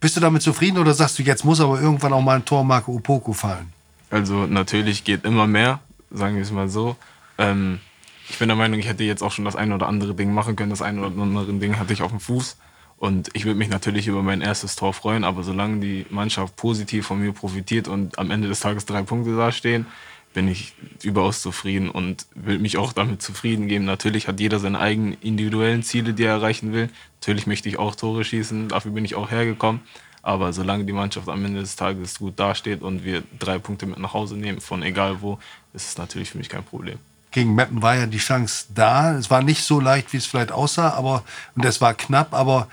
bist 0.00 0.16
du 0.16 0.20
damit 0.20 0.42
zufrieden 0.42 0.78
oder 0.78 0.92
sagst 0.92 1.18
du, 1.18 1.22
jetzt 1.22 1.44
muss 1.44 1.60
aber 1.60 1.80
irgendwann 1.80 2.12
auch 2.12 2.22
mal 2.22 2.36
ein 2.36 2.44
Tor 2.44 2.64
Marco 2.64 2.92
Opoku 2.92 3.32
fallen? 3.32 3.72
Also 4.10 4.46
natürlich 4.46 5.04
geht 5.04 5.24
immer 5.24 5.46
mehr, 5.46 5.80
sagen 6.10 6.34
wir 6.34 6.42
es 6.42 6.50
mal 6.50 6.68
so. 6.68 6.96
Ähm, 7.38 7.80
ich 8.28 8.38
bin 8.38 8.48
der 8.48 8.56
Meinung, 8.56 8.78
ich 8.78 8.88
hätte 8.88 9.04
jetzt 9.04 9.22
auch 9.22 9.32
schon 9.32 9.44
das 9.44 9.56
eine 9.56 9.74
oder 9.74 9.88
andere 9.88 10.14
Ding 10.14 10.32
machen 10.32 10.56
können. 10.56 10.70
Das 10.70 10.82
eine 10.82 11.00
oder 11.00 11.22
andere 11.22 11.52
Ding 11.54 11.78
hatte 11.78 11.92
ich 11.92 12.02
auf 12.02 12.10
dem 12.10 12.20
Fuß. 12.20 12.56
Und 12.96 13.30
ich 13.32 13.44
würde 13.44 13.58
mich 13.58 13.70
natürlich 13.70 14.08
über 14.08 14.22
mein 14.22 14.40
erstes 14.40 14.76
Tor 14.76 14.92
freuen, 14.92 15.24
aber 15.24 15.42
solange 15.42 15.80
die 15.80 16.06
Mannschaft 16.10 16.56
positiv 16.56 17.06
von 17.06 17.20
mir 17.20 17.32
profitiert 17.32 17.88
und 17.88 18.18
am 18.18 18.30
Ende 18.30 18.46
des 18.48 18.60
Tages 18.60 18.84
drei 18.84 19.02
Punkte 19.02 19.36
dastehen, 19.36 19.86
bin 20.32 20.46
ich 20.48 20.74
überaus 21.02 21.42
zufrieden 21.42 21.90
und 21.90 22.26
will 22.34 22.58
mich 22.58 22.76
auch 22.76 22.92
damit 22.92 23.20
zufrieden 23.20 23.66
geben. 23.66 23.84
Natürlich 23.84 24.28
hat 24.28 24.38
jeder 24.38 24.60
seine 24.60 24.78
eigenen 24.78 25.14
individuellen 25.20 25.82
Ziele, 25.82 26.14
die 26.14 26.24
er 26.24 26.34
erreichen 26.34 26.72
will. 26.72 26.88
Natürlich 27.20 27.46
möchte 27.46 27.68
ich 27.68 27.78
auch 27.78 27.96
Tore 27.96 28.24
schießen, 28.24 28.68
dafür 28.68 28.92
bin 28.92 29.04
ich 29.04 29.16
auch 29.16 29.30
hergekommen. 29.30 29.80
Aber 30.22 30.52
solange 30.52 30.84
die 30.84 30.92
Mannschaft 30.92 31.28
am 31.28 31.44
Ende 31.44 31.60
des 31.60 31.76
Tages 31.76 32.18
gut 32.18 32.38
dasteht 32.38 32.82
und 32.82 33.04
wir 33.04 33.22
drei 33.38 33.58
Punkte 33.58 33.86
mit 33.86 33.98
nach 33.98 34.12
Hause 34.12 34.36
nehmen, 34.36 34.60
von 34.60 34.82
egal 34.82 35.22
wo, 35.22 35.38
ist 35.72 35.88
es 35.88 35.98
natürlich 35.98 36.30
für 36.30 36.38
mich 36.38 36.50
kein 36.50 36.62
Problem. 36.62 36.98
gegen 37.30 37.54
Meppen 37.54 37.80
war 37.82 37.96
ja 37.96 38.06
die 38.06 38.18
Chance 38.18 38.66
da. 38.74 39.16
Es 39.16 39.30
war 39.30 39.42
nicht 39.42 39.62
so 39.64 39.80
leicht, 39.80 40.12
wie 40.12 40.18
es 40.18 40.26
vielleicht 40.26 40.52
aussah, 40.52 40.90
aber 40.90 41.24
und 41.54 41.64
es 41.64 41.80
war 41.80 41.94
knapp, 41.94 42.34
aber 42.34 42.68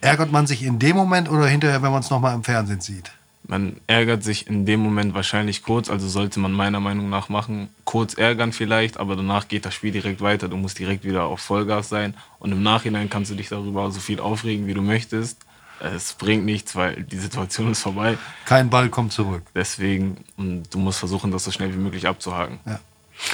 ärgert 0.00 0.30
man 0.30 0.46
sich 0.46 0.62
in 0.62 0.78
dem 0.78 0.96
Moment 0.96 1.30
oder 1.30 1.46
hinterher, 1.46 1.82
wenn 1.82 1.92
man 1.92 2.00
es 2.00 2.10
nochmal 2.10 2.34
im 2.34 2.44
Fernsehen 2.44 2.80
sieht? 2.80 3.10
Man 3.46 3.76
ärgert 3.86 4.24
sich 4.24 4.46
in 4.46 4.64
dem 4.64 4.80
Moment 4.80 5.14
wahrscheinlich 5.14 5.62
kurz, 5.62 5.90
also 5.90 6.08
sollte 6.08 6.40
man 6.40 6.52
meiner 6.52 6.80
Meinung 6.80 7.10
nach 7.10 7.28
machen. 7.28 7.68
Kurz 7.84 8.14
ärgern 8.14 8.52
vielleicht, 8.52 8.96
aber 8.96 9.16
danach 9.16 9.48
geht 9.48 9.66
das 9.66 9.74
Spiel 9.74 9.92
direkt 9.92 10.22
weiter. 10.22 10.48
Du 10.48 10.56
musst 10.56 10.78
direkt 10.78 11.04
wieder 11.04 11.24
auf 11.24 11.40
Vollgas 11.40 11.90
sein 11.90 12.14
und 12.38 12.52
im 12.52 12.62
Nachhinein 12.62 13.10
kannst 13.10 13.30
du 13.30 13.34
dich 13.34 13.50
darüber 13.50 13.90
so 13.90 14.00
viel 14.00 14.18
aufregen, 14.18 14.66
wie 14.66 14.72
du 14.72 14.80
möchtest. 14.80 15.38
Es 15.80 16.14
bringt 16.14 16.46
nichts, 16.46 16.74
weil 16.74 17.02
die 17.02 17.18
Situation 17.18 17.72
ist 17.72 17.82
vorbei. 17.82 18.16
Kein 18.46 18.70
Ball 18.70 18.88
kommt 18.88 19.12
zurück. 19.12 19.42
Deswegen, 19.54 20.24
und 20.38 20.72
du 20.72 20.78
musst 20.78 20.98
versuchen, 20.98 21.30
das 21.30 21.44
so 21.44 21.50
schnell 21.50 21.72
wie 21.74 21.78
möglich 21.78 22.06
abzuhaken. 22.06 22.60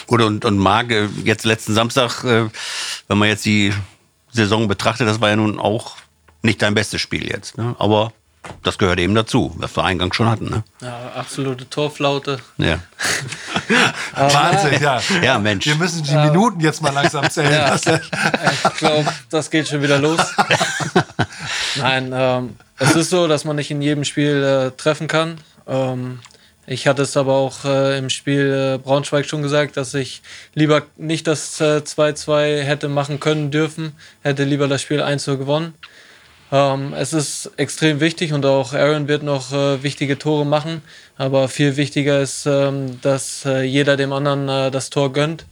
Gut, 0.08 0.22
und, 0.22 0.44
und 0.44 0.58
Marc, 0.58 0.90
jetzt 1.24 1.44
letzten 1.44 1.74
Samstag, 1.74 2.24
äh, 2.24 2.48
wenn 3.06 3.18
man 3.18 3.28
jetzt 3.28 3.44
die 3.44 3.72
Saison 4.32 4.66
betrachtet, 4.66 5.06
das 5.06 5.20
war 5.20 5.30
ja 5.30 5.36
nun 5.36 5.60
auch 5.60 5.96
nicht 6.42 6.60
dein 6.62 6.74
bestes 6.74 7.00
Spiel 7.00 7.28
jetzt. 7.28 7.56
Ne? 7.58 7.76
Aber 7.78 8.12
das 8.62 8.78
gehört 8.78 8.98
eben 8.98 9.14
dazu, 9.14 9.54
was 9.56 9.76
wir 9.76 9.84
eingangs 9.84 10.16
schon 10.16 10.28
hatten. 10.28 10.50
Ne? 10.50 10.64
Ja, 10.80 11.12
absolute 11.14 11.68
Torflaute. 11.68 12.38
Ja. 12.58 12.78
Wahnsinn, 14.16 14.82
ja. 14.82 15.00
ja, 15.22 15.38
Mensch. 15.38 15.66
Wir 15.66 15.76
müssen 15.76 16.02
die 16.02 16.14
Minuten 16.14 16.60
jetzt 16.60 16.82
mal 16.82 16.92
langsam 16.92 17.28
zählen 17.30 17.52
Ja. 17.52 17.68
lassen. 17.70 18.00
Ich 18.64 18.78
glaube, 18.78 19.06
das 19.30 19.50
geht 19.50 19.68
schon 19.68 19.82
wieder 19.82 19.98
los. 19.98 20.20
Nein, 21.76 22.10
ähm, 22.14 22.56
es 22.78 22.94
ist 22.94 23.10
so, 23.10 23.28
dass 23.28 23.44
man 23.44 23.56
nicht 23.56 23.70
in 23.70 23.82
jedem 23.82 24.04
Spiel 24.04 24.42
äh, 24.42 24.76
treffen 24.76 25.06
kann. 25.06 25.38
Ähm, 25.66 26.20
ich 26.66 26.86
hatte 26.86 27.02
es 27.02 27.16
aber 27.16 27.34
auch 27.34 27.64
äh, 27.64 27.98
im 27.98 28.10
Spiel 28.10 28.74
äh, 28.76 28.78
Braunschweig 28.78 29.26
schon 29.26 29.42
gesagt, 29.42 29.76
dass 29.76 29.92
ich 29.94 30.22
lieber 30.54 30.82
nicht 30.96 31.26
das 31.26 31.60
äh, 31.60 31.82
2-2 31.84 32.62
hätte 32.62 32.88
machen 32.88 33.18
können 33.20 33.50
dürfen, 33.50 33.92
hätte 34.22 34.44
lieber 34.44 34.68
das 34.68 34.82
Spiel 34.82 35.02
1-0 35.02 35.36
gewonnen. 35.36 35.74
Ähm, 36.52 36.94
es 36.94 37.12
ist 37.12 37.52
extrem 37.56 38.00
wichtig 38.00 38.32
und 38.32 38.44
auch 38.44 38.72
Aaron 38.72 39.08
wird 39.08 39.22
noch 39.22 39.52
äh, 39.52 39.82
wichtige 39.82 40.18
Tore 40.18 40.44
machen. 40.44 40.82
Aber 41.16 41.48
viel 41.48 41.76
wichtiger 41.76 42.20
ist, 42.20 42.46
ähm, 42.46 43.00
dass 43.02 43.44
äh, 43.44 43.62
jeder 43.62 43.96
dem 43.96 44.12
anderen 44.12 44.48
äh, 44.48 44.70
das 44.70 44.90
Tor 44.90 45.12
gönnt. 45.12 45.46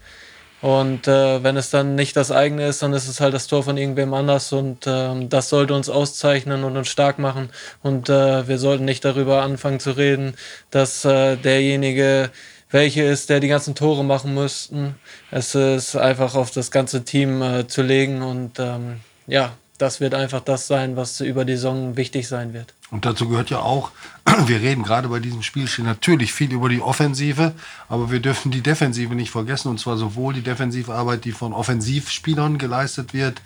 Und 0.61 1.07
äh, 1.07 1.43
wenn 1.45 1.57
es 1.57 1.71
dann 1.71 1.95
nicht 1.95 2.17
das 2.17 2.33
eigene 2.33 2.67
ist, 2.67 2.83
dann 2.83 2.93
ist 2.93 3.07
es 3.07 3.21
halt 3.21 3.33
das 3.33 3.47
Tor 3.47 3.63
von 3.63 3.77
irgendwem 3.77 4.13
anders. 4.13 4.53
Und 4.53 4.87
ähm, 4.89 5.29
das 5.29 5.51
sollte 5.51 5.75
uns 5.75 5.89
auszeichnen 5.89 6.65
und 6.65 6.77
uns 6.77 6.89
stark 6.89 7.21
machen. 7.21 7.51
Und 7.83 8.09
äh, 8.09 8.49
wir 8.49 8.59
sollten 8.59 8.85
nicht 8.85 9.05
darüber 9.05 9.43
anfangen 9.43 9.79
zu 9.79 9.93
reden, 9.93 10.35
dass 10.71 11.05
äh, 11.05 11.37
derjenige 11.37 12.31
welche 12.71 13.03
ist, 13.03 13.31
der 13.31 13.41
die 13.41 13.49
ganzen 13.49 13.75
Tore 13.75 14.05
machen 14.05 14.35
müssten. 14.35 14.97
Es 15.31 15.55
ist 15.55 15.97
einfach 15.97 16.35
auf 16.35 16.51
das 16.51 16.71
ganze 16.71 17.03
Team 17.05 17.65
zu 17.67 17.81
legen. 17.81 18.21
Und 18.23 18.59
ähm, 18.59 19.01
ja, 19.27 19.53
das 19.79 20.01
wird 20.01 20.15
einfach 20.15 20.41
das 20.41 20.67
sein, 20.67 20.97
was 20.97 21.21
über 21.21 21.45
die 21.45 21.55
Saison 21.55 21.97
wichtig 21.97 22.29
sein 22.29 22.53
wird. 22.53 22.75
Und 22.91 23.05
dazu 23.05 23.29
gehört 23.29 23.51
ja 23.51 23.61
auch, 23.61 23.91
wir 24.47 24.61
reden 24.61 24.83
gerade 24.83 25.09
bei 25.09 25.21
diesem 25.21 25.43
Spiel 25.43 25.69
natürlich 25.79 26.33
viel 26.33 26.53
über 26.53 26.69
die 26.69 26.81
Offensive, 26.81 27.53
aber 27.89 28.11
wir 28.11 28.21
dürfen 28.21 28.51
die 28.51 28.63
Defensive 28.63 29.15
nicht 29.15 29.31
vergessen. 29.31 29.69
Und 29.69 29.79
zwar 29.79 29.97
sowohl 29.97 30.35
die 30.35 30.43
Defensivarbeit, 30.43 31.25
die 31.25 31.33
von 31.33 31.53
Offensivspielern 31.53 32.59
geleistet 32.59 33.13
wird. 33.13 33.43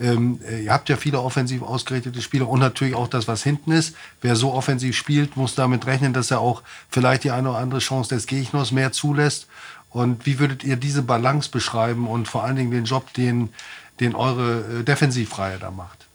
Ähm, 0.00 0.40
äh, 0.48 0.64
ihr 0.64 0.72
habt 0.72 0.88
ja 0.88 0.96
viele 0.96 1.20
offensiv 1.20 1.62
ausgerichtete 1.62 2.20
Spieler 2.20 2.48
und 2.48 2.60
natürlich 2.60 2.94
auch 2.94 3.08
das, 3.08 3.28
was 3.28 3.42
hinten 3.42 3.72
ist. 3.72 3.94
Wer 4.20 4.36
so 4.36 4.52
offensiv 4.52 4.96
spielt, 4.96 5.36
muss 5.36 5.54
damit 5.54 5.86
rechnen, 5.86 6.12
dass 6.12 6.30
er 6.30 6.40
auch 6.40 6.62
vielleicht 6.90 7.24
die 7.24 7.30
eine 7.30 7.50
oder 7.50 7.58
andere 7.58 7.80
Chance 7.80 8.14
des 8.14 8.26
Gegners 8.26 8.72
mehr 8.72 8.92
zulässt. 8.92 9.46
Und 9.90 10.24
wie 10.26 10.38
würdet 10.38 10.62
ihr 10.62 10.76
diese 10.76 11.02
Balance 11.02 11.50
beschreiben 11.50 12.06
und 12.06 12.28
vor 12.28 12.44
allen 12.44 12.56
Dingen 12.56 12.70
den 12.70 12.84
Job, 12.84 13.12
den, 13.14 13.50
den 14.00 14.14
eure 14.14 14.80
äh, 14.80 14.82
Defensivreihe 14.82 15.58
da 15.58 15.70
macht? 15.70 16.06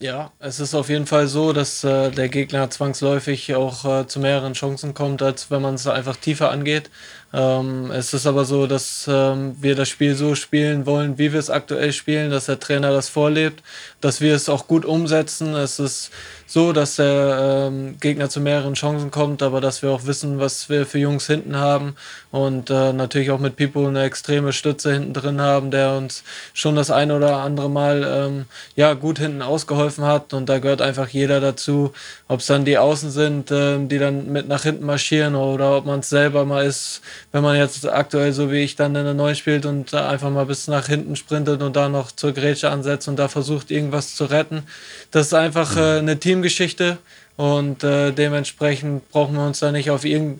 Ja, 0.00 0.32
es 0.38 0.60
ist 0.60 0.74
auf 0.74 0.88
jeden 0.88 1.06
Fall 1.06 1.28
so, 1.28 1.52
dass 1.52 1.84
äh, 1.84 2.10
der 2.10 2.28
Gegner 2.28 2.68
zwangsläufig 2.68 3.54
auch 3.54 3.84
äh, 3.84 4.06
zu 4.06 4.20
mehreren 4.20 4.52
Chancen 4.52 4.92
kommt, 4.92 5.22
als 5.22 5.50
wenn 5.50 5.62
man 5.62 5.74
es 5.74 5.86
einfach 5.86 6.16
tiefer 6.16 6.50
angeht. 6.50 6.90
Ähm, 7.34 7.90
es 7.90 8.14
ist 8.14 8.28
aber 8.28 8.44
so, 8.44 8.68
dass 8.68 9.06
ähm, 9.08 9.56
wir 9.60 9.74
das 9.74 9.88
Spiel 9.88 10.14
so 10.14 10.36
spielen 10.36 10.86
wollen, 10.86 11.18
wie 11.18 11.32
wir 11.32 11.40
es 11.40 11.50
aktuell 11.50 11.92
spielen, 11.92 12.30
dass 12.30 12.46
der 12.46 12.60
Trainer 12.60 12.92
das 12.92 13.08
vorlebt, 13.08 13.60
dass 14.00 14.20
wir 14.20 14.36
es 14.36 14.48
auch 14.48 14.68
gut 14.68 14.84
umsetzen. 14.84 15.56
Es 15.56 15.80
ist 15.80 16.12
so, 16.46 16.72
dass 16.72 16.96
der 16.96 17.70
ähm, 17.72 17.96
Gegner 17.98 18.28
zu 18.28 18.40
mehreren 18.40 18.74
Chancen 18.74 19.10
kommt, 19.10 19.42
aber 19.42 19.60
dass 19.60 19.82
wir 19.82 19.90
auch 19.90 20.06
wissen, 20.06 20.38
was 20.38 20.68
wir 20.68 20.86
für 20.86 20.98
Jungs 20.98 21.26
hinten 21.26 21.56
haben 21.56 21.96
und 22.30 22.70
äh, 22.70 22.92
natürlich 22.92 23.32
auch 23.32 23.40
mit 23.40 23.56
Pipo 23.56 23.84
eine 23.84 24.04
extreme 24.04 24.52
Stütze 24.52 24.92
hinten 24.92 25.14
drin 25.14 25.40
haben, 25.40 25.72
der 25.72 25.96
uns 25.96 26.22
schon 26.52 26.76
das 26.76 26.92
eine 26.92 27.16
oder 27.16 27.38
andere 27.38 27.68
Mal 27.68 28.04
ähm, 28.06 28.44
ja 28.76 28.94
gut 28.94 29.18
hinten 29.18 29.42
ausgeholfen 29.42 30.04
hat 30.04 30.34
und 30.34 30.48
da 30.48 30.60
gehört 30.60 30.82
einfach 30.82 31.08
jeder 31.08 31.40
dazu, 31.40 31.92
ob 32.28 32.40
es 32.40 32.46
dann 32.46 32.64
die 32.64 32.78
Außen 32.78 33.10
sind, 33.10 33.50
ähm, 33.50 33.88
die 33.88 33.98
dann 33.98 34.30
mit 34.30 34.46
nach 34.46 34.62
hinten 34.62 34.86
marschieren 34.86 35.34
oder 35.34 35.76
ob 35.76 35.86
man 35.86 36.00
es 36.00 36.10
selber 36.10 36.44
mal 36.44 36.64
ist, 36.64 37.00
wenn 37.34 37.42
man 37.42 37.56
jetzt 37.56 37.84
aktuell 37.88 38.32
so 38.32 38.52
wie 38.52 38.62
ich 38.62 38.76
dann 38.76 38.94
in 38.94 39.04
der 39.04 39.12
Neuen 39.12 39.34
spielt 39.34 39.66
und 39.66 39.92
einfach 39.92 40.30
mal 40.30 40.46
bis 40.46 40.68
nach 40.68 40.86
hinten 40.86 41.16
sprintet 41.16 41.62
und 41.62 41.74
da 41.74 41.88
noch 41.88 42.12
zur 42.12 42.30
Grätsche 42.30 42.70
ansetzt 42.70 43.08
und 43.08 43.16
da 43.16 43.26
versucht 43.26 43.72
irgendwas 43.72 44.14
zu 44.14 44.26
retten. 44.26 44.62
Das 45.10 45.26
ist 45.26 45.34
einfach 45.34 45.76
äh, 45.76 45.98
eine 45.98 46.20
Teamgeschichte 46.20 46.96
und 47.36 47.82
äh, 47.82 48.12
dementsprechend 48.12 49.10
brauchen 49.10 49.34
wir 49.34 49.44
uns 49.44 49.58
da 49.58 49.72
nicht 49.72 49.90
auf 49.90 50.04
irgendein 50.04 50.38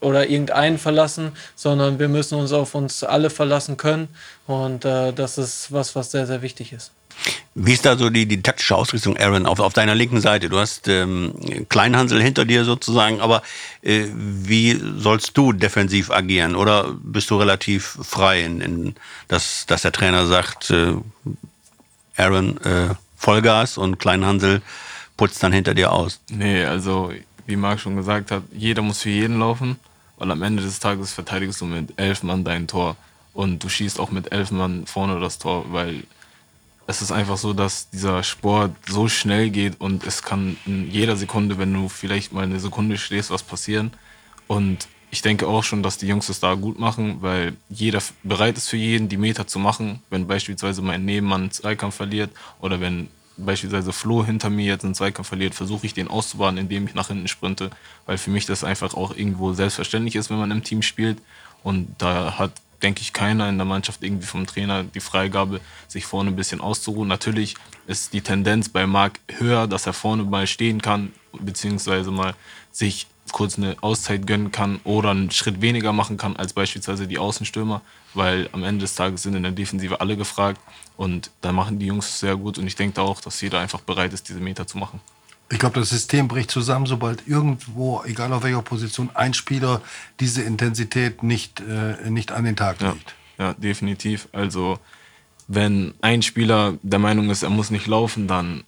oder 0.00 0.28
irgendeinen 0.28 0.78
verlassen, 0.78 1.32
sondern 1.56 1.98
wir 1.98 2.06
müssen 2.06 2.38
uns 2.38 2.52
auf 2.52 2.76
uns 2.76 3.02
alle 3.02 3.28
verlassen 3.28 3.76
können. 3.76 4.06
Und 4.46 4.84
äh, 4.84 5.12
das 5.12 5.38
ist 5.38 5.72
was, 5.72 5.96
was 5.96 6.12
sehr, 6.12 6.28
sehr 6.28 6.42
wichtig 6.42 6.72
ist. 6.72 6.92
Wie 7.54 7.72
ist 7.72 7.86
da 7.86 7.96
so 7.96 8.10
die, 8.10 8.26
die 8.26 8.42
taktische 8.42 8.76
Ausrichtung, 8.76 9.16
Aaron, 9.16 9.46
auf, 9.46 9.60
auf 9.60 9.72
deiner 9.72 9.94
linken 9.94 10.20
Seite? 10.20 10.48
Du 10.48 10.58
hast 10.58 10.88
ähm, 10.88 11.32
Kleinhansel 11.68 12.22
hinter 12.22 12.44
dir 12.44 12.64
sozusagen, 12.64 13.20
aber 13.20 13.42
äh, 13.82 14.04
wie 14.12 14.78
sollst 14.98 15.36
du 15.38 15.52
defensiv 15.52 16.10
agieren? 16.10 16.54
Oder 16.54 16.94
bist 17.02 17.30
du 17.30 17.36
relativ 17.36 17.98
frei, 18.02 18.42
in, 18.44 18.60
in 18.60 18.94
dass, 19.28 19.64
dass 19.66 19.82
der 19.82 19.92
Trainer 19.92 20.26
sagt, 20.26 20.70
äh, 20.70 20.94
Aaron, 22.16 22.60
äh, 22.62 22.94
Vollgas 23.16 23.78
und 23.78 23.98
Kleinhansel 23.98 24.60
putzt 25.16 25.42
dann 25.42 25.52
hinter 25.52 25.74
dir 25.74 25.92
aus? 25.92 26.20
Nee, 26.30 26.64
also 26.64 27.12
wie 27.46 27.56
Marc 27.56 27.80
schon 27.80 27.96
gesagt 27.96 28.30
hat, 28.30 28.42
jeder 28.52 28.82
muss 28.82 29.02
für 29.02 29.10
jeden 29.10 29.38
laufen, 29.38 29.76
weil 30.18 30.30
am 30.30 30.42
Ende 30.42 30.62
des 30.62 30.78
Tages 30.78 31.12
verteidigst 31.12 31.60
du 31.60 31.64
mit 31.64 31.94
elf 31.96 32.22
Mann 32.22 32.44
dein 32.44 32.66
Tor 32.66 32.96
und 33.32 33.62
du 33.62 33.68
schießt 33.68 34.00
auch 34.00 34.10
mit 34.10 34.32
elf 34.32 34.50
Mann 34.50 34.86
vorne 34.86 35.20
das 35.20 35.38
Tor, 35.38 35.66
weil 35.70 36.02
es 36.86 37.02
ist 37.02 37.10
einfach 37.10 37.36
so, 37.36 37.52
dass 37.52 37.90
dieser 37.90 38.22
Sport 38.22 38.72
so 38.88 39.08
schnell 39.08 39.50
geht 39.50 39.80
und 39.80 40.04
es 40.06 40.22
kann 40.22 40.56
in 40.66 40.90
jeder 40.90 41.16
Sekunde, 41.16 41.58
wenn 41.58 41.72
du 41.72 41.88
vielleicht 41.88 42.32
mal 42.32 42.44
eine 42.44 42.60
Sekunde 42.60 42.96
stehst, 42.96 43.30
was 43.30 43.42
passieren. 43.42 43.92
Und 44.46 44.86
ich 45.10 45.22
denke 45.22 45.48
auch 45.48 45.64
schon, 45.64 45.82
dass 45.82 45.98
die 45.98 46.06
Jungs 46.06 46.28
es 46.28 46.40
da 46.40 46.54
gut 46.54 46.78
machen, 46.78 47.22
weil 47.22 47.56
jeder 47.68 48.00
bereit 48.22 48.56
ist 48.56 48.68
für 48.68 48.76
jeden, 48.76 49.08
die 49.08 49.16
Meter 49.16 49.46
zu 49.46 49.58
machen. 49.58 50.02
Wenn 50.10 50.28
beispielsweise 50.28 50.82
mein 50.82 51.04
Nebenmann 51.04 51.42
einen 51.42 51.50
Zweikampf 51.50 51.96
verliert 51.96 52.30
oder 52.60 52.80
wenn 52.80 53.08
beispielsweise 53.36 53.92
Flo 53.92 54.24
hinter 54.24 54.48
mir 54.48 54.66
jetzt 54.66 54.84
einen 54.84 54.94
Zweikampf 54.94 55.28
verliert, 55.28 55.54
versuche 55.54 55.86
ich 55.86 55.94
den 55.94 56.08
auszubaden, 56.08 56.58
indem 56.58 56.86
ich 56.86 56.94
nach 56.94 57.08
hinten 57.08 57.28
sprinte, 57.28 57.70
weil 58.06 58.18
für 58.18 58.30
mich 58.30 58.46
das 58.46 58.64
einfach 58.64 58.94
auch 58.94 59.14
irgendwo 59.14 59.52
selbstverständlich 59.52 60.16
ist, 60.16 60.30
wenn 60.30 60.38
man 60.38 60.50
im 60.50 60.62
Team 60.62 60.82
spielt. 60.82 61.18
Und 61.62 61.96
da 61.98 62.38
hat 62.38 62.52
denke 62.82 63.00
ich, 63.02 63.12
keiner 63.12 63.48
in 63.48 63.58
der 63.58 63.64
Mannschaft 63.64 64.02
irgendwie 64.02 64.26
vom 64.26 64.46
Trainer 64.46 64.84
die 64.84 65.00
Freigabe, 65.00 65.60
sich 65.88 66.06
vorne 66.06 66.30
ein 66.30 66.36
bisschen 66.36 66.60
auszuruhen. 66.60 67.08
Natürlich 67.08 67.54
ist 67.86 68.12
die 68.12 68.20
Tendenz 68.20 68.68
bei 68.68 68.86
Marc 68.86 69.20
höher, 69.38 69.66
dass 69.66 69.86
er 69.86 69.92
vorne 69.92 70.24
mal 70.24 70.46
stehen 70.46 70.82
kann, 70.82 71.12
beziehungsweise 71.32 72.10
mal 72.10 72.34
sich 72.72 73.06
kurz 73.32 73.58
eine 73.58 73.76
Auszeit 73.80 74.26
gönnen 74.26 74.52
kann 74.52 74.80
oder 74.84 75.10
einen 75.10 75.30
Schritt 75.30 75.60
weniger 75.60 75.92
machen 75.92 76.16
kann 76.16 76.36
als 76.36 76.52
beispielsweise 76.52 77.06
die 77.06 77.18
Außenstürmer, 77.18 77.82
weil 78.14 78.48
am 78.52 78.62
Ende 78.62 78.82
des 78.82 78.94
Tages 78.94 79.22
sind 79.22 79.34
in 79.34 79.42
der 79.42 79.52
Defensive 79.52 80.00
alle 80.00 80.16
gefragt 80.16 80.60
und 80.96 81.30
da 81.40 81.52
machen 81.52 81.78
die 81.78 81.86
Jungs 81.86 82.20
sehr 82.20 82.36
gut 82.36 82.58
und 82.58 82.66
ich 82.66 82.76
denke 82.76 83.02
auch, 83.02 83.20
dass 83.20 83.40
jeder 83.40 83.58
einfach 83.58 83.80
bereit 83.80 84.12
ist, 84.12 84.28
diese 84.28 84.40
Meter 84.40 84.66
zu 84.66 84.78
machen. 84.78 85.00
Ich 85.48 85.58
glaube, 85.60 85.78
das 85.78 85.90
System 85.90 86.26
bricht 86.26 86.50
zusammen, 86.50 86.86
sobald 86.86 87.28
irgendwo, 87.28 88.02
egal 88.04 88.32
auf 88.32 88.42
welcher 88.42 88.62
Position, 88.62 89.10
ein 89.14 89.32
Spieler 89.32 89.80
diese 90.18 90.42
Intensität 90.42 91.22
nicht, 91.22 91.60
äh, 91.60 92.10
nicht 92.10 92.32
an 92.32 92.44
den 92.44 92.56
Tag 92.56 92.80
legt. 92.80 93.14
Ja, 93.38 93.46
ja, 93.46 93.54
definitiv. 93.54 94.28
Also 94.32 94.78
wenn 95.46 95.94
ein 96.00 96.22
Spieler 96.22 96.78
der 96.82 96.98
Meinung 96.98 97.30
ist, 97.30 97.44
er 97.44 97.50
muss 97.50 97.70
nicht 97.70 97.86
laufen, 97.86 98.26
dann 98.26 98.64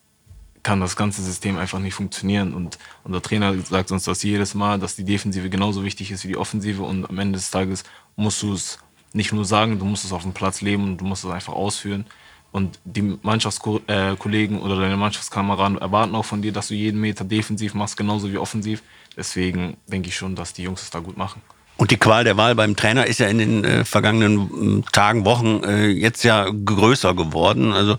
kann 0.63 0.81
das 0.81 0.97
ganze 0.97 1.23
System 1.23 1.57
einfach 1.57 1.79
nicht 1.79 1.95
funktionieren. 1.95 2.53
Und 2.55 2.79
unser 3.03 3.23
Trainer 3.23 3.59
sagt 3.63 3.91
uns 3.91 4.05
das 4.05 4.23
jedes 4.23 4.55
Mal, 4.55 4.79
dass 4.79 4.97
die 4.97 5.05
Defensive 5.05 5.51
genauso 5.51 5.83
wichtig 5.83 6.11
ist 6.11 6.25
wie 6.25 6.29
die 6.29 6.37
Offensive. 6.37 6.83
Und 6.83 7.09
am 7.09 7.19
Ende 7.19 7.39
des 7.39 7.51
Tages 7.51 7.85
musst 8.17 8.43
du 8.43 8.53
es 8.53 8.79
nicht 9.13 9.33
nur 9.33 9.45
sagen, 9.45 9.79
du 9.79 9.85
musst 9.85 10.05
es 10.05 10.13
auf 10.13 10.23
dem 10.23 10.33
Platz 10.33 10.61
leben 10.61 10.85
und 10.85 10.99
du 10.99 11.05
musst 11.05 11.25
es 11.25 11.31
einfach 11.31 11.55
ausführen. 11.55 12.05
Und 12.51 12.79
die 12.85 13.19
Mannschaftskollegen 13.23 14.61
oder 14.61 14.81
deine 14.81 14.97
Mannschaftskameraden 14.97 15.79
erwarten 15.79 16.15
auch 16.15 16.25
von 16.25 16.41
dir, 16.41 16.53
dass 16.53 16.69
du 16.69 16.75
jeden 16.75 17.01
Meter 17.01 17.25
defensiv 17.25 17.75
machst, 17.75 17.97
genauso 17.97 18.33
wie 18.33 18.39
offensiv. 18.39 18.83
Deswegen 19.17 19.77
denke 19.87 20.09
ich 20.09 20.17
schon, 20.17 20.35
dass 20.35 20.55
die 20.55 20.63
Jungs 20.63 20.83
es 20.83 20.91
da 20.91 21.01
gut 21.01 21.17
machen. 21.17 21.43
Und 21.77 21.93
die 21.93 21.97
Qual 21.97 22.25
der 22.25 22.37
Wahl 22.37 22.57
beim 22.57 22.75
Trainer 22.75 23.07
ist 23.07 23.21
ja 23.21 23.29
in 23.29 23.39
den 23.39 23.65
äh, 23.65 23.85
vergangenen 23.85 24.81
äh, 24.81 24.91
Tagen, 24.91 25.25
Wochen 25.25 25.63
äh, 25.63 25.87
jetzt 25.87 26.25
ja 26.25 26.49
größer 26.51 27.15
geworden. 27.15 27.73
Also 27.73 27.99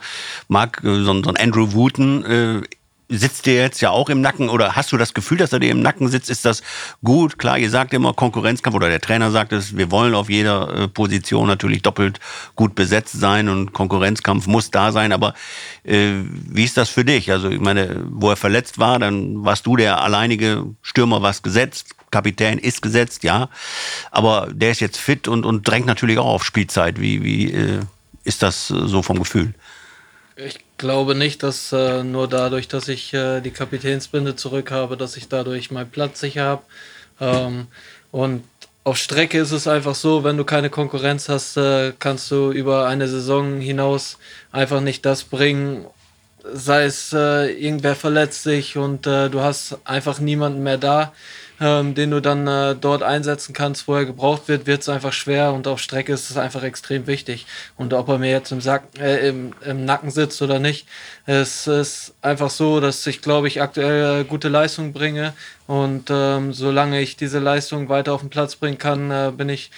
Marc, 0.49 0.83
äh, 0.83 1.01
so, 1.03 1.23
so 1.23 1.29
ein 1.29 1.37
Andrew 1.37 1.71
Wooten 1.71 2.25
äh, 2.25 2.61
sitzt 3.09 3.47
dir 3.47 3.55
jetzt 3.55 3.81
ja 3.81 3.89
auch 3.89 4.09
im 4.09 4.21
Nacken 4.21 4.49
oder 4.49 4.75
hast 4.75 4.91
du 4.91 4.97
das 4.97 5.15
Gefühl, 5.15 5.39
dass 5.39 5.51
er 5.51 5.59
dir 5.59 5.71
im 5.71 5.81
Nacken 5.81 6.07
sitzt? 6.07 6.29
Ist 6.29 6.45
das 6.45 6.61
gut? 7.03 7.39
Klar, 7.39 7.57
ihr 7.57 7.69
sagt 7.69 7.93
immer 7.93 8.13
Konkurrenzkampf 8.13 8.75
oder 8.75 8.89
der 8.89 9.01
Trainer 9.01 9.31
sagt 9.31 9.51
es, 9.51 9.75
wir 9.75 9.89
wollen 9.89 10.13
auf 10.13 10.29
jeder 10.29 10.83
äh, 10.83 10.87
Position 10.87 11.47
natürlich 11.47 11.81
doppelt 11.81 12.19
gut 12.55 12.75
besetzt 12.75 13.19
sein 13.19 13.49
und 13.49 13.73
Konkurrenzkampf 13.73 14.45
muss 14.45 14.69
da 14.69 14.91
sein. 14.91 15.11
Aber 15.11 15.33
äh, 15.83 16.11
wie 16.23 16.63
ist 16.63 16.77
das 16.77 16.89
für 16.89 17.03
dich? 17.03 17.31
Also 17.31 17.49
ich 17.49 17.59
meine, 17.59 18.03
wo 18.09 18.29
er 18.29 18.35
verletzt 18.35 18.77
war, 18.77 18.99
dann 18.99 19.43
warst 19.43 19.65
du 19.65 19.75
der 19.75 20.01
alleinige 20.01 20.67
Stürmer, 20.83 21.23
was 21.23 21.41
gesetzt. 21.41 21.95
Kapitän 22.11 22.59
ist 22.59 22.81
gesetzt, 22.81 23.23
ja. 23.23 23.49
Aber 24.11 24.49
der 24.51 24.71
ist 24.71 24.81
jetzt 24.81 24.97
fit 24.97 25.27
und, 25.27 25.45
und 25.45 25.67
drängt 25.67 25.87
natürlich 25.87 26.19
auch 26.19 26.27
auf 26.27 26.45
Spielzeit. 26.45 27.01
Wie, 27.01 27.23
wie 27.23 27.51
äh, 27.51 27.79
ist 28.23 28.43
das 28.43 28.67
so 28.67 29.01
vom 29.01 29.17
Gefühl? 29.17 29.53
Ich 30.35 30.59
glaube 30.79 31.13
nicht, 31.13 31.43
dass 31.43 31.71
äh, 31.71 32.03
nur 32.03 32.27
dadurch, 32.27 32.67
dass 32.67 32.87
ich 32.87 33.13
äh, 33.13 33.41
die 33.41 33.51
Kapitänsbinde 33.51 34.35
zurück 34.35 34.71
habe, 34.71 34.97
dass 34.97 35.15
ich 35.15 35.27
dadurch 35.27 35.69
meinen 35.69 35.91
Platz 35.91 36.19
sicher 36.19 36.43
habe. 36.45 36.63
Ähm, 37.21 37.67
und 38.11 38.43
auf 38.83 38.97
Strecke 38.97 39.37
ist 39.37 39.51
es 39.51 39.67
einfach 39.67 39.93
so, 39.93 40.23
wenn 40.23 40.37
du 40.37 40.45
keine 40.45 40.71
Konkurrenz 40.71 41.29
hast, 41.29 41.57
äh, 41.57 41.93
kannst 41.99 42.31
du 42.31 42.51
über 42.51 42.87
eine 42.87 43.07
Saison 43.07 43.59
hinaus 43.59 44.17
einfach 44.51 44.81
nicht 44.81 45.05
das 45.05 45.25
bringen. 45.25 45.85
Sei 46.51 46.85
es 46.85 47.13
äh, 47.13 47.51
irgendwer 47.51 47.95
verletzt 47.95 48.43
sich 48.43 48.77
und 48.77 49.05
äh, 49.05 49.29
du 49.29 49.41
hast 49.41 49.77
einfach 49.83 50.19
niemanden 50.19 50.63
mehr 50.63 50.77
da 50.77 51.13
ähm, 51.59 51.95
den 51.95 52.11
du 52.11 52.21
dann 52.21 52.47
äh, 52.47 52.75
dort 52.75 53.03
einsetzen 53.03 53.53
kannst, 53.53 53.87
wo 53.87 53.95
er 53.95 54.05
gebraucht 54.05 54.47
wird, 54.47 54.67
wird 54.67 54.81
es 54.81 54.89
einfach 54.89 55.13
schwer 55.13 55.53
und 55.53 55.67
auf 55.67 55.79
Strecke 55.79 56.13
ist 56.13 56.29
es 56.29 56.37
einfach 56.37 56.63
extrem 56.63 57.07
wichtig. 57.07 57.45
Und 57.77 57.93
ob 57.93 58.07
er 58.09 58.17
mir 58.17 58.31
jetzt 58.31 58.51
im, 58.51 58.61
Sack, 58.61 58.83
äh, 58.99 59.27
im, 59.27 59.53
im 59.65 59.85
Nacken 59.85 60.11
sitzt 60.11 60.41
oder 60.41 60.59
nicht, 60.59 60.87
es 61.25 61.67
ist 61.67 62.13
einfach 62.21 62.49
so, 62.49 62.79
dass 62.79 63.05
ich, 63.07 63.21
glaube 63.21 63.47
ich, 63.47 63.61
aktuell 63.61 64.21
äh, 64.21 64.23
gute 64.23 64.49
Leistung 64.49 64.93
bringe 64.93 65.33
und 65.67 66.09
ähm, 66.09 66.53
solange 66.53 67.01
ich 67.01 67.17
diese 67.17 67.39
Leistung 67.39 67.89
weiter 67.89 68.13
auf 68.13 68.21
den 68.21 68.29
Platz 68.29 68.55
bringen 68.55 68.77
kann, 68.77 69.11
äh, 69.11 69.31
bin 69.35 69.49
ich, 69.49 69.71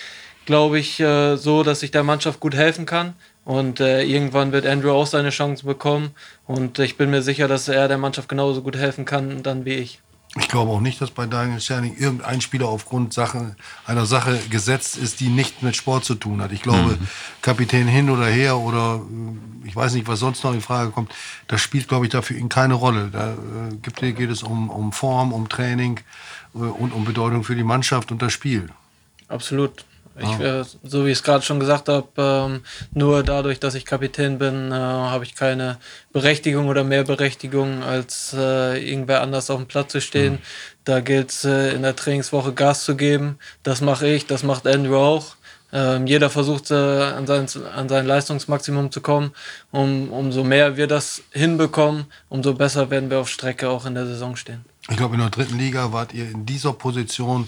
glaube 0.45 0.79
ich, 0.79 0.99
äh, 0.99 1.35
so, 1.35 1.63
dass 1.63 1.83
ich 1.83 1.91
der 1.91 2.03
Mannschaft 2.03 2.39
gut 2.39 2.55
helfen 2.55 2.85
kann. 2.85 3.13
Und 3.43 3.79
äh, 3.79 4.03
irgendwann 4.03 4.51
wird 4.51 4.67
Andrew 4.67 4.91
auch 4.91 5.07
seine 5.07 5.31
Chancen 5.31 5.65
bekommen. 5.65 6.11
Und 6.45 6.79
ich 6.79 6.95
bin 6.95 7.09
mir 7.09 7.21
sicher, 7.21 7.47
dass 7.47 7.67
er 7.67 7.87
der 7.87 7.97
Mannschaft 7.97 8.29
genauso 8.29 8.61
gut 8.61 8.77
helfen 8.77 9.03
kann 9.05 9.43
dann 9.43 9.65
wie 9.65 9.73
ich. 9.73 9.99
Ich 10.37 10.47
glaube 10.47 10.71
auch 10.71 10.79
nicht, 10.79 11.01
dass 11.01 11.11
bei 11.11 11.25
Daniel 11.25 11.59
Scherning 11.59 11.97
irgendein 11.97 12.39
Spieler 12.39 12.69
aufgrund 12.69 13.13
Sache, 13.13 13.57
einer 13.85 14.05
Sache 14.05 14.39
gesetzt 14.49 14.95
ist, 14.95 15.19
die 15.19 15.27
nicht 15.27 15.61
mit 15.61 15.75
Sport 15.75 16.05
zu 16.05 16.15
tun 16.15 16.41
hat. 16.41 16.53
Ich 16.53 16.61
glaube, 16.61 16.91
mhm. 16.91 17.07
Kapitän 17.41 17.85
hin 17.85 18.09
oder 18.09 18.27
her 18.27 18.57
oder 18.57 19.01
äh, 19.01 19.67
ich 19.67 19.75
weiß 19.75 19.93
nicht, 19.93 20.07
was 20.07 20.19
sonst 20.19 20.41
noch 20.45 20.53
in 20.53 20.61
Frage 20.61 20.91
kommt, 20.91 21.11
das 21.47 21.59
spielt, 21.59 21.89
glaube 21.89 22.05
ich, 22.05 22.11
dafür 22.13 22.37
ihn 22.37 22.47
keine 22.47 22.75
Rolle. 22.75 23.09
Da 23.11 23.33
äh, 23.33 23.75
gibt, 23.81 23.99
geht 23.99 24.29
es 24.29 24.41
um, 24.41 24.69
um 24.69 24.93
Form, 24.93 25.33
um 25.33 25.49
Training 25.49 25.99
äh, 26.55 26.59
und 26.59 26.93
um 26.93 27.03
Bedeutung 27.03 27.43
für 27.43 27.55
die 27.57 27.65
Mannschaft 27.65 28.09
und 28.13 28.21
das 28.21 28.31
Spiel. 28.31 28.69
Absolut. 29.27 29.83
Ich, 30.19 30.39
äh, 30.39 30.63
so 30.83 31.05
wie 31.05 31.11
ich 31.11 31.19
es 31.19 31.23
gerade 31.23 31.43
schon 31.43 31.59
gesagt 31.59 31.87
habe, 31.87 32.07
ähm, 32.17 32.61
nur 32.93 33.23
dadurch, 33.23 33.59
dass 33.59 33.75
ich 33.75 33.85
Kapitän 33.85 34.37
bin, 34.37 34.71
äh, 34.71 34.75
habe 34.75 35.23
ich 35.23 35.35
keine 35.35 35.77
Berechtigung 36.11 36.67
oder 36.67 36.83
mehr 36.83 37.03
Berechtigung, 37.03 37.81
als 37.81 38.33
äh, 38.37 38.77
irgendwer 38.85 39.21
anders 39.21 39.49
auf 39.49 39.57
dem 39.57 39.67
Platz 39.67 39.93
zu 39.93 40.01
stehen. 40.01 40.33
Mhm. 40.33 40.39
Da 40.83 40.99
gilt 40.99 41.31
es 41.31 41.45
äh, 41.45 41.73
in 41.73 41.83
der 41.83 41.95
Trainingswoche 41.95 42.53
Gas 42.53 42.83
zu 42.83 42.95
geben. 42.95 43.37
Das 43.63 43.81
mache 43.81 44.07
ich, 44.07 44.27
das 44.27 44.43
macht 44.43 44.67
Andrew 44.67 44.97
auch. 44.97 45.35
Ähm, 45.73 46.05
jeder 46.05 46.29
versucht 46.29 46.69
äh, 46.71 46.75
an, 46.75 47.25
sein, 47.25 47.47
an 47.73 47.87
sein 47.87 48.05
Leistungsmaximum 48.05 48.91
zu 48.91 49.01
kommen. 49.01 49.31
Um, 49.71 50.11
umso 50.11 50.43
mehr 50.43 50.75
wir 50.75 50.87
das 50.87 51.23
hinbekommen, 51.31 52.05
umso 52.27 52.53
besser 52.53 52.89
werden 52.89 53.09
wir 53.09 53.19
auf 53.19 53.29
Strecke 53.29 53.69
auch 53.69 53.85
in 53.85 53.95
der 53.95 54.05
Saison 54.05 54.35
stehen. 54.35 54.65
Ich 54.89 54.97
glaube, 54.97 55.15
in 55.15 55.21
der 55.21 55.29
dritten 55.29 55.57
Liga 55.57 55.93
wart 55.93 56.13
ihr 56.13 56.29
in 56.29 56.45
dieser 56.45 56.73
Position 56.73 57.47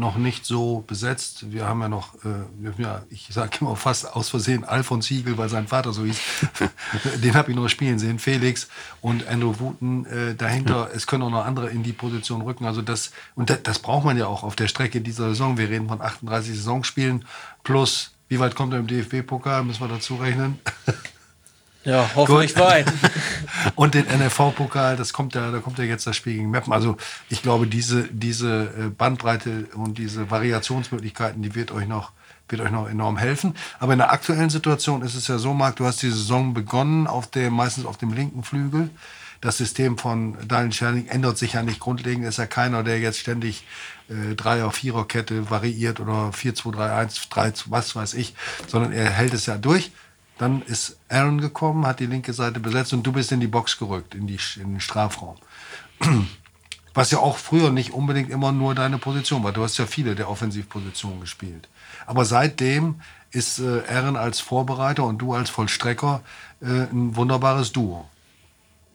noch 0.00 0.16
nicht 0.16 0.44
so 0.44 0.82
besetzt. 0.86 1.52
Wir 1.52 1.66
haben 1.66 1.80
ja 1.80 1.88
noch, 1.88 2.14
äh, 2.24 2.82
ja, 2.82 3.02
ich 3.10 3.28
sage 3.30 3.58
immer 3.60 3.76
fast 3.76 4.12
aus 4.16 4.30
Versehen 4.30 4.64
Alfons 4.64 5.06
Siegel, 5.06 5.38
weil 5.38 5.48
sein 5.48 5.68
Vater 5.68 5.92
so 5.92 6.04
hieß. 6.04 6.18
Den 7.22 7.34
habe 7.34 7.50
ich 7.50 7.56
nur 7.56 7.68
spielen 7.68 7.98
sehen. 7.98 8.18
Felix 8.18 8.68
und 9.00 9.28
Andrew 9.28 9.60
Wooten 9.60 10.06
äh, 10.06 10.34
dahinter. 10.34 10.90
Es 10.94 11.06
können 11.06 11.22
auch 11.22 11.30
noch 11.30 11.44
andere 11.44 11.70
in 11.70 11.82
die 11.82 11.92
Position 11.92 12.40
rücken. 12.40 12.64
Also 12.64 12.82
das, 12.82 13.12
und 13.36 13.50
das, 13.50 13.62
das 13.62 13.78
braucht 13.78 14.04
man 14.04 14.16
ja 14.16 14.26
auch 14.26 14.42
auf 14.42 14.56
der 14.56 14.66
Strecke 14.66 15.00
dieser 15.00 15.28
Saison. 15.28 15.58
Wir 15.58 15.68
reden 15.68 15.88
von 15.88 16.00
38 16.00 16.56
Saisonspielen 16.56 17.24
plus, 17.62 18.12
wie 18.28 18.40
weit 18.40 18.54
kommt 18.54 18.72
er 18.72 18.80
im 18.80 18.86
DFB-Pokal? 18.86 19.64
Müssen 19.64 19.80
wir 19.80 19.88
dazu 19.88 20.16
rechnen? 20.16 20.58
Ja, 21.84 22.10
hoffentlich 22.14 22.56
weit. 22.56 22.92
und 23.74 23.94
den 23.94 24.06
NFV-Pokal, 24.06 24.96
das 24.96 25.12
kommt 25.12 25.34
ja, 25.34 25.50
da 25.50 25.58
kommt 25.58 25.78
ja 25.78 25.84
jetzt 25.84 26.06
das 26.06 26.16
Spiel 26.16 26.34
gegen 26.34 26.50
Meppen. 26.50 26.72
Also 26.72 26.96
ich 27.30 27.42
glaube, 27.42 27.66
diese, 27.66 28.04
diese 28.04 28.64
äh, 28.78 28.88
Bandbreite 28.90 29.66
und 29.74 29.96
diese 29.96 30.30
Variationsmöglichkeiten, 30.30 31.42
die 31.42 31.54
wird 31.54 31.72
euch 31.72 31.88
noch 31.88 32.12
wird 32.50 32.62
euch 32.62 32.70
noch 32.72 32.88
enorm 32.88 33.16
helfen. 33.16 33.54
Aber 33.78 33.92
in 33.92 34.00
der 34.00 34.12
aktuellen 34.12 34.50
Situation 34.50 35.02
ist 35.02 35.14
es 35.14 35.28
ja 35.28 35.38
so, 35.38 35.54
Marc, 35.54 35.76
du 35.76 35.86
hast 35.86 36.02
die 36.02 36.10
Saison 36.10 36.52
begonnen, 36.52 37.06
auf 37.06 37.28
dem, 37.30 37.52
meistens 37.54 37.86
auf 37.86 37.96
dem 37.96 38.12
linken 38.12 38.42
Flügel. 38.42 38.90
Das 39.40 39.56
System 39.56 39.96
von 39.96 40.36
Daniel 40.46 40.72
Scherning 40.72 41.06
ändert 41.06 41.38
sich 41.38 41.54
ja 41.54 41.62
nicht 41.62 41.80
grundlegend. 41.80 42.26
Ist 42.26 42.38
ja 42.38 42.46
keiner, 42.46 42.82
der 42.82 42.98
jetzt 42.98 43.18
ständig 43.18 43.64
äh, 44.08 44.34
Dreier-, 44.34 44.70
Vierer-Kette 44.70 45.48
variiert 45.48 46.00
oder 46.00 46.30
4-2-3-1, 46.30 47.30
3, 47.30 47.52
was 47.66 47.96
weiß 47.96 48.14
ich, 48.14 48.34
sondern 48.66 48.92
er 48.92 49.08
hält 49.10 49.32
es 49.32 49.46
ja 49.46 49.56
durch. 49.56 49.92
Dann 50.40 50.62
ist 50.62 50.96
Aaron 51.10 51.38
gekommen, 51.38 51.86
hat 51.86 52.00
die 52.00 52.06
linke 52.06 52.32
Seite 52.32 52.60
besetzt 52.60 52.94
und 52.94 53.02
du 53.02 53.12
bist 53.12 53.30
in 53.30 53.40
die 53.40 53.46
Box 53.46 53.76
gerückt, 53.76 54.14
in, 54.14 54.26
die, 54.26 54.38
in 54.56 54.72
den 54.72 54.80
Strafraum. 54.80 55.36
Was 56.94 57.10
ja 57.10 57.18
auch 57.18 57.36
früher 57.36 57.70
nicht 57.70 57.92
unbedingt 57.92 58.30
immer 58.30 58.50
nur 58.50 58.74
deine 58.74 58.96
Position 58.96 59.44
war. 59.44 59.52
Du 59.52 59.62
hast 59.62 59.76
ja 59.76 59.84
viele 59.84 60.14
der 60.14 60.30
Offensivpositionen 60.30 61.20
gespielt. 61.20 61.68
Aber 62.06 62.24
seitdem 62.24 63.02
ist 63.32 63.58
äh, 63.58 63.82
Aaron 63.86 64.16
als 64.16 64.40
Vorbereiter 64.40 65.04
und 65.04 65.18
du 65.18 65.34
als 65.34 65.50
Vollstrecker 65.50 66.22
äh, 66.62 66.64
ein 66.90 67.14
wunderbares 67.16 67.72
Duo. 67.72 68.08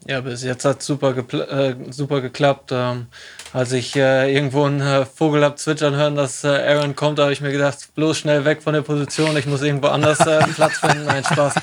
Ja, 0.06 0.20
bis 0.20 0.44
jetzt 0.44 0.64
hat 0.64 0.80
es 0.80 0.86
super, 0.86 1.16
äh, 1.16 1.74
super 1.90 2.20
geklappt. 2.20 2.70
Ähm, 2.72 3.06
als 3.52 3.72
ich 3.72 3.96
äh, 3.96 4.32
irgendwo 4.32 4.64
einen 4.64 4.80
äh, 4.80 5.04
Vogel 5.04 5.44
hab 5.44 5.58
zwitschern 5.58 5.96
hören, 5.96 6.14
dass 6.14 6.44
äh, 6.44 6.48
Aaron 6.48 6.94
kommt, 6.94 7.18
habe 7.18 7.32
ich 7.32 7.40
mir 7.40 7.50
gedacht, 7.50 7.94
bloß 7.94 8.18
schnell 8.18 8.44
weg 8.44 8.62
von 8.62 8.74
der 8.74 8.82
Position, 8.82 9.36
ich 9.36 9.46
muss 9.46 9.62
irgendwo 9.62 9.88
anders 9.88 10.20
äh, 10.20 10.46
Platz 10.54 10.78
finden. 10.78 11.06
Nein, 11.06 11.24
Spaß. 11.24 11.54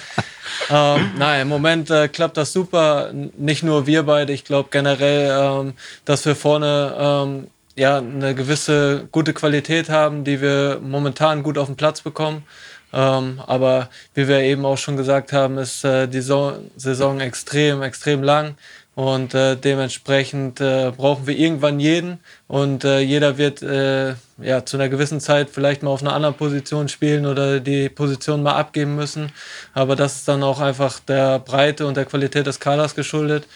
Ähm, 0.70 1.12
nein, 1.18 1.42
im 1.42 1.48
Moment 1.48 1.90
äh, 1.90 2.08
klappt 2.08 2.38
das 2.38 2.54
super. 2.54 3.12
Nicht 3.14 3.64
nur 3.64 3.88
wir 3.88 4.04
beide, 4.04 4.34
ich 4.34 4.44
glaube 4.44 4.70
generell, 4.72 5.32
ähm, 5.32 5.74
dass 6.06 6.26
wir 6.26 6.36
vorne 6.36 6.96
ähm, 6.98 7.48
ja, 7.76 7.98
eine 7.98 8.36
gewisse 8.36 9.08
gute 9.12 9.34
Qualität 9.34 9.90
haben, 9.90 10.24
die 10.24 10.42
wir 10.42 10.80
momentan 10.82 11.44
gut 11.44 11.58
auf 11.58 11.68
den 11.68 11.76
Platz 11.76 12.02
bekommen. 12.02 12.44
Ähm, 12.94 13.42
aber 13.48 13.90
wie 14.14 14.28
wir 14.28 14.42
eben 14.42 14.66
auch 14.66 14.78
schon 14.78 14.98
gesagt 14.98 15.34
haben, 15.34 15.58
ist 15.58 15.84
äh, 15.84 16.08
die 16.08 16.22
so 16.22 16.54
Saison 16.78 17.20
extrem, 17.20 17.82
extrem 17.82 18.22
lang. 18.22 18.56
Und 18.96 19.34
äh, 19.34 19.56
dementsprechend 19.56 20.62
äh, 20.62 20.92
brauchen 20.96 21.26
wir 21.26 21.36
irgendwann 21.36 21.80
jeden. 21.80 22.20
Und 22.48 22.84
äh, 22.84 23.00
jeder 23.00 23.40
wird 23.40 23.64
äh, 23.64 24.14
ja, 24.38 24.64
zu 24.66 24.78
einer 24.78 24.90
gewissen 24.90 25.20
Zeit 25.20 25.50
vielleicht 25.50 25.82
mal 25.82 25.90
auf 25.90 26.02
einer 26.02 26.14
anderen 26.14 26.36
Position 26.36 26.88
spielen 26.88 27.26
oder 27.26 27.60
die 27.60 27.90
Position 27.90 28.44
mal 28.44 28.54
abgeben 28.54 28.96
müssen. 28.96 29.32
Aber 29.74 29.96
das 29.96 30.18
ist 30.18 30.28
dann 30.28 30.44
auch 30.44 30.60
einfach 30.60 31.00
der 31.00 31.40
Breite 31.40 31.88
und 31.88 31.98
der 31.98 32.06
Qualität 32.06 32.46
des 32.46 32.60
Kaders 32.60 32.94
geschuldet. 32.94 33.48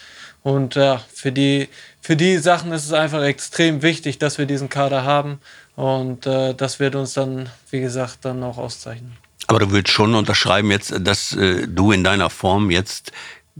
Und 0.42 0.74
ja, 0.74 1.00
für 1.14 1.30
die, 1.30 1.68
für 2.00 2.16
die 2.16 2.38
Sachen 2.38 2.72
ist 2.72 2.86
es 2.86 2.92
einfach 2.92 3.22
extrem 3.22 3.82
wichtig, 3.82 4.18
dass 4.18 4.38
wir 4.38 4.46
diesen 4.46 4.68
Kader 4.68 5.04
haben. 5.04 5.40
Und 5.76 6.26
äh, 6.26 6.54
das 6.54 6.80
wird 6.80 6.96
uns 6.96 7.14
dann, 7.14 7.48
wie 7.70 7.80
gesagt, 7.80 8.24
dann 8.24 8.42
auch 8.42 8.58
auszeichnen. 8.58 9.16
Aber 9.48 9.58
du 9.58 9.72
willst 9.72 9.90
schon 9.90 10.14
unterschreiben 10.14 10.70
jetzt, 10.70 10.94
dass 11.00 11.34
äh, 11.34 11.66
du 11.66 11.90
in 11.90 12.04
deiner 12.04 12.30
Form 12.30 12.70
jetzt, 12.70 13.12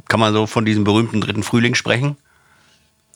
kann 0.07 0.21
man 0.21 0.33
so 0.33 0.47
von 0.47 0.65
diesem 0.65 0.85
berühmten 0.85 1.21
dritten 1.21 1.43
Frühling 1.43 1.75
sprechen? 1.75 2.17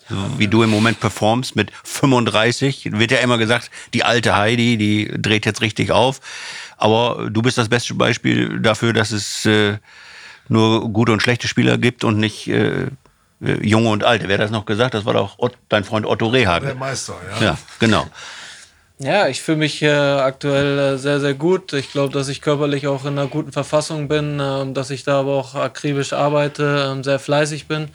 So, 0.09 0.17
wie 0.39 0.49
du 0.49 0.63
im 0.63 0.71
Moment 0.71 0.99
performst 0.99 1.55
mit 1.55 1.71
35, 1.85 2.93
wird 2.93 3.13
ja 3.13 3.19
immer 3.19 3.39
gesagt, 3.39 3.71
die 3.95 4.05
alte 4.05 4.37
Heidi, 4.37 4.77
die 4.77 5.13
dreht 5.17 5.47
jetzt 5.47 5.61
richtig 5.61 5.93
auf. 5.93 6.21
Aber 6.77 7.29
du 7.31 7.43
bist 7.43 7.59
das 7.59 7.69
beste 7.69 7.95
Beispiel 7.95 8.59
dafür, 8.59 8.93
dass 8.93 9.13
es 9.13 9.47
äh, 9.47 9.79
nur 10.49 10.91
gute 10.93 11.13
und 11.13 11.23
schlechte 11.23 11.49
Spieler 11.49 11.79
gibt 11.79 12.05
und 12.05 12.19
nicht 12.19 12.49
äh, 12.49 12.89
junge 13.41 13.91
und 13.91 14.03
alte. 14.03 14.29
Wer 14.29 14.39
hat 14.39 14.45
das 14.45 14.51
noch 14.51 14.65
gesagt? 14.65 14.95
Das 14.95 15.05
war 15.05 15.13
doch 15.13 15.39
Ott, 15.39 15.59
dein 15.69 15.85
Freund 15.85 16.07
Otto 16.07 16.29
Rehagel. 16.29 16.69
Der 16.69 16.77
Meister, 16.77 17.15
ja. 17.39 17.45
Ja, 17.45 17.59
genau. 17.79 18.07
Ja, 18.99 19.27
ich 19.27 19.43
fühle 19.43 19.59
mich 19.59 19.83
äh, 19.83 19.89
aktuell 19.91 20.79
äh, 20.79 20.99
sehr, 20.99 21.19
sehr 21.19 21.35
gut. 21.35 21.73
Ich 21.73 21.91
glaube, 21.91 22.13
dass 22.13 22.29
ich 22.29 22.41
körperlich 22.41 22.87
auch 22.87 23.05
in 23.05 23.19
einer 23.19 23.27
guten 23.27 23.51
Verfassung 23.51 24.07
bin, 24.09 24.39
äh, 24.39 24.73
dass 24.73 24.91
ich 24.91 25.03
da 25.03 25.21
aber 25.21 25.33
auch 25.33 25.55
akribisch 25.55 26.13
arbeite, 26.13 26.91
ähm, 26.93 27.03
sehr 27.03 27.19
fleißig 27.19 27.67
bin, 27.67 27.89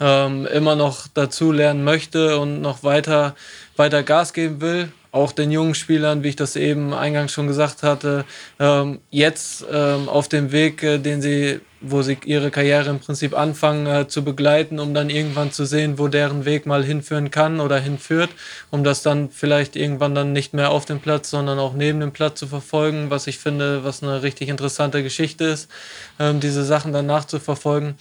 ähm, 0.00 0.46
immer 0.46 0.76
noch 0.76 1.08
dazu 1.12 1.52
lernen 1.52 1.84
möchte 1.84 2.38
und 2.38 2.62
noch 2.62 2.82
weiter, 2.84 3.34
weiter 3.76 4.02
Gas 4.02 4.32
geben 4.32 4.60
will 4.60 4.92
auch 5.16 5.32
den 5.32 5.50
jungen 5.50 5.74
Spielern, 5.74 6.22
wie 6.22 6.28
ich 6.28 6.36
das 6.36 6.56
eben 6.56 6.92
eingangs 6.92 7.32
schon 7.32 7.46
gesagt 7.46 7.82
hatte, 7.82 8.24
ähm, 8.60 9.00
jetzt 9.10 9.64
ähm, 9.72 10.08
auf 10.08 10.28
dem 10.28 10.52
Weg, 10.52 10.82
äh, 10.82 10.98
den 10.98 11.22
sie, 11.22 11.60
wo 11.90 12.02
sie 12.02 12.18
ihre 12.24 12.50
Karriere 12.50 12.90
im 12.90 13.00
Prinzip 13.00 13.36
anfangen 13.36 13.86
äh, 13.86 14.08
zu 14.08 14.24
begleiten, 14.24 14.78
um 14.78 14.94
dann 14.94 15.10
irgendwann 15.10 15.52
zu 15.52 15.64
sehen, 15.64 15.98
wo 15.98 16.08
deren 16.08 16.44
Weg 16.44 16.66
mal 16.66 16.84
hinführen 16.84 17.30
kann 17.30 17.60
oder 17.60 17.78
hinführt, 17.78 18.30
um 18.70 18.84
das 18.84 19.02
dann 19.02 19.30
vielleicht 19.30 19.76
irgendwann 19.76 20.14
dann 20.14 20.32
nicht 20.32 20.54
mehr 20.54 20.70
auf 20.70 20.84
dem 20.84 21.00
Platz, 21.00 21.30
sondern 21.30 21.58
auch 21.58 21.74
neben 21.74 22.00
dem 22.00 22.12
Platz 22.12 22.38
zu 22.38 22.46
verfolgen, 22.46 23.10
was 23.10 23.26
ich 23.26 23.38
finde, 23.38 23.84
was 23.84 24.02
eine 24.02 24.22
richtig 24.22 24.48
interessante 24.48 25.02
Geschichte 25.02 25.44
ist, 25.44 25.70
ähm, 26.18 26.40
diese 26.40 26.64
Sachen 26.64 26.92
dann 26.92 27.06
nachzuverfolgen. 27.06 27.96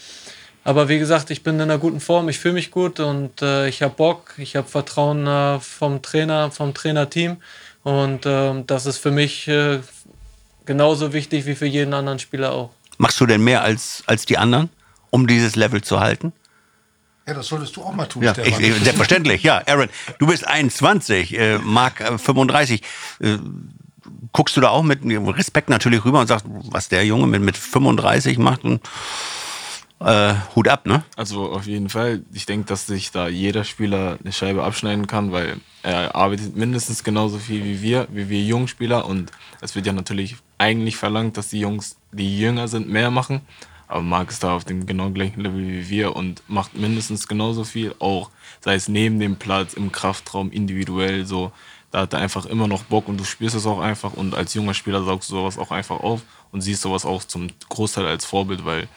Aber 0.64 0.90
wie 0.90 0.98
gesagt, 0.98 1.30
ich 1.30 1.44
bin 1.44 1.56
in 1.56 1.62
einer 1.62 1.78
guten 1.78 2.00
Form, 2.00 2.28
ich 2.28 2.40
fühle 2.40 2.56
mich 2.56 2.72
gut 2.72 3.00
und 3.00 3.42
äh, 3.44 3.68
ich 3.68 3.84
habe 3.84 3.94
Bock, 3.94 4.34
ich 4.38 4.56
habe 4.56 4.68
Vertrauen 4.68 5.28
äh, 5.28 5.60
vom 5.60 6.02
Trainer, 6.02 6.50
vom 6.50 6.74
Trainerteam 6.74 7.38
und 7.84 8.26
äh, 8.26 8.64
das 8.66 8.88
ist 8.88 8.98
für 8.98 9.12
mich 9.12 9.48
äh, 9.48 9.80
genauso 10.66 11.14
wichtig 11.14 11.46
wie 11.46 11.54
für 11.54 11.68
jeden 11.68 11.94
anderen 11.94 12.18
Spieler 12.18 12.52
auch. 12.52 12.72
Machst 12.98 13.20
du 13.20 13.26
denn 13.26 13.44
mehr 13.44 13.62
als, 13.62 14.04
als 14.06 14.26
die 14.26 14.38
anderen, 14.38 14.70
um 15.10 15.28
dieses 15.28 15.56
Level 15.56 15.82
zu 15.82 16.00
halten? 16.00 16.34
Ja, 17.28 17.34
das 17.34 17.48
solltest 17.48 17.76
du 17.76 17.82
auch 17.82 17.94
mal 17.94 18.06
tun, 18.06 18.24
ja, 18.24 18.38
ich, 18.38 18.60
ich, 18.60 18.76
selbstverständlich, 18.84 19.42
ja. 19.42 19.62
Aaron, 19.66 19.90
du 20.20 20.28
bist 20.28 20.48
21, 20.48 21.38
äh, 21.38 21.58
Marc 21.58 22.00
äh, 22.00 22.18
35. 22.20 22.84
Äh, 23.20 23.38
guckst 24.32 24.56
du 24.56 24.62
da 24.62 24.70
auch 24.70 24.84
mit 24.84 25.00
Respekt 25.04 25.70
natürlich 25.70 26.06
rüber 26.06 26.20
und 26.20 26.28
sagst, 26.28 26.46
was 26.48 26.90
der 26.90 27.04
Junge 27.06 27.26
mit, 27.26 27.42
mit 27.42 27.58
35 27.58 28.38
macht? 28.38 28.64
Und 28.64 28.82
äh, 30.00 30.36
Hut 30.56 30.68
ab, 30.68 30.86
ne? 30.86 31.04
Also 31.16 31.52
auf 31.52 31.66
jeden 31.66 31.90
Fall. 31.90 32.24
Ich 32.34 32.46
denke, 32.46 32.68
dass 32.68 32.86
sich 32.86 33.12
da 33.12 33.28
jeder 33.28 33.64
Spieler 33.64 34.18
eine 34.22 34.34
Scheibe 34.34 34.64
abschneiden 34.64 35.08
kann, 35.08 35.32
weil 35.32 35.58
er 35.84 36.16
arbeitet 36.16 36.56
mindestens 36.56 37.04
genauso 37.04 37.38
viel 37.40 37.64
wie 37.64 37.82
wir, 37.82 38.08
wie 38.12 38.30
wir 38.30 38.42
Jungspieler. 38.44 39.06
Und 39.06 39.32
es 39.62 39.74
wird 39.76 39.88
ja 39.88 39.94
natürlich 39.94 40.36
eigentlich 40.58 40.98
verlangt, 40.98 41.38
dass 41.38 41.50
die 41.50 41.60
Jungs, 41.60 41.98
die 42.16 42.40
jünger 42.40 42.68
sind, 42.68 42.90
mehr 42.90 43.12
machen. 43.12 43.42
Aber 43.88 44.02
Marc 44.02 44.32
ist 44.32 44.44
da 44.44 44.56
auf 44.56 44.66
dem 44.66 44.86
genau 44.86 45.12
gleichen 45.12 45.42
Level 45.42 45.68
wie 45.68 45.90
wir 45.90 46.16
und 46.16 46.42
macht 46.48 46.76
mindestens 46.76 47.28
genauso 47.28 47.64
viel, 47.64 47.94
auch 48.00 48.32
sei 48.62 48.76
es 48.76 48.88
neben 48.88 49.20
dem 49.20 49.36
Platz, 49.36 49.74
im 49.74 49.92
Kraftraum, 49.92 50.52
individuell 50.52 51.26
so. 51.26 51.52
Da 51.92 52.02
hat 52.02 52.14
er 52.14 52.20
einfach 52.20 52.46
immer 52.46 52.68
noch 52.68 52.84
Bock 52.84 53.08
und 53.08 53.20
du 53.20 53.24
spürst 53.24 53.56
es 53.56 53.66
auch 53.66 53.80
einfach. 53.80 54.14
Und 54.14 54.36
als 54.36 54.54
junger 54.54 54.74
Spieler 54.74 55.04
saugst 55.04 55.30
du 55.30 55.36
sowas 55.36 55.58
auch 55.58 55.72
einfach 55.72 56.00
auf 56.00 56.22
und 56.52 56.62
siehst 56.62 56.82
sowas 56.82 57.06
auch 57.06 57.24
zum 57.24 57.48
Großteil 57.70 58.06
als 58.06 58.26
Vorbild, 58.26 58.66
weil 58.66 58.88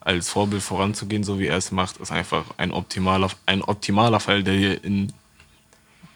als 0.00 0.30
Vorbild 0.30 0.62
voranzugehen, 0.62 1.22
so 1.22 1.38
wie 1.38 1.46
er 1.46 1.58
es 1.58 1.70
macht, 1.70 1.98
ist 1.98 2.10
einfach 2.10 2.46
ein 2.56 2.72
optimaler, 2.72 3.28
ein 3.46 3.62
optimaler 3.62 4.18
Fall, 4.18 4.42
der 4.42 4.54
dir 4.54 4.82
in 4.82 5.12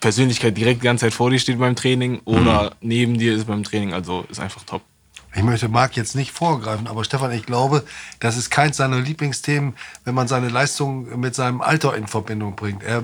Persönlichkeit 0.00 0.56
direkt 0.56 0.82
die 0.82 0.86
ganze 0.86 1.06
Zeit 1.06 1.14
vor 1.14 1.30
dir 1.30 1.38
steht 1.38 1.58
beim 1.58 1.76
Training 1.76 2.20
oder 2.24 2.70
mhm. 2.80 2.88
neben 2.88 3.18
dir 3.18 3.34
ist 3.34 3.46
beim 3.46 3.62
Training. 3.62 3.92
Also 3.92 4.24
ist 4.30 4.40
einfach 4.40 4.64
top. 4.64 4.82
Ich 5.34 5.42
möchte 5.42 5.68
Marc 5.68 5.96
jetzt 5.96 6.14
nicht 6.14 6.32
vorgreifen, 6.32 6.86
aber 6.86 7.04
Stefan, 7.04 7.32
ich 7.32 7.46
glaube, 7.46 7.84
das 8.20 8.36
ist 8.36 8.50
keins 8.50 8.76
seiner 8.76 9.00
Lieblingsthemen, 9.00 9.74
wenn 10.04 10.14
man 10.14 10.28
seine 10.28 10.48
Leistung 10.48 11.18
mit 11.18 11.34
seinem 11.34 11.60
Alter 11.62 11.96
in 11.96 12.06
Verbindung 12.06 12.54
bringt. 12.54 12.82
Er 12.82 13.02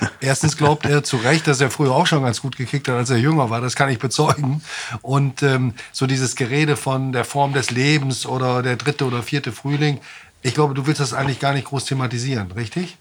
Erstens 0.20 0.56
glaubt 0.56 0.86
er 0.86 1.02
zu 1.02 1.16
Recht, 1.16 1.46
dass 1.46 1.60
er 1.60 1.70
früher 1.70 1.92
auch 1.92 2.06
schon 2.06 2.22
ganz 2.22 2.40
gut 2.40 2.56
gekickt 2.56 2.88
hat, 2.88 2.96
als 2.96 3.10
er 3.10 3.18
jünger 3.18 3.50
war. 3.50 3.60
Das 3.60 3.76
kann 3.76 3.88
ich 3.88 3.98
bezeugen. 3.98 4.62
Und 5.02 5.42
ähm, 5.42 5.74
so 5.92 6.06
dieses 6.06 6.36
Gerede 6.36 6.76
von 6.76 7.12
der 7.12 7.24
Form 7.24 7.52
des 7.52 7.70
Lebens 7.70 8.26
oder 8.26 8.62
der 8.62 8.76
dritte 8.76 9.04
oder 9.04 9.22
vierte 9.22 9.52
Frühling, 9.52 10.00
ich 10.42 10.54
glaube, 10.54 10.74
du 10.74 10.86
willst 10.86 11.00
das 11.00 11.14
eigentlich 11.14 11.38
gar 11.38 11.52
nicht 11.52 11.66
groß 11.66 11.84
thematisieren, 11.84 12.50
richtig? 12.52 12.96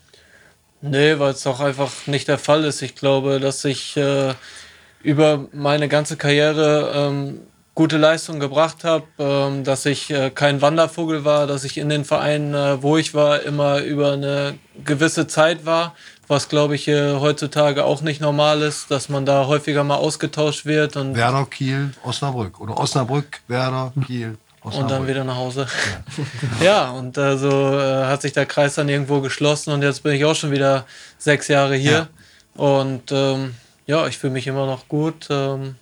Nee, 0.82 1.20
weil 1.20 1.32
es 1.32 1.46
auch 1.46 1.60
einfach 1.60 1.92
nicht 2.08 2.28
der 2.28 2.38
Fall 2.38 2.64
ist. 2.66 2.82
Ich 2.82 2.96
glaube, 2.96 3.40
dass 3.40 3.66
ich 3.66 3.98
äh, 3.98 4.34
über 5.04 5.46
meine 5.54 5.88
ganze 5.88 6.18
Karriere 6.18 6.92
ähm, 6.96 7.40
gute 7.82 7.98
Leistung 7.98 8.40
gebracht 8.40 8.84
habe, 8.84 9.06
ähm, 9.18 9.64
dass 9.64 9.88
ich 9.88 10.12
äh, 10.12 10.30
kein 10.30 10.62
Wandervogel 10.62 11.26
war, 11.26 11.48
dass 11.48 11.64
ich 11.64 11.80
in 11.80 11.90
den 11.90 12.06
Vereinen, 12.06 12.54
äh, 12.54 12.84
wo 12.84 12.96
ich 12.96 13.16
war, 13.16 13.42
immer 13.42 13.82
über 13.82 14.12
eine 14.12 14.54
gewisse 14.86 15.26
Zeit 15.26 15.66
war, 15.66 15.96
was 16.28 16.48
glaube 16.48 16.76
ich 16.76 16.88
äh, 16.88 17.16
heutzutage 17.16 17.84
auch 17.84 18.04
nicht 18.04 18.22
normal 18.22 18.62
ist, 18.62 18.92
dass 18.92 19.10
man 19.10 19.26
da 19.26 19.48
häufiger 19.48 19.84
mal 19.84 19.96
ausgetauscht 19.96 20.68
wird. 20.68 20.96
Und 20.96 21.16
Werder, 21.16 21.48
Kiel, 21.50 21.90
Osnabrück 22.04 22.62
oder 22.62 22.78
Osnabrück, 22.78 23.42
Werder, 23.48 23.92
Kiel. 24.06 24.38
Osnabrück. 24.62 24.84
Und 24.84 24.92
dann 24.92 25.08
wieder 25.08 25.24
nach 25.24 25.38
Hause. 25.38 25.66
Ja, 26.60 26.66
ja 26.66 26.92
und 26.92 27.18
äh, 27.18 27.36
so 27.36 27.50
äh, 27.50 28.06
hat 28.06 28.22
sich 28.22 28.34
der 28.34 28.46
Kreis 28.46 28.76
dann 28.76 28.90
irgendwo 28.90 29.22
geschlossen 29.22 29.74
und 29.74 29.82
jetzt 29.82 30.04
bin 30.04 30.14
ich 30.14 30.24
auch 30.24 30.36
schon 30.36 30.52
wieder 30.52 30.86
sechs 31.18 31.48
Jahre 31.48 31.78
hier. 31.78 32.08
Ja. 32.56 32.64
Und 32.64 33.12
ähm, 33.12 33.56
ja, 33.88 34.06
ich 34.06 34.20
fühle 34.20 34.34
mich 34.34 34.46
immer 34.46 34.68
noch 34.68 34.88
gut, 34.88 35.30
ähm, 35.32 35.78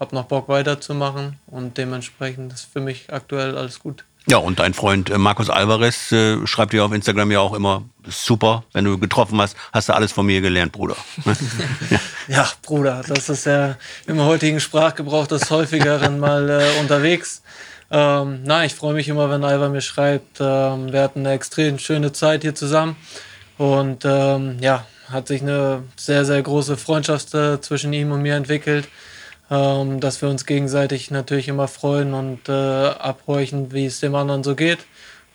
habe 0.00 0.14
noch 0.14 0.24
Bock 0.24 0.48
weiterzumachen 0.48 1.38
und 1.46 1.76
dementsprechend 1.78 2.52
ist 2.52 2.66
für 2.72 2.80
mich 2.80 3.12
aktuell 3.12 3.56
alles 3.56 3.78
gut. 3.78 4.04
Ja, 4.26 4.36
und 4.36 4.58
dein 4.58 4.74
Freund 4.74 5.10
äh, 5.10 5.18
Markus 5.18 5.48
Alvarez 5.48 6.12
äh, 6.12 6.46
schreibt 6.46 6.72
dir 6.72 6.84
auf 6.84 6.92
Instagram 6.92 7.30
ja 7.30 7.40
auch 7.40 7.54
immer, 7.54 7.84
super, 8.06 8.64
wenn 8.72 8.84
du 8.84 8.98
getroffen 8.98 9.40
hast, 9.40 9.56
hast 9.72 9.88
du 9.88 9.94
alles 9.94 10.12
von 10.12 10.26
mir 10.26 10.40
gelernt, 10.40 10.72
Bruder. 10.72 10.96
Ja, 12.28 12.48
Bruder, 12.62 13.02
das 13.08 13.28
ist 13.28 13.46
ja 13.46 13.76
im 14.06 14.20
heutigen 14.20 14.60
Sprachgebrauch 14.60 15.26
des 15.26 15.50
häufigeren 15.50 16.20
mal 16.20 16.48
äh, 16.48 16.80
unterwegs. 16.80 17.42
Ähm, 17.90 18.44
nein, 18.44 18.66
ich 18.66 18.74
freue 18.76 18.94
mich 18.94 19.08
immer, 19.08 19.28
wenn 19.30 19.42
Alva 19.42 19.68
mir 19.68 19.80
schreibt. 19.80 20.38
Ähm, 20.38 20.92
wir 20.92 21.02
hatten 21.02 21.20
eine 21.20 21.32
extrem 21.32 21.80
schöne 21.80 22.12
Zeit 22.12 22.42
hier 22.42 22.54
zusammen 22.54 22.94
und 23.58 24.04
ähm, 24.04 24.58
ja, 24.60 24.86
hat 25.10 25.26
sich 25.26 25.42
eine 25.42 25.82
sehr, 25.96 26.24
sehr 26.24 26.40
große 26.40 26.76
Freundschaft 26.76 27.34
äh, 27.34 27.60
zwischen 27.60 27.92
ihm 27.92 28.12
und 28.12 28.22
mir 28.22 28.36
entwickelt, 28.36 28.86
ähm, 29.50 30.00
dass 30.00 30.22
wir 30.22 30.28
uns 30.28 30.46
gegenseitig 30.46 31.10
natürlich 31.10 31.48
immer 31.48 31.68
freuen 31.68 32.14
und 32.14 32.48
äh, 32.48 32.52
abhorchen, 32.52 33.72
wie 33.72 33.86
es 33.86 34.00
dem 34.00 34.14
anderen 34.14 34.44
so 34.44 34.54
geht. 34.54 34.78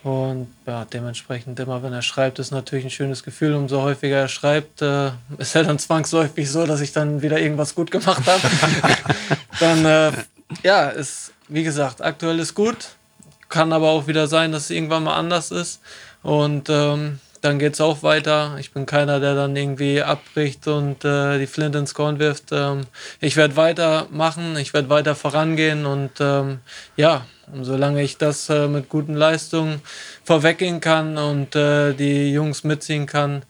Und 0.03 0.47
ja, 0.67 0.85
dementsprechend 0.85 1.59
immer, 1.59 1.81
wenn 1.81 1.91
er 1.91 2.03
schreibt, 2.03 2.37
ist 2.37 2.51
natürlich 2.51 2.85
ein 2.85 2.91
schönes 2.91 3.23
Gefühl. 3.23 3.55
Umso 3.55 3.81
häufiger 3.81 4.17
er 4.17 4.27
schreibt, 4.27 4.83
äh, 4.83 5.09
ist 5.39 5.55
er 5.55 5.63
dann 5.63 5.79
zwangsläufig 5.79 6.49
so, 6.49 6.65
dass 6.67 6.79
ich 6.81 6.93
dann 6.93 7.23
wieder 7.23 7.39
irgendwas 7.39 7.73
gut 7.73 7.89
gemacht 7.89 8.23
habe. 8.27 8.41
dann, 9.59 9.83
äh, 9.83 10.11
ja, 10.63 10.89
ist, 10.89 11.33
wie 11.47 11.63
gesagt, 11.63 12.03
aktuell 12.03 12.37
ist 12.39 12.53
gut. 12.53 12.89
Kann 13.49 13.73
aber 13.73 13.89
auch 13.89 14.05
wieder 14.05 14.27
sein, 14.27 14.51
dass 14.51 14.65
es 14.65 14.69
irgendwann 14.69 15.05
mal 15.05 15.15
anders 15.15 15.49
ist. 15.49 15.81
Und 16.21 16.69
ähm, 16.69 17.19
dann 17.45 17.59
geht 17.59 17.73
es 17.73 17.81
auch 17.81 18.01
weiter. 18.03 18.57
Ich 18.59 18.71
bin 18.71 18.85
keiner, 18.85 19.19
der 19.19 19.35
dann 19.35 19.55
irgendwie 19.55 20.01
abbricht 20.01 20.67
und 20.67 21.05
äh, 21.05 21.37
die 21.37 21.47
Flint 21.47 21.75
ins 21.75 21.93
Korn 21.93 22.19
wirft. 22.19 22.45
Ähm, 22.51 22.81
ich 23.21 23.35
werde 23.35 23.55
weitermachen, 23.55 24.57
ich 24.57 24.73
werde 24.73 24.89
weiter 24.89 25.15
vorangehen 25.15 25.85
und 25.85 26.11
ähm, 26.19 26.59
ja, 26.97 27.25
solange 27.61 28.01
ich 28.01 28.17
das 28.17 28.49
äh, 28.49 28.67
mit 28.67 28.89
guten 28.89 29.13
Leistungen 29.13 29.81
vorweggehen 30.23 30.81
kann 30.81 31.17
und 31.17 31.55
äh, 31.55 31.93
die 31.93 32.31
Jungs 32.31 32.63
mitziehen 32.63 33.05
kann, 33.05 33.43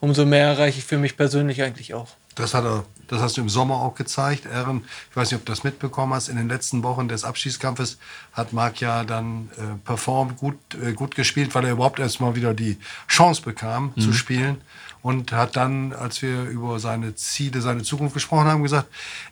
umso 0.00 0.26
mehr 0.26 0.48
erreiche 0.48 0.78
ich 0.78 0.84
für 0.84 0.98
mich 0.98 1.16
persönlich 1.16 1.62
eigentlich 1.62 1.94
auch. 1.94 2.08
Das 2.34 2.52
hat 2.52 2.64
er, 2.64 2.84
das 3.10 3.20
hast 3.20 3.36
du 3.36 3.40
im 3.40 3.48
Sommer 3.48 3.74
auch 3.74 3.96
gezeigt, 3.96 4.46
Ehren. 4.46 4.84
Ich 5.10 5.16
weiß 5.16 5.32
nicht, 5.32 5.40
ob 5.40 5.44
du 5.44 5.50
das 5.50 5.64
mitbekommen 5.64 6.14
hast. 6.14 6.28
In 6.28 6.36
den 6.36 6.48
letzten 6.48 6.84
Wochen 6.84 7.08
des 7.08 7.24
Abschießkampfes 7.24 7.98
hat 8.32 8.52
Marc 8.52 8.80
ja 8.80 9.02
dann 9.02 9.50
äh, 9.56 9.62
performt, 9.84 10.36
gut, 10.38 10.56
äh, 10.80 10.92
gut 10.92 11.16
gespielt, 11.16 11.52
weil 11.56 11.64
er 11.64 11.72
überhaupt 11.72 11.98
erst 11.98 12.20
mal 12.20 12.36
wieder 12.36 12.54
die 12.54 12.78
Chance 13.08 13.42
bekam 13.42 13.92
zu 13.98 14.12
spielen. 14.12 14.60
Und 15.02 15.32
hat 15.32 15.56
dann, 15.56 15.94
als 15.94 16.20
wir 16.20 16.44
über 16.44 16.78
seine 16.78 17.14
Ziele, 17.14 17.62
seine 17.62 17.82
Zukunft 17.82 18.12
gesprochen 18.12 18.44
haben, 18.44 18.62
gesagt, 18.62 18.86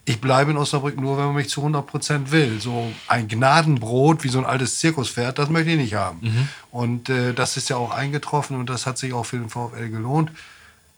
ich 0.07 0.19
bleibe 0.19 0.51
in 0.51 0.57
Osnabrück 0.57 0.99
nur, 0.99 1.19
wenn 1.19 1.27
man 1.27 1.35
mich 1.35 1.51
zu 1.51 1.61
100 1.61 1.87
Prozent 1.87 2.33
will. 2.33 2.59
So 2.59 2.91
ein 3.07 3.29
Gnadenbrot 3.29 4.25
wie 4.25 4.29
so 4.29 4.39
ein 4.39 4.47
altes 4.47 4.79
Zirkuspferd, 4.79 5.39
das 5.39 5.51
möchte 5.51 5.71
ich 5.71 5.77
nicht 5.77 5.95
haben. 5.95 6.49
Und 6.71 7.11
äh, 7.11 7.35
das 7.35 7.59
ist 7.59 7.69
ja 7.69 7.77
auch 7.77 7.91
eingetroffen 7.91 8.57
und 8.59 8.71
das 8.71 8.87
hat 8.87 8.97
sich 8.97 9.13
auch 9.13 9.27
für 9.27 9.37
den 9.37 9.51
VfL 9.51 9.91
gelohnt. 9.91 10.31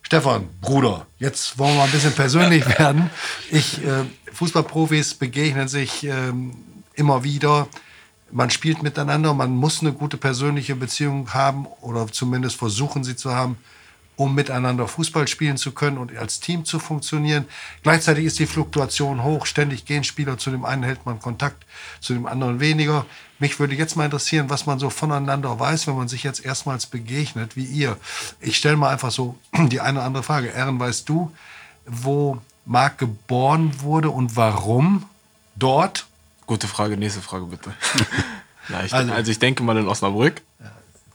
Stefan, 0.01 0.49
Bruder, 0.59 1.05
jetzt 1.19 1.57
wollen 1.57 1.71
wir 1.71 1.77
mal 1.79 1.83
ein 1.85 1.91
bisschen 1.91 2.13
persönlich 2.13 2.65
werden. 2.79 3.09
Ich, 3.49 3.83
äh, 3.85 4.05
Fußballprofis 4.33 5.13
begegnen 5.15 5.67
sich 5.67 6.03
ähm, 6.03 6.53
immer 6.95 7.23
wieder. 7.23 7.67
Man 8.31 8.49
spielt 8.49 8.81
miteinander, 8.81 9.33
man 9.33 9.51
muss 9.51 9.81
eine 9.81 9.93
gute 9.93 10.17
persönliche 10.17 10.75
Beziehung 10.75 11.33
haben 11.33 11.65
oder 11.81 12.07
zumindest 12.07 12.55
versuchen 12.55 13.03
sie 13.03 13.15
zu 13.15 13.33
haben, 13.35 13.57
um 14.21 14.35
miteinander 14.35 14.87
Fußball 14.87 15.27
spielen 15.27 15.57
zu 15.57 15.71
können 15.71 15.97
und 15.97 16.15
als 16.15 16.39
Team 16.39 16.63
zu 16.63 16.77
funktionieren. 16.77 17.45
Gleichzeitig 17.81 18.25
ist 18.25 18.37
die 18.37 18.45
Fluktuation 18.45 19.23
hoch. 19.23 19.47
Ständig 19.47 19.85
gehen 19.85 20.03
Spieler, 20.03 20.37
zu 20.37 20.51
dem 20.51 20.63
einen 20.63 20.83
hält 20.83 21.07
man 21.07 21.19
Kontakt, 21.19 21.65
zu 22.01 22.13
dem 22.13 22.27
anderen 22.27 22.59
weniger. 22.59 23.07
Mich 23.39 23.59
würde 23.59 23.73
jetzt 23.73 23.95
mal 23.95 24.05
interessieren, 24.05 24.51
was 24.51 24.67
man 24.67 24.77
so 24.77 24.91
voneinander 24.91 25.59
weiß, 25.59 25.87
wenn 25.87 25.95
man 25.95 26.07
sich 26.07 26.21
jetzt 26.21 26.45
erstmals 26.45 26.85
begegnet, 26.85 27.55
wie 27.55 27.65
ihr. 27.65 27.97
Ich 28.39 28.57
stelle 28.57 28.77
mal 28.77 28.89
einfach 28.91 29.09
so 29.09 29.39
die 29.57 29.81
eine 29.81 29.97
oder 29.97 30.05
andere 30.05 30.23
Frage. 30.23 30.49
Ehren, 30.49 30.79
weißt 30.79 31.09
du, 31.09 31.31
wo 31.87 32.37
Marc 32.65 32.99
geboren 32.99 33.81
wurde 33.81 34.11
und 34.11 34.35
warum 34.35 35.05
dort? 35.55 36.05
Gute 36.45 36.67
Frage, 36.67 36.95
nächste 36.95 37.21
Frage 37.21 37.45
bitte. 37.45 37.73
ja, 38.69 38.83
ich, 38.83 38.93
Also- 38.93 39.11
also, 39.13 39.31
ich 39.31 39.39
denke 39.39 39.63
mal 39.63 39.77
in 39.77 39.87
Osnabrück, 39.87 40.43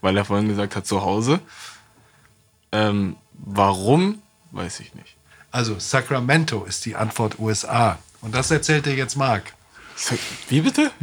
weil 0.01 0.17
er 0.17 0.25
vorhin 0.25 0.49
gesagt 0.49 0.75
hat, 0.75 0.89
zu 0.89 1.03
Hause. 1.03 1.39
Ähm, 2.73 3.17
warum, 3.33 4.23
weiß 4.53 4.81
ich 4.81 4.95
nicht. 4.95 5.17
Also 5.51 5.79
Sacramento 5.79 6.65
ist 6.65 6.85
die 6.85 6.97
Antwort 6.97 7.39
USA. 7.39 7.99
Und 8.21 8.35
das 8.35 8.51
erzählt 8.51 8.87
dir 8.87 8.95
jetzt 8.95 9.17
Marc. 9.17 9.53
Wie 10.49 10.61
bitte? 10.61 10.91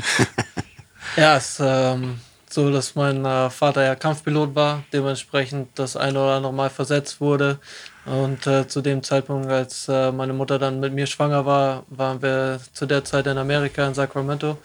Ja, 1.16 1.38
es 1.38 1.60
ist 1.60 1.62
ähm, 1.62 2.20
so, 2.50 2.72
dass 2.72 2.96
mein 2.96 3.24
äh, 3.24 3.50
Vater 3.52 3.84
ja 3.84 3.94
Kampfpilot 3.94 4.56
war, 4.56 4.84
dementsprechend 4.92 5.78
das 5.78 5.96
eine 5.96 6.20
oder 6.20 6.38
andere 6.38 6.54
Mal 6.54 6.72
versetzt 6.72 7.22
wurde. 7.22 7.60
Und 8.06 8.48
äh, 8.48 8.68
zu 8.68 8.82
dem 8.82 9.04
Zeitpunkt, 9.04 9.50
als 9.50 9.88
äh, 9.88 10.12
meine 10.12 10.34
Mutter 10.34 10.58
dann 10.58 10.80
mit 10.80 10.92
mir 10.94 11.06
schwanger 11.06 11.46
war, 11.46 11.84
waren 11.90 12.22
wir 12.22 12.60
zu 12.74 12.88
der 12.88 13.06
Zeit 13.06 13.28
in 13.28 13.38
Amerika, 13.38 13.86
in 13.88 13.94
Sacramento. 13.94 14.58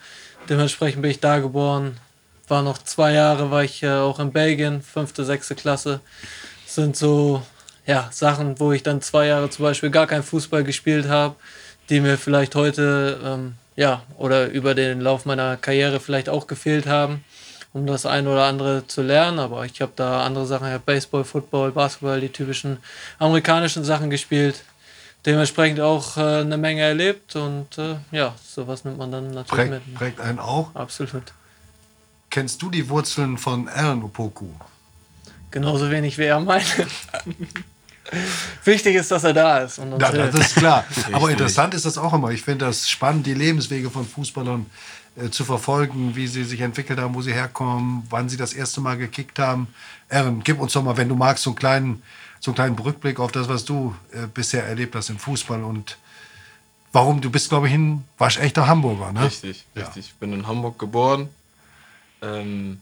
Dementsprechend 0.49 1.03
bin 1.03 1.11
ich 1.11 1.19
da 1.19 1.37
geboren. 1.37 1.97
War 2.47 2.63
noch 2.63 2.79
zwei 2.79 3.13
Jahre, 3.13 3.51
war 3.51 3.63
ich 3.63 3.83
äh, 3.83 3.91
auch 3.91 4.19
in 4.19 4.31
Belgien, 4.31 4.81
fünfte, 4.81 5.23
sechste 5.25 5.53
Klasse. 5.53 5.99
Das 6.69 6.75
sind 6.75 6.95
so 6.95 7.41
ja, 7.87 8.09
Sachen, 8.11 8.59
wo 8.59 8.71
ich 8.71 8.83
dann 8.83 9.01
zwei 9.01 9.25
Jahre 9.25 9.49
zum 9.49 9.63
Beispiel 9.63 9.89
gar 9.89 10.05
kein 10.05 10.21
Fußball 10.21 10.63
gespielt 10.63 11.09
habe, 11.09 11.35
die 11.89 11.99
mir 11.99 12.15
vielleicht 12.15 12.53
heute 12.53 13.19
ähm, 13.25 13.55
ja, 13.75 14.03
oder 14.19 14.49
über 14.49 14.75
den 14.75 15.01
Lauf 15.01 15.25
meiner 15.25 15.57
Karriere 15.57 15.99
vielleicht 15.99 16.29
auch 16.29 16.45
gefehlt 16.45 16.85
haben, 16.85 17.23
um 17.73 17.87
das 17.87 18.05
eine 18.05 18.29
oder 18.29 18.43
andere 18.43 18.85
zu 18.85 19.01
lernen. 19.01 19.39
Aber 19.39 19.65
ich 19.65 19.81
habe 19.81 19.93
da 19.95 20.21
andere 20.23 20.45
Sachen, 20.45 20.67
ich 20.67 20.73
habe 20.73 20.83
Baseball, 20.85 21.23
Football, 21.23 21.71
Basketball, 21.71 22.21
die 22.21 22.29
typischen 22.29 22.77
amerikanischen 23.17 23.83
Sachen 23.83 24.11
gespielt. 24.11 24.63
Dementsprechend 25.25 25.79
auch 25.79 26.17
äh, 26.17 26.41
eine 26.41 26.57
Menge 26.57 26.83
erlebt 26.83 27.35
und 27.35 27.79
äh, 27.79 27.95
ja, 28.11 28.35
sowas 28.45 28.85
nimmt 28.85 28.99
man 28.99 29.11
dann 29.11 29.31
natürlich 29.31 29.71
Prägt, 29.71 29.87
mit. 29.87 29.95
prägt 29.95 30.21
einen 30.21 30.37
auch. 30.37 30.75
Absolut. 30.75 31.33
Kennst 32.29 32.61
du 32.61 32.69
die 32.69 32.87
Wurzeln 32.89 33.39
von 33.39 33.67
Aaron 33.69 34.03
Opoku? 34.03 34.49
Genauso 35.51 35.89
wenig 35.89 36.17
wie 36.17 36.23
er 36.25 36.39
meine. 36.39 36.63
Wichtig 38.63 38.95
ist, 38.95 39.11
dass 39.11 39.23
er 39.23 39.33
da 39.33 39.59
ist. 39.59 39.77
Und 39.79 39.93
uns 39.93 40.01
Ja, 40.01 40.11
hilft. 40.11 40.33
das 40.33 40.47
ist 40.47 40.55
klar. 40.55 40.83
Aber 41.11 41.29
interessant 41.29 41.73
ist 41.73 41.85
das 41.85 41.97
auch 41.97 42.13
immer. 42.13 42.31
Ich 42.31 42.41
finde 42.41 42.65
das 42.65 42.89
spannend, 42.89 43.25
die 43.27 43.33
Lebenswege 43.35 43.89
von 43.91 44.05
Fußballern 44.07 44.65
äh, 45.15 45.29
zu 45.29 45.45
verfolgen, 45.45 46.15
wie 46.15 46.27
sie 46.27 46.43
sich 46.43 46.61
entwickelt 46.61 46.99
haben, 46.99 47.13
wo 47.13 47.21
sie 47.21 47.33
herkommen, 47.33 48.03
wann 48.09 48.27
sie 48.29 48.37
das 48.37 48.53
erste 48.53 48.81
Mal 48.81 48.97
gekickt 48.97 49.37
haben. 49.37 49.67
Aaron, 50.09 50.41
gib 50.43 50.59
uns 50.59 50.73
doch 50.73 50.83
mal, 50.83 50.97
wenn 50.97 51.09
du 51.09 51.15
magst, 51.15 51.43
so 51.43 51.51
einen 51.51 51.57
kleinen, 51.57 52.03
so 52.39 52.51
einen 52.51 52.55
kleinen 52.55 52.79
Rückblick 52.79 53.19
auf 53.19 53.31
das, 53.31 53.47
was 53.47 53.63
du 53.65 53.95
äh, 54.11 54.25
bisher 54.33 54.65
erlebt 54.65 54.95
hast 54.95 55.09
im 55.09 55.19
Fußball 55.19 55.63
und 55.63 55.97
warum 56.91 57.21
du 57.21 57.29
bist, 57.29 57.49
glaube 57.49 57.67
ich, 57.67 57.73
ein 57.75 58.03
waschechter 58.17 58.65
Hamburger, 58.65 59.11
ne? 59.11 59.25
Richtig, 59.25 59.65
richtig. 59.75 60.07
Ich 60.07 60.13
bin 60.15 60.33
in 60.33 60.47
Hamburg 60.47 60.79
geboren. 60.79 61.29
Ähm, 62.23 62.81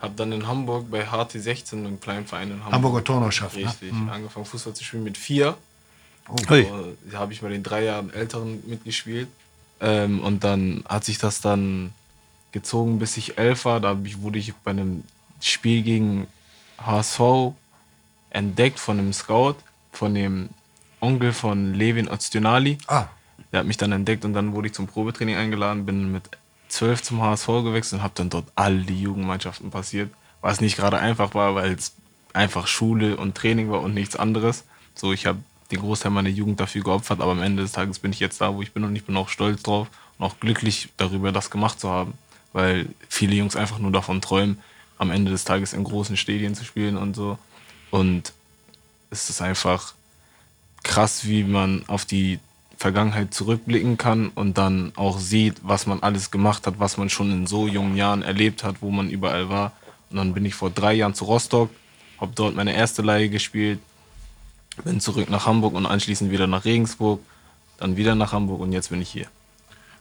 hab 0.00 0.16
dann 0.16 0.32
in 0.32 0.46
Hamburg 0.46 0.90
bei 0.90 1.06
HT16, 1.08 1.72
einem 1.74 2.00
kleinen 2.00 2.26
Verein 2.26 2.48
in 2.50 2.56
Hamburg. 2.58 2.72
Hamburger 2.72 3.04
Turnerschaft, 3.04 3.56
ne? 3.56 3.66
Richtig. 3.66 3.92
Angefangen 4.10 4.46
Fußball 4.46 4.74
zu 4.74 4.82
spielen 4.84 5.04
mit 5.04 5.18
vier. 5.18 5.56
Hey. 6.46 6.66
So, 6.68 6.96
Da 7.10 7.18
habe 7.18 7.32
ich 7.32 7.42
mal 7.42 7.50
den 7.50 7.62
drei 7.62 7.84
Jahren 7.84 8.12
Älteren 8.12 8.62
mitgespielt. 8.66 9.28
Ähm, 9.80 10.20
und 10.20 10.44
dann 10.44 10.84
hat 10.88 11.04
sich 11.04 11.18
das 11.18 11.40
dann 11.40 11.92
gezogen, 12.52 12.98
bis 12.98 13.16
ich 13.16 13.38
elf 13.38 13.64
war. 13.64 13.80
Da 13.80 13.96
wurde 14.18 14.38
ich 14.38 14.54
bei 14.54 14.70
einem 14.70 15.04
Spiel 15.40 15.82
gegen 15.82 16.26
HSV 16.78 17.20
entdeckt 18.30 18.78
von 18.78 18.98
einem 18.98 19.12
Scout, 19.12 19.56
von 19.92 20.14
dem 20.14 20.50
Onkel 21.00 21.32
von 21.32 21.74
Levin 21.74 22.08
Öztunali. 22.08 22.78
Ah, 22.86 23.06
Der 23.52 23.60
hat 23.60 23.66
mich 23.66 23.76
dann 23.76 23.92
entdeckt 23.92 24.24
und 24.24 24.34
dann 24.34 24.52
wurde 24.52 24.68
ich 24.68 24.74
zum 24.74 24.86
Probetraining 24.86 25.36
eingeladen, 25.36 25.84
bin 25.86 26.12
mit 26.12 26.22
zwölf 26.70 27.02
zum 27.02 27.22
HSV 27.22 27.46
gewechselt 27.46 28.00
und 28.00 28.02
habe 28.02 28.14
dann 28.16 28.30
dort 28.30 28.46
all 28.54 28.82
die 28.82 29.00
Jugendmannschaften 29.00 29.70
passiert. 29.70 30.10
Was 30.40 30.60
nicht 30.60 30.76
gerade 30.76 30.98
einfach 30.98 31.34
war, 31.34 31.54
weil 31.54 31.72
es 31.72 31.92
einfach 32.32 32.66
Schule 32.66 33.16
und 33.16 33.36
Training 33.36 33.70
war 33.70 33.82
und 33.82 33.94
nichts 33.94 34.16
anderes. 34.16 34.64
So, 34.94 35.12
ich 35.12 35.26
habe 35.26 35.40
den 35.70 35.80
Großteil 35.80 36.10
meiner 36.10 36.28
Jugend 36.28 36.60
dafür 36.60 36.82
geopfert, 36.82 37.20
aber 37.20 37.32
am 37.32 37.42
Ende 37.42 37.62
des 37.62 37.72
Tages 37.72 37.98
bin 37.98 38.12
ich 38.12 38.20
jetzt 38.20 38.40
da, 38.40 38.54
wo 38.54 38.62
ich 38.62 38.72
bin 38.72 38.84
und 38.84 38.96
ich 38.96 39.04
bin 39.04 39.16
auch 39.16 39.28
stolz 39.28 39.62
drauf 39.62 39.88
und 40.18 40.26
auch 40.26 40.40
glücklich 40.40 40.88
darüber, 40.96 41.32
das 41.32 41.50
gemacht 41.50 41.80
zu 41.80 41.90
haben. 41.90 42.14
Weil 42.52 42.86
viele 43.08 43.34
Jungs 43.34 43.56
einfach 43.56 43.78
nur 43.78 43.92
davon 43.92 44.20
träumen, 44.20 44.60
am 44.98 45.10
Ende 45.10 45.30
des 45.30 45.44
Tages 45.44 45.72
in 45.72 45.84
großen 45.84 46.16
Stadien 46.16 46.54
zu 46.54 46.64
spielen 46.64 46.96
und 46.96 47.14
so. 47.14 47.38
Und 47.90 48.32
es 49.10 49.30
ist 49.30 49.42
einfach 49.42 49.94
krass, 50.82 51.26
wie 51.26 51.44
man 51.44 51.84
auf 51.86 52.04
die 52.04 52.38
Vergangenheit 52.80 53.34
zurückblicken 53.34 53.98
kann 53.98 54.30
und 54.34 54.56
dann 54.56 54.92
auch 54.96 55.18
sieht, 55.18 55.56
was 55.62 55.86
man 55.86 56.02
alles 56.02 56.30
gemacht 56.30 56.66
hat, 56.66 56.80
was 56.80 56.96
man 56.96 57.10
schon 57.10 57.30
in 57.30 57.46
so 57.46 57.68
jungen 57.68 57.94
Jahren 57.94 58.22
erlebt 58.22 58.64
hat, 58.64 58.76
wo 58.80 58.90
man 58.90 59.10
überall 59.10 59.50
war. 59.50 59.72
Und 60.08 60.16
dann 60.16 60.32
bin 60.32 60.46
ich 60.46 60.54
vor 60.54 60.70
drei 60.70 60.94
Jahren 60.94 61.12
zu 61.12 61.26
Rostock, 61.26 61.68
habe 62.18 62.32
dort 62.34 62.56
meine 62.56 62.74
erste 62.74 63.02
Leihe 63.02 63.28
gespielt, 63.28 63.80
bin 64.82 64.98
zurück 64.98 65.28
nach 65.28 65.44
Hamburg 65.44 65.74
und 65.74 65.84
anschließend 65.84 66.30
wieder 66.30 66.46
nach 66.46 66.64
Regensburg, 66.64 67.20
dann 67.76 67.98
wieder 67.98 68.14
nach 68.14 68.32
Hamburg 68.32 68.60
und 68.60 68.72
jetzt 68.72 68.88
bin 68.88 69.02
ich 69.02 69.10
hier. 69.10 69.26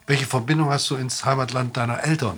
welche 0.07 0.25
Verbindung 0.25 0.69
hast 0.69 0.89
du 0.89 0.95
ins 0.95 1.25
Heimatland 1.25 1.75
deiner 1.75 2.01
Eltern? 2.01 2.37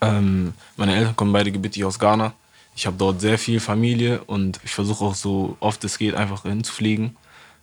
Ähm, 0.00 0.54
meine 0.76 0.94
Eltern 0.94 1.16
kommen 1.16 1.32
beide 1.32 1.50
gebürtig 1.50 1.84
aus 1.84 1.98
Ghana. 1.98 2.34
Ich 2.76 2.86
habe 2.86 2.96
dort 2.96 3.20
sehr 3.20 3.36
viel 3.36 3.58
Familie 3.58 4.22
und 4.22 4.60
ich 4.62 4.70
versuche 4.70 5.04
auch 5.04 5.16
so 5.16 5.56
oft 5.58 5.82
es 5.82 5.98
geht 5.98 6.14
einfach 6.14 6.42
hinzufliegen. 6.42 7.16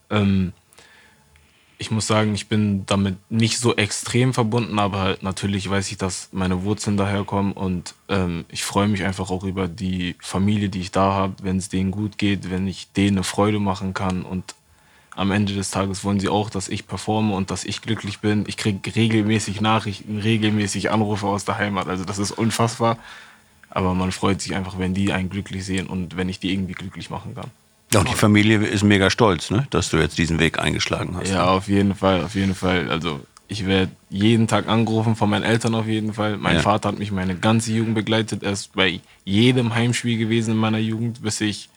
Ähm, 0.09 0.51
ich 1.77 1.91
muss 1.91 2.07
sagen, 2.07 2.33
ich 2.33 2.47
bin 2.47 2.85
damit 2.85 3.17
nicht 3.29 3.59
so 3.59 3.75
extrem 3.75 4.33
verbunden, 4.33 4.79
aber 4.79 4.99
halt 4.99 5.23
natürlich 5.23 5.69
weiß 5.69 5.91
ich, 5.91 5.97
dass 5.97 6.29
meine 6.31 6.63
Wurzeln 6.63 6.97
daherkommen 6.97 7.53
und 7.53 7.95
ähm, 8.09 8.45
ich 8.49 8.63
freue 8.63 8.87
mich 8.87 9.03
einfach 9.03 9.29
auch 9.31 9.43
über 9.43 9.67
die 9.67 10.15
Familie, 10.19 10.69
die 10.69 10.81
ich 10.81 10.91
da 10.91 11.13
habe, 11.13 11.35
wenn 11.41 11.57
es 11.57 11.69
denen 11.69 11.91
gut 11.91 12.17
geht, 12.17 12.49
wenn 12.49 12.67
ich 12.67 12.91
denen 12.93 13.17
eine 13.17 13.23
Freude 13.23 13.59
machen 13.59 13.93
kann 13.93 14.23
und 14.23 14.55
am 15.15 15.31
Ende 15.31 15.53
des 15.53 15.71
Tages 15.71 16.03
wollen 16.03 16.19
sie 16.19 16.29
auch, 16.29 16.49
dass 16.49 16.69
ich 16.69 16.87
performe 16.87 17.35
und 17.35 17.51
dass 17.51 17.65
ich 17.65 17.81
glücklich 17.81 18.19
bin. 18.19 18.45
Ich 18.47 18.57
kriege 18.57 18.95
regelmäßig 18.95 19.61
Nachrichten, 19.61 20.19
regelmäßig 20.19 20.89
Anrufe 20.89 21.27
aus 21.27 21.45
der 21.45 21.57
Heimat, 21.57 21.87
also 21.87 22.03
das 22.03 22.19
ist 22.19 22.31
unfassbar. 22.31 22.97
Aber 23.69 23.95
man 23.95 24.11
freut 24.11 24.39
sich 24.41 24.55
einfach, 24.55 24.77
wenn 24.77 24.93
die 24.93 25.13
einen 25.13 25.29
glücklich 25.29 25.65
sehen 25.65 25.87
und 25.87 26.15
wenn 26.15 26.29
ich 26.29 26.39
die 26.39 26.53
irgendwie 26.53 26.73
glücklich 26.73 27.09
machen 27.09 27.33
kann. 27.33 27.49
Ja, 27.93 27.99
und 27.99 28.09
die 28.09 28.15
Familie 28.15 28.57
ist 28.65 28.83
mega 28.83 29.09
stolz, 29.09 29.49
ne? 29.51 29.67
dass 29.69 29.89
du 29.89 29.97
jetzt 29.97 30.17
diesen 30.17 30.39
Weg 30.39 30.59
eingeschlagen 30.59 31.15
hast. 31.17 31.29
Ja, 31.31 31.45
auf 31.45 31.67
jeden 31.67 31.95
Fall, 31.95 32.23
auf 32.23 32.35
jeden 32.35 32.55
Fall. 32.55 32.89
Also 32.89 33.19
ich 33.47 33.65
werde 33.67 33.91
jeden 34.09 34.47
Tag 34.47 34.67
angerufen 34.67 35.15
von 35.15 35.29
meinen 35.29 35.43
Eltern 35.43 35.75
auf 35.75 35.85
jeden 35.85 36.13
Fall. 36.13 36.37
Mein 36.37 36.55
Ja. 36.55 36.61
Vater 36.61 36.89
hat 36.89 36.99
mich 36.99 37.11
meine 37.11 37.35
ganze 37.35 37.71
Jugend 37.71 37.93
begleitet. 37.95 38.41
Er 38.43 38.51
ist 38.53 38.73
bei 38.73 38.99
jedem 39.25 39.75
Heimspiel 39.75 40.17
gewesen 40.17 40.51
in 40.51 40.57
meiner 40.57 40.79
Jugend, 40.79 41.21
bis 41.21 41.39
ich 41.41 41.69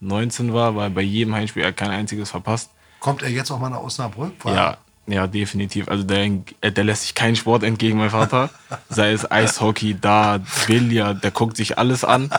19 0.00 0.52
war, 0.54 0.74
er 0.76 0.90
bei 0.90 1.02
jedem 1.02 1.34
Heimspiel, 1.34 1.62
er 1.62 1.72
kein 1.72 1.90
einziges 1.90 2.30
verpasst. 2.30 2.70
Kommt 3.00 3.22
er 3.22 3.28
jetzt 3.30 3.50
auch 3.50 3.58
mal 3.58 3.68
nach 3.70 3.82
Osnabrück? 3.82 4.32
Weil- 4.42 4.54
Ja, 4.54 4.76
ja, 5.06 5.26
definitiv. 5.26 5.88
Also 5.88 6.04
der, 6.04 6.28
der 6.62 6.84
lässt 6.84 7.02
sich 7.02 7.14
keinen 7.14 7.36
Sport 7.36 7.62
entgegen, 7.62 7.98
mein 7.98 8.10
Vater. 8.10 8.48
Sei 8.88 9.12
es 9.12 9.30
Eishockey, 9.30 9.98
Dart, 10.00 10.42
Billard, 10.66 11.22
der 11.24 11.30
guckt 11.30 11.56
sich 11.56 11.76
alles 11.78 12.04
an. 12.04 12.30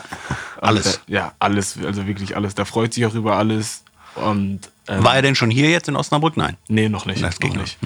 Alles? 0.62 1.00
Ja, 1.08 1.32
alles, 1.38 1.76
also 1.84 2.06
wirklich 2.06 2.36
alles. 2.36 2.54
Der 2.54 2.66
freut 2.66 2.94
sich 2.94 3.04
auch 3.04 3.14
über 3.14 3.36
alles. 3.36 3.82
Und 4.14 4.60
ähm, 4.88 5.02
War 5.02 5.16
er 5.16 5.22
denn 5.22 5.34
schon 5.34 5.50
hier 5.50 5.70
jetzt 5.70 5.88
in 5.88 5.96
Osnabrück? 5.96 6.36
Nein. 6.36 6.56
Nee, 6.68 6.88
noch 6.88 7.06
nicht. 7.06 7.22
Das 7.22 7.38
ging 7.38 7.54
noch 7.54 7.62
nicht. 7.62 7.78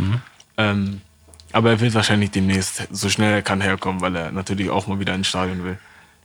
Ähm, 0.58 1.00
aber 1.52 1.70
er 1.70 1.80
wird 1.80 1.94
wahrscheinlich 1.94 2.32
demnächst, 2.32 2.86
so 2.90 3.08
schnell 3.08 3.32
er 3.32 3.42
kann, 3.42 3.60
herkommen, 3.60 4.00
weil 4.00 4.14
er 4.14 4.30
natürlich 4.30 4.68
auch 4.68 4.86
mal 4.86 4.98
wieder 4.98 5.14
ins 5.14 5.26
Stadion 5.26 5.64
will. 5.64 5.78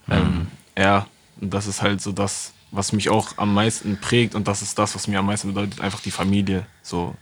Ähm, 0.09 0.47
ja, 0.77 1.07
und 1.39 1.53
das 1.53 1.67
ist 1.67 1.81
halt 1.81 2.01
so 2.01 2.11
das, 2.11 2.51
was 2.71 2.91
mich 2.91 3.09
auch 3.09 3.37
am 3.37 3.53
meisten 3.53 3.99
prägt 3.99 4.35
und 4.35 4.47
das 4.47 4.61
ist 4.61 4.77
das, 4.77 4.95
was 4.95 5.07
mir 5.07 5.19
am 5.19 5.27
meisten 5.27 5.53
bedeutet, 5.53 5.79
einfach 5.79 6.01
die 6.01 6.11
Familie, 6.11 6.65
so 6.81 7.15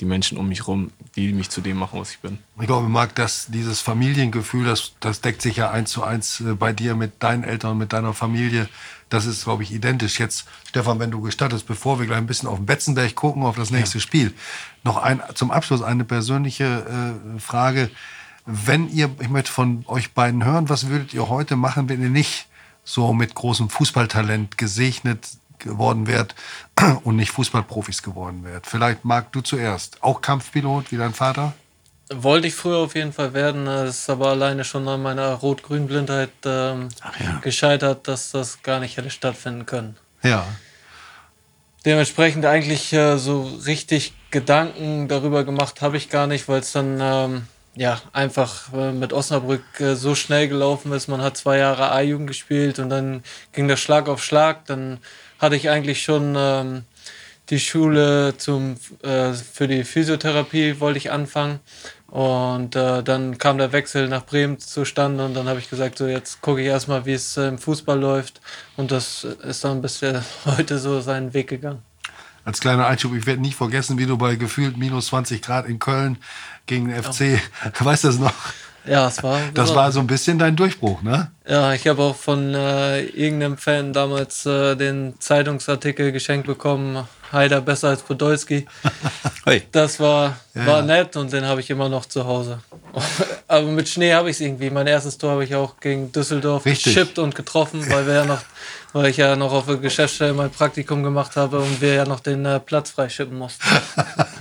die 0.00 0.04
Menschen 0.04 0.36
um 0.36 0.48
mich 0.48 0.66
rum, 0.66 0.90
die 1.14 1.32
mich 1.32 1.50
zu 1.50 1.60
dem 1.60 1.78
machen, 1.78 1.98
was 1.98 2.10
ich 2.10 2.18
bin. 2.18 2.38
Ich 2.60 2.66
glaube, 2.66 2.88
Marc, 2.88 3.14
dass 3.14 3.46
dieses 3.46 3.80
Familiengefühl, 3.80 4.66
das, 4.66 4.92
das 5.00 5.20
deckt 5.20 5.40
sich 5.40 5.56
ja 5.56 5.70
eins 5.70 5.90
zu 5.90 6.02
eins 6.02 6.40
äh, 6.40 6.54
bei 6.54 6.72
dir 6.72 6.94
mit 6.94 7.22
deinen 7.22 7.44
Eltern 7.44 7.78
mit 7.78 7.92
deiner 7.92 8.12
Familie. 8.12 8.68
Das 9.08 9.24
ist, 9.24 9.44
glaube 9.44 9.62
ich, 9.62 9.72
identisch. 9.72 10.18
Jetzt, 10.18 10.46
Stefan, 10.68 10.98
wenn 10.98 11.10
du 11.10 11.20
gestattest, 11.20 11.66
bevor 11.66 11.98
wir 11.98 12.06
gleich 12.06 12.18
ein 12.18 12.26
bisschen 12.26 12.48
auf 12.48 12.56
den 12.56 12.66
Betzenberg 12.66 13.14
gucken, 13.14 13.44
auf 13.44 13.56
das 13.56 13.70
nächste 13.70 14.00
Spiel, 14.00 14.34
noch 14.84 14.98
ein, 14.98 15.22
zum 15.34 15.50
Abschluss 15.50 15.82
eine 15.82 16.04
persönliche 16.04 17.14
äh, 17.36 17.40
Frage. 17.40 17.90
Wenn 18.44 18.88
ihr, 18.90 19.10
ich 19.20 19.28
möchte 19.28 19.50
von 19.50 19.84
euch 19.86 20.12
beiden 20.12 20.44
hören, 20.44 20.68
was 20.68 20.88
würdet 20.88 21.14
ihr 21.14 21.28
heute 21.28 21.56
machen, 21.56 21.88
wenn 21.88 22.02
ihr 22.02 22.10
nicht 22.10 22.46
so 22.84 23.12
mit 23.12 23.34
großem 23.34 23.70
Fußballtalent 23.70 24.58
gesegnet 24.58 25.28
geworden 25.58 26.06
wärt 26.06 26.34
und 27.04 27.16
nicht 27.16 27.32
Fußballprofis 27.32 28.02
geworden 28.02 28.44
wärt? 28.44 28.66
Vielleicht, 28.66 29.04
Marc, 29.04 29.32
du 29.32 29.40
zuerst. 29.40 30.02
Auch 30.02 30.20
Kampfpilot 30.20 30.92
wie 30.92 30.96
dein 30.96 31.14
Vater? 31.14 31.54
Wollte 32.08 32.46
ich 32.46 32.54
früher 32.54 32.78
auf 32.78 32.94
jeden 32.94 33.12
Fall 33.12 33.34
werden, 33.34 33.66
das 33.66 33.98
ist 33.98 34.10
aber 34.10 34.28
alleine 34.28 34.62
schon 34.62 34.86
an 34.86 35.02
meiner 35.02 35.32
Rot-Grün-Blindheit 35.32 36.30
ähm, 36.44 36.88
ja. 37.18 37.40
gescheitert, 37.42 38.06
dass 38.06 38.30
das 38.30 38.62
gar 38.62 38.78
nicht 38.78 38.96
hätte 38.96 39.10
stattfinden 39.10 39.66
können. 39.66 39.96
Ja. 40.22 40.46
Dementsprechend 41.84 42.44
eigentlich 42.46 42.92
äh, 42.92 43.16
so 43.16 43.42
richtig 43.66 44.12
Gedanken 44.30 45.08
darüber 45.08 45.44
gemacht 45.44 45.82
habe 45.82 45.96
ich 45.96 46.08
gar 46.08 46.26
nicht, 46.26 46.48
weil 46.48 46.60
es 46.60 46.72
dann 46.72 46.98
ähm, 47.00 47.46
ja 47.76 48.00
einfach 48.12 48.72
äh, 48.72 48.92
mit 48.92 49.12
Osnabrück 49.12 49.64
äh, 49.80 49.94
so 49.94 50.14
schnell 50.14 50.48
gelaufen 50.48 50.92
ist. 50.92 51.08
Man 51.08 51.22
hat 51.22 51.36
zwei 51.36 51.58
Jahre 51.58 51.92
A-Jugend 51.92 52.26
gespielt 52.26 52.78
und 52.78 52.90
dann 52.90 53.22
ging 53.52 53.68
das 53.68 53.80
Schlag 53.80 54.08
auf 54.08 54.22
Schlag. 54.22 54.64
Dann 54.66 54.98
hatte 55.38 55.56
ich 55.56 55.70
eigentlich 55.70 56.02
schon 56.02 56.34
ähm, 56.36 56.84
die 57.50 57.60
Schule 57.60 58.36
zum, 58.36 58.76
äh, 59.02 59.32
für 59.32 59.68
die 59.68 59.84
Physiotherapie 59.84 60.80
wollte 60.80 60.98
ich 60.98 61.12
anfangen. 61.12 61.60
Und 62.08 62.76
äh, 62.76 63.02
dann 63.02 63.36
kam 63.38 63.58
der 63.58 63.72
Wechsel 63.72 64.08
nach 64.08 64.24
Bremen 64.24 64.58
zustande 64.58 65.24
und 65.24 65.34
dann 65.34 65.48
habe 65.48 65.58
ich 65.58 65.68
gesagt, 65.68 65.98
so 65.98 66.06
jetzt 66.06 66.40
gucke 66.40 66.60
ich 66.60 66.66
erstmal, 66.66 67.04
wie 67.04 67.12
es 67.12 67.36
äh, 67.36 67.48
im 67.48 67.58
Fußball 67.58 67.98
läuft. 67.98 68.40
Und 68.76 68.90
das 68.90 69.24
ist 69.24 69.64
dann 69.64 69.82
bis 69.82 70.00
heute 70.44 70.78
so 70.78 71.00
seinen 71.00 71.34
Weg 71.34 71.48
gegangen. 71.48 71.82
Als 72.44 72.60
kleiner 72.60 72.86
Einschub, 72.86 73.12
ich 73.12 73.26
werde 73.26 73.42
nicht 73.42 73.56
vergessen, 73.56 73.98
wie 73.98 74.06
du 74.06 74.16
bei 74.16 74.36
gefühlt 74.36 74.76
minus 74.76 75.08
20 75.08 75.42
Grad 75.42 75.66
in 75.66 75.80
Köln 75.80 76.18
gegen 76.66 76.88
den 76.88 77.02
FC, 77.02 77.40
weißt 77.80 78.04
du 78.04 78.08
das 78.08 78.18
noch? 78.18 78.34
Ja, 78.88 79.08
es 79.08 79.22
war. 79.22 79.38
Das 79.54 79.74
war 79.74 79.90
so 79.92 80.00
ein 80.00 80.06
bisschen 80.06 80.38
dein 80.38 80.56
Durchbruch, 80.56 81.02
ne? 81.02 81.30
Ja, 81.48 81.72
ich 81.74 81.86
habe 81.86 82.02
auch 82.02 82.16
von 82.16 82.54
äh, 82.54 83.02
irgendeinem 83.02 83.56
Fan 83.58 83.92
damals 83.92 84.46
äh, 84.46 84.74
den 84.76 85.14
Zeitungsartikel 85.20 86.12
geschenkt 86.12 86.46
bekommen. 86.46 87.06
Heider 87.32 87.60
besser 87.60 87.88
als 87.88 88.02
Podolski. 88.02 88.66
Hey. 89.48 89.62
Das 89.70 90.00
war, 90.00 90.38
Ja, 90.54 90.66
war 90.66 90.76
ja. 90.78 90.82
nett 90.82 91.14
und 91.14 91.32
den 91.32 91.44
habe 91.44 91.60
ich 91.60 91.70
immer 91.70 91.88
noch 91.88 92.04
zu 92.06 92.26
Hause. 92.26 92.58
Aber 93.46 93.66
mit 93.68 93.88
Schnee 93.88 94.12
habe 94.12 94.28
ich 94.28 94.34
es 94.34 94.40
irgendwie. 94.40 94.70
Mein 94.70 94.88
erstes 94.88 95.18
Tor 95.18 95.30
habe 95.32 95.44
ich 95.44 95.54
auch 95.54 95.78
gegen 95.78 96.10
Düsseldorf 96.10 96.64
Richtig. 96.66 96.92
geschippt 96.92 97.20
und 97.20 97.36
getroffen, 97.36 97.88
weil 97.88 98.08
wir 98.08 98.14
ja 98.14 98.24
noch, 98.24 98.40
weil 98.92 99.06
ich 99.06 99.18
ja 99.18 99.36
noch 99.36 99.52
auf 99.52 99.66
der 99.66 99.76
Geschäftsstelle 99.76 100.32
mein 100.32 100.50
Praktikum 100.50 101.04
gemacht 101.04 101.36
habe 101.36 101.60
und 101.60 101.80
wir 101.80 101.94
ja 101.94 102.04
noch 102.04 102.18
den 102.18 102.44
äh, 102.44 102.58
Platz 102.58 102.90
freischippen 102.90 103.38
mussten. 103.38 103.62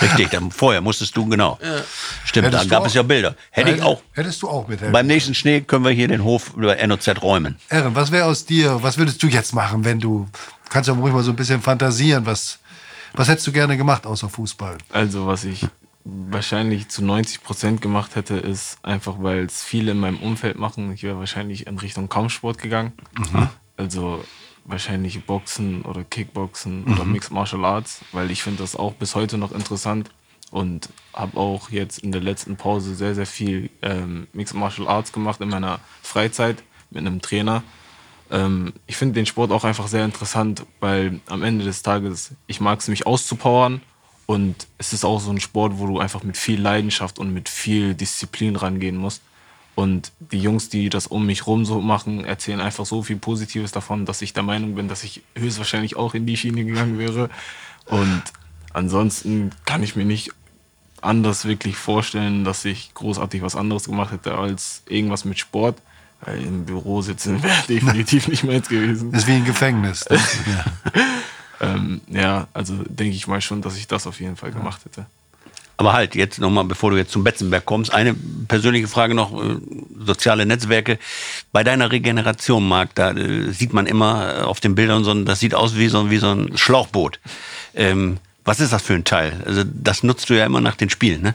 Richtig, 0.00 0.30
dann 0.30 0.50
vorher 0.50 0.80
musstest 0.80 1.16
du, 1.16 1.26
genau. 1.28 1.58
Stimmt, 2.24 2.46
Hättest 2.46 2.62
da 2.62 2.64
du 2.64 2.70
gab 2.70 2.82
auch- 2.82 2.86
es 2.86 2.94
ja 2.94 3.02
Bilder. 3.02 3.34
Hätte 3.50 3.70
ich 3.70 3.82
auch. 3.82 4.02
Hättest 4.12 4.42
du 4.42 4.48
auch 4.48 4.68
mithelfen. 4.68 4.92
Beim 4.92 5.06
nächsten 5.06 5.34
Schnee 5.34 5.60
können 5.60 5.84
wir 5.84 5.90
hier 5.92 6.08
den 6.08 6.22
Hof 6.24 6.52
über 6.56 6.76
NOZ 6.86 7.22
räumen. 7.22 7.56
Ehren, 7.68 7.94
was 7.94 8.10
wäre 8.12 8.26
aus 8.26 8.44
dir, 8.44 8.82
was 8.82 8.98
würdest 8.98 9.22
du 9.22 9.26
jetzt 9.26 9.54
machen, 9.54 9.84
wenn 9.84 9.98
du, 10.00 10.28
kannst 10.70 10.88
ja 10.88 10.94
ruhig 10.94 11.12
mal 11.12 11.22
so 11.22 11.30
ein 11.32 11.36
bisschen 11.36 11.60
fantasieren, 11.62 12.26
was, 12.26 12.58
was 13.14 13.28
hättest 13.28 13.46
du 13.46 13.52
gerne 13.52 13.76
gemacht 13.76 14.06
außer 14.06 14.28
Fußball? 14.28 14.78
Also 14.92 15.26
was 15.26 15.44
ich 15.44 15.66
wahrscheinlich 16.04 16.88
zu 16.88 17.04
90 17.04 17.42
Prozent 17.42 17.82
gemacht 17.82 18.14
hätte, 18.16 18.36
ist 18.36 18.78
einfach, 18.82 19.16
weil 19.18 19.44
es 19.44 19.62
viele 19.62 19.90
in 19.92 19.98
meinem 20.00 20.18
Umfeld 20.18 20.56
machen. 20.58 20.90
Ich 20.92 21.02
wäre 21.02 21.18
wahrscheinlich 21.18 21.66
in 21.66 21.78
Richtung 21.78 22.08
Kampfsport 22.08 22.58
gegangen. 22.58 22.92
Also 23.76 24.24
wahrscheinlich 24.68 25.24
Boxen 25.24 25.82
oder 25.82 26.04
Kickboxen 26.04 26.84
oder 26.84 27.04
Mixed 27.04 27.32
Martial 27.32 27.64
Arts, 27.64 28.02
weil 28.12 28.30
ich 28.30 28.42
finde 28.42 28.62
das 28.62 28.76
auch 28.76 28.92
bis 28.92 29.14
heute 29.14 29.38
noch 29.38 29.52
interessant 29.52 30.10
und 30.50 30.90
habe 31.12 31.36
auch 31.36 31.70
jetzt 31.70 31.98
in 31.98 32.12
der 32.12 32.20
letzten 32.20 32.56
Pause 32.56 32.94
sehr, 32.94 33.14
sehr 33.14 33.26
viel 33.26 33.70
ähm, 33.82 34.28
Mixed 34.32 34.54
Martial 34.54 34.86
Arts 34.86 35.12
gemacht 35.12 35.40
in 35.40 35.48
meiner 35.48 35.80
Freizeit 36.02 36.62
mit 36.90 37.00
einem 37.00 37.20
Trainer. 37.20 37.62
Ähm, 38.30 38.74
ich 38.86 38.96
finde 38.96 39.14
den 39.14 39.26
Sport 39.26 39.50
auch 39.50 39.64
einfach 39.64 39.88
sehr 39.88 40.04
interessant, 40.04 40.64
weil 40.80 41.20
am 41.26 41.42
Ende 41.42 41.64
des 41.64 41.82
Tages, 41.82 42.32
ich 42.46 42.60
mag 42.60 42.78
es, 42.80 42.88
mich 42.88 43.06
auszupowern. 43.06 43.80
Und 44.26 44.66
es 44.76 44.92
ist 44.92 45.06
auch 45.06 45.20
so 45.20 45.30
ein 45.30 45.40
Sport, 45.40 45.78
wo 45.78 45.86
du 45.86 46.00
einfach 46.00 46.22
mit 46.22 46.36
viel 46.36 46.60
Leidenschaft 46.60 47.18
und 47.18 47.32
mit 47.32 47.48
viel 47.48 47.94
Disziplin 47.94 48.56
rangehen 48.56 48.96
musst. 48.96 49.22
Und 49.78 50.10
die 50.32 50.40
Jungs, 50.40 50.70
die 50.70 50.88
das 50.88 51.06
um 51.06 51.24
mich 51.24 51.46
rum 51.46 51.64
so 51.64 51.80
machen, 51.80 52.24
erzählen 52.24 52.60
einfach 52.60 52.84
so 52.84 53.04
viel 53.04 53.14
Positives 53.14 53.70
davon, 53.70 54.06
dass 54.06 54.22
ich 54.22 54.32
der 54.32 54.42
Meinung 54.42 54.74
bin, 54.74 54.88
dass 54.88 55.04
ich 55.04 55.22
höchstwahrscheinlich 55.36 55.94
auch 55.94 56.14
in 56.14 56.26
die 56.26 56.36
Schiene 56.36 56.64
gegangen 56.64 56.98
wäre. 56.98 57.30
Und 57.86 58.24
ansonsten 58.72 59.52
kann 59.66 59.84
ich 59.84 59.94
mir 59.94 60.04
nicht 60.04 60.32
anders 61.00 61.44
wirklich 61.44 61.76
vorstellen, 61.76 62.42
dass 62.42 62.64
ich 62.64 62.92
großartig 62.94 63.40
was 63.40 63.54
anderes 63.54 63.84
gemacht 63.84 64.10
hätte 64.10 64.34
als 64.36 64.82
irgendwas 64.88 65.24
mit 65.24 65.38
Sport. 65.38 65.80
Weil 66.22 66.42
im 66.42 66.64
Büro 66.64 67.00
sitzen 67.00 67.40
wäre 67.40 67.62
definitiv 67.68 68.26
nicht 68.26 68.42
meins 68.42 68.68
gewesen. 68.68 69.14
Ist 69.14 69.28
wie 69.28 69.34
ein 69.34 69.44
Gefängnis. 69.44 70.04
Ne? 70.10 70.18
Ähm, 71.60 72.02
ja, 72.06 72.46
also 72.54 72.76
denke 72.88 73.16
ich 73.16 73.26
mal 73.26 73.40
schon, 73.40 73.62
dass 73.62 73.76
ich 73.76 73.88
das 73.88 74.06
auf 74.06 74.20
jeden 74.20 74.36
Fall 74.36 74.52
gemacht 74.52 74.84
hätte. 74.84 75.06
Aber 75.78 75.92
halt, 75.92 76.16
jetzt 76.16 76.40
nochmal, 76.40 76.64
bevor 76.64 76.90
du 76.90 76.96
jetzt 76.96 77.12
zum 77.12 77.22
Betzenberg 77.22 77.64
kommst, 77.64 77.94
eine 77.94 78.12
persönliche 78.48 78.88
Frage 78.88 79.14
noch, 79.14 79.32
äh, 79.32 79.56
soziale 80.04 80.44
Netzwerke. 80.44 80.98
Bei 81.52 81.62
deiner 81.62 81.92
Regeneration, 81.92 82.66
Marc, 82.66 82.96
da 82.96 83.12
äh, 83.12 83.52
sieht 83.52 83.72
man 83.72 83.86
immer 83.86 84.40
äh, 84.40 84.42
auf 84.42 84.58
den 84.58 84.74
Bildern 84.74 85.04
so 85.04 85.12
ein, 85.12 85.24
das 85.24 85.38
sieht 85.38 85.54
aus 85.54 85.76
wie 85.76 85.86
so, 85.86 86.10
wie 86.10 86.18
so 86.18 86.32
ein 86.32 86.58
Schlauchboot. 86.58 87.20
Ähm, 87.76 88.18
was 88.44 88.58
ist 88.58 88.72
das 88.72 88.82
für 88.82 88.94
ein 88.94 89.04
Teil? 89.04 89.40
Also 89.46 89.62
das 89.64 90.02
nutzt 90.02 90.28
du 90.28 90.34
ja 90.34 90.44
immer 90.44 90.60
nach 90.60 90.74
den 90.74 90.90
Spielen, 90.90 91.22
ne? 91.22 91.34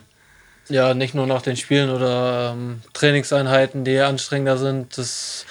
Ja, 0.67 0.93
nicht 0.93 1.15
nur 1.15 1.25
nach 1.25 1.41
den 1.41 1.55
Spielen 1.55 1.89
oder 1.89 2.53
ähm, 2.53 2.81
Trainingseinheiten, 2.93 3.85
die 3.85 3.99
anstrengender 3.99 4.57
sind. 4.57 4.97
Das 4.97 5.45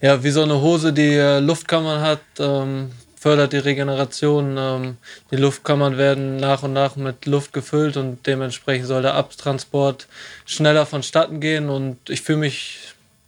ja 0.00 0.22
wie 0.22 0.30
so 0.30 0.42
eine 0.42 0.60
Hose, 0.60 0.92
die 0.94 1.16
Luftkammern 1.40 2.00
hat, 2.00 2.20
ähm, 2.38 2.92
fördert 3.18 3.52
die 3.52 3.58
Regeneration. 3.58 4.56
Ähm, 4.58 4.96
die 5.30 5.36
Luftkammern 5.36 5.96
werden 5.98 6.36
nach 6.36 6.62
und 6.62 6.72
nach 6.72 6.96
mit 6.96 7.26
Luft 7.26 7.52
gefüllt 7.52 7.96
und 7.96 8.26
dementsprechend 8.26 8.86
soll 8.86 9.02
der 9.02 9.14
Abtransport 9.14 10.06
schneller 10.46 10.86
vonstatten 10.86 11.40
gehen. 11.40 11.68
Und 11.68 11.98
ich 12.08 12.22
fühle 12.22 12.38
mich 12.38 12.78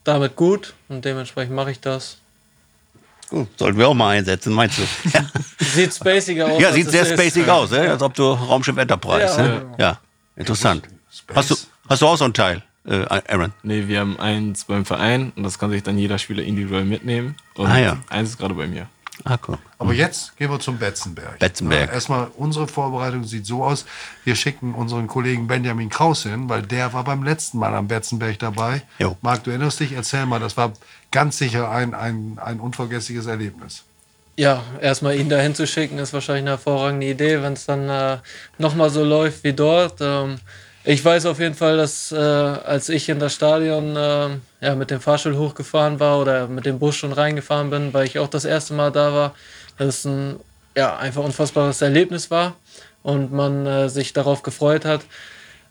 damit 0.04 0.36
gut 0.36 0.74
und 0.88 1.04
dementsprechend 1.04 1.54
mache 1.54 1.70
ich 1.72 1.80
das. 1.80 2.16
Gut, 3.28 3.46
sollten 3.56 3.78
wir 3.78 3.86
auch 3.88 3.94
mal 3.94 4.10
einsetzen, 4.10 4.52
meinst 4.52 4.78
du? 4.78 4.82
Sieht 5.64 5.94
spaciger 5.94 6.46
aus. 6.48 6.60
ja, 6.60 6.72
sieht 6.72 6.90
sehr 6.90 7.02
ist. 7.02 7.12
spacig 7.12 7.48
aus, 7.48 7.70
ne? 7.70 7.90
als 7.90 8.02
ob 8.02 8.12
du 8.14 8.24
Raumschiff 8.32 8.76
Enterprise. 8.76 9.36
Ja, 9.36 9.42
ne? 9.42 9.74
ja. 9.78 10.00
interessant. 10.34 10.84
Space. 11.12 11.36
Hast 11.36 11.50
du, 11.50 11.56
hast 11.88 12.02
du 12.02 12.06
auch 12.08 12.16
so 12.16 12.24
ein 12.24 12.34
Teil, 12.34 12.62
äh, 12.88 13.04
Aaron? 13.28 13.52
Nee, 13.62 13.86
wir 13.86 14.00
haben 14.00 14.18
eins 14.18 14.64
beim 14.64 14.84
Verein 14.84 15.32
und 15.36 15.44
das 15.44 15.60
kann 15.60 15.70
sich 15.70 15.84
dann 15.84 15.96
jeder 15.96 16.18
Spieler 16.18 16.42
individuell 16.42 16.84
mitnehmen. 16.84 17.36
Und 17.54 17.68
Ah, 17.68 17.78
ja. 17.78 17.98
eins 18.08 18.30
ist 18.30 18.38
gerade 18.38 18.54
bei 18.54 18.66
mir. 18.66 18.88
Ah, 19.24 19.38
cool. 19.46 19.58
Aber 19.78 19.92
jetzt 19.92 20.36
gehen 20.36 20.50
wir 20.50 20.60
zum 20.60 20.78
Betzenberg. 20.78 21.38
Betzenberg. 21.38 21.88
Ja, 21.88 21.94
erstmal, 21.94 22.28
unsere 22.36 22.66
Vorbereitung 22.66 23.24
sieht 23.24 23.46
so 23.46 23.64
aus. 23.64 23.84
Wir 24.24 24.34
schicken 24.34 24.74
unseren 24.74 25.06
Kollegen 25.06 25.46
Benjamin 25.46 25.90
Kraus 25.90 26.22
hin, 26.22 26.48
weil 26.48 26.62
der 26.62 26.92
war 26.92 27.04
beim 27.04 27.22
letzten 27.22 27.58
Mal 27.58 27.74
am 27.74 27.88
Betzenberg 27.88 28.38
dabei. 28.38 28.82
Jo. 28.98 29.16
Marc, 29.20 29.44
du 29.44 29.50
erinnerst 29.50 29.80
dich? 29.80 29.92
Erzähl 29.92 30.26
mal, 30.26 30.40
das 30.40 30.56
war 30.56 30.72
ganz 31.10 31.38
sicher 31.38 31.70
ein, 31.70 31.94
ein, 31.94 32.38
ein 32.42 32.60
unvergessliches 32.60 33.26
Erlebnis. 33.26 33.84
Ja, 34.36 34.62
erstmal 34.80 35.16
ihn 35.16 35.28
dahin 35.28 35.54
zu 35.54 35.66
schicken, 35.66 35.98
ist 35.98 36.14
wahrscheinlich 36.14 36.44
eine 36.44 36.50
hervorragende 36.50 37.06
Idee, 37.06 37.42
wenn 37.42 37.52
es 37.52 37.66
dann 37.66 37.88
äh, 37.90 38.18
nochmal 38.56 38.88
so 38.88 39.04
läuft 39.04 39.44
wie 39.44 39.52
dort. 39.52 39.98
Ähm, 40.00 40.38
ich 40.84 41.04
weiß 41.04 41.26
auf 41.26 41.38
jeden 41.38 41.54
Fall, 41.54 41.76
dass 41.76 42.10
äh, 42.12 42.16
als 42.16 42.88
ich 42.88 43.08
in 43.08 43.18
das 43.18 43.34
Stadion 43.34 43.96
äh, 43.96 44.28
ja, 44.60 44.74
mit 44.74 44.90
dem 44.90 45.00
Fahrstuhl 45.00 45.36
hochgefahren 45.36 46.00
war 46.00 46.20
oder 46.20 46.48
mit 46.48 46.66
dem 46.66 46.78
Bus 46.78 46.96
schon 46.96 47.12
reingefahren 47.12 47.70
bin, 47.70 47.92
weil 47.92 48.06
ich 48.06 48.18
auch 48.18 48.28
das 48.28 48.44
erste 48.44 48.74
Mal 48.74 48.90
da 48.90 49.12
war, 49.12 49.34
dass 49.76 49.98
es 49.98 50.04
ein 50.04 50.40
ja, 50.76 50.96
einfach 50.96 51.22
unfassbares 51.22 51.82
Erlebnis 51.82 52.30
war 52.30 52.56
und 53.02 53.32
man 53.32 53.66
äh, 53.66 53.88
sich 53.88 54.12
darauf 54.12 54.42
gefreut 54.42 54.84
hat. 54.84 55.02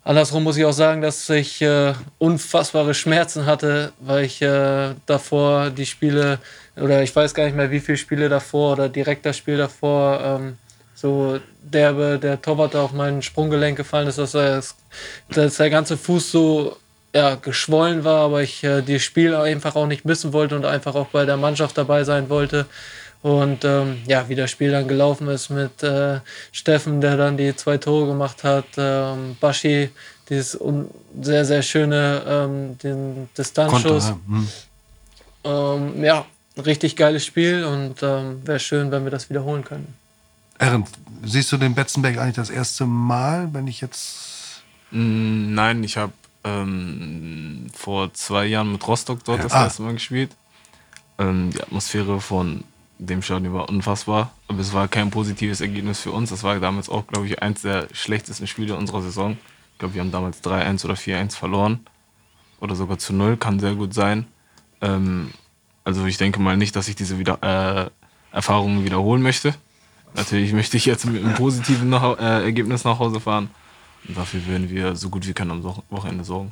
Andersrum 0.03 0.43
muss 0.43 0.57
ich 0.57 0.65
auch 0.65 0.73
sagen, 0.73 1.01
dass 1.01 1.29
ich 1.29 1.61
äh, 1.61 1.93
unfassbare 2.17 2.93
Schmerzen 2.93 3.45
hatte, 3.45 3.91
weil 3.99 4.25
ich 4.25 4.41
äh, 4.41 4.95
davor 5.05 5.69
die 5.71 5.85
Spiele, 5.85 6.39
oder 6.75 7.03
ich 7.03 7.15
weiß 7.15 7.33
gar 7.33 7.45
nicht 7.45 7.55
mehr, 7.55 7.69
wie 7.69 7.79
viele 7.79 7.97
Spiele 7.97 8.29
davor 8.29 8.73
oder 8.73 8.89
direkt 8.89 9.25
das 9.25 9.37
Spiel 9.37 9.57
davor, 9.57 10.21
ähm, 10.23 10.57
so 11.01 11.39
derbe, 11.61 12.19
der 12.21 12.41
Torwart 12.41 12.75
auf 12.75 12.91
mein 12.91 13.21
Sprunggelenk 13.21 13.77
gefallen 13.77 14.07
ist, 14.07 14.17
dass, 14.17 14.33
er, 14.33 14.61
dass 15.29 15.57
der 15.57 15.69
ganze 15.69 15.97
Fuß 15.97 16.31
so 16.31 16.77
ja, 17.13 17.35
geschwollen 17.35 18.03
war, 18.03 18.25
aber 18.25 18.43
ich 18.43 18.63
äh, 18.63 18.81
die 18.81 18.99
Spiel 18.99 19.33
einfach 19.33 19.75
auch 19.75 19.87
nicht 19.87 20.05
missen 20.05 20.33
wollte 20.33 20.55
und 20.55 20.65
einfach 20.65 20.95
auch 20.95 21.07
bei 21.07 21.25
der 21.25 21.37
Mannschaft 21.37 21.77
dabei 21.77 22.03
sein 22.03 22.29
wollte. 22.29 22.65
Und 23.21 23.65
ähm, 23.65 23.97
ja, 24.07 24.29
wie 24.29 24.35
das 24.35 24.51
Spiel 24.51 24.71
dann 24.71 24.87
gelaufen 24.87 25.27
ist 25.27 25.49
mit 25.49 25.83
äh, 25.83 26.19
Steffen, 26.51 27.01
der 27.01 27.17
dann 27.17 27.35
die 27.35 27.55
zwei 27.55 27.77
Tore 27.77 28.07
gemacht 28.07 28.43
hat, 28.43 28.65
ähm, 28.77 29.35
Baschi, 29.39 29.89
dieses 30.29 30.59
sehr, 31.21 31.43
sehr 31.43 31.61
schöne 31.61 32.21
ähm, 32.27 32.77
den 32.77 33.29
Distanzschuss. 33.37 34.07
Konter, 34.07 34.19
hm. 34.27 34.47
Ähm, 35.43 36.03
ja, 36.03 36.25
richtig 36.65 36.95
geiles 36.95 37.25
Spiel 37.25 37.63
und 37.63 38.03
ähm, 38.03 38.41
wäre 38.45 38.59
schön, 38.59 38.91
wenn 38.91 39.03
wir 39.03 39.11
das 39.11 39.29
wiederholen 39.29 39.63
können. 39.63 39.98
Aaron, 40.59 40.85
siehst 41.23 41.51
du 41.51 41.57
den 41.57 41.73
Betzenberg 41.73 42.17
eigentlich 42.17 42.35
das 42.35 42.49
erste 42.49 42.85
Mal, 42.85 43.49
wenn 43.53 43.67
ich 43.67 43.81
jetzt. 43.81 44.61
Mm, 44.91 45.53
Nein, 45.53 45.83
ich 45.83 45.97
habe 45.97 46.13
ähm, 46.43 47.67
vor 47.73 48.13
zwei 48.13 48.45
Jahren 48.45 48.71
mit 48.71 48.85
Rostock 48.87 49.23
dort 49.23 49.43
das 49.43 49.53
Ah. 49.53 49.63
erste 49.63 49.81
Mal 49.83 49.93
gespielt. 49.93 50.31
Ähm, 51.17 51.51
die 51.51 51.61
Atmosphäre 51.61 52.21
von 52.21 52.63
dem 52.97 53.21
Stadion 53.21 53.53
war 53.53 53.69
unfassbar, 53.69 54.31
aber 54.47 54.59
es 54.59 54.73
war 54.73 54.87
kein 54.87 55.09
positives 55.09 55.61
Ergebnis 55.61 55.99
für 56.01 56.11
uns. 56.11 56.29
Das 56.29 56.43
war 56.43 56.59
damals 56.59 56.89
auch, 56.89 57.07
glaube 57.07 57.27
ich, 57.27 57.41
eins 57.41 57.61
der 57.61 57.87
schlechtesten 57.93 58.47
Spiele 58.47 58.75
unserer 58.75 59.01
Saison. 59.01 59.37
Ich 59.73 59.79
glaube, 59.79 59.93
wir 59.93 60.01
haben 60.01 60.11
damals 60.11 60.43
3-1 60.43 60.83
oder 60.85 60.95
4-1 60.95 61.35
verloren. 61.37 61.79
Oder 62.59 62.75
sogar 62.75 62.97
zu 62.97 63.13
0, 63.13 63.37
kann 63.37 63.59
sehr 63.61 63.75
gut 63.75 63.93
sein. 63.93 64.25
Ähm, 64.81 65.31
also 65.85 66.05
ich 66.05 66.17
denke 66.17 66.41
mal 66.41 66.57
nicht, 66.57 66.75
dass 66.75 66.89
ich 66.89 66.95
diese 66.97 67.17
wieder, 67.19 67.39
äh, 67.41 68.35
Erfahrungen 68.35 68.83
wiederholen 68.83 69.21
möchte. 69.21 69.55
Natürlich 70.15 70.53
möchte 70.53 70.77
ich 70.77 70.85
jetzt 70.85 71.05
mit 71.05 71.23
einem 71.23 71.35
positiven 71.35 71.89
nach, 71.89 72.17
äh, 72.19 72.43
Ergebnis 72.43 72.83
nach 72.83 72.99
Hause 72.99 73.19
fahren. 73.19 73.49
Und 74.07 74.17
dafür 74.17 74.45
werden 74.47 74.69
wir 74.69 74.95
so 74.95 75.09
gut 75.09 75.27
wie 75.27 75.33
können 75.33 75.51
am 75.51 75.61
So- 75.61 75.83
Wochenende 75.89 76.23
sorgen. 76.23 76.51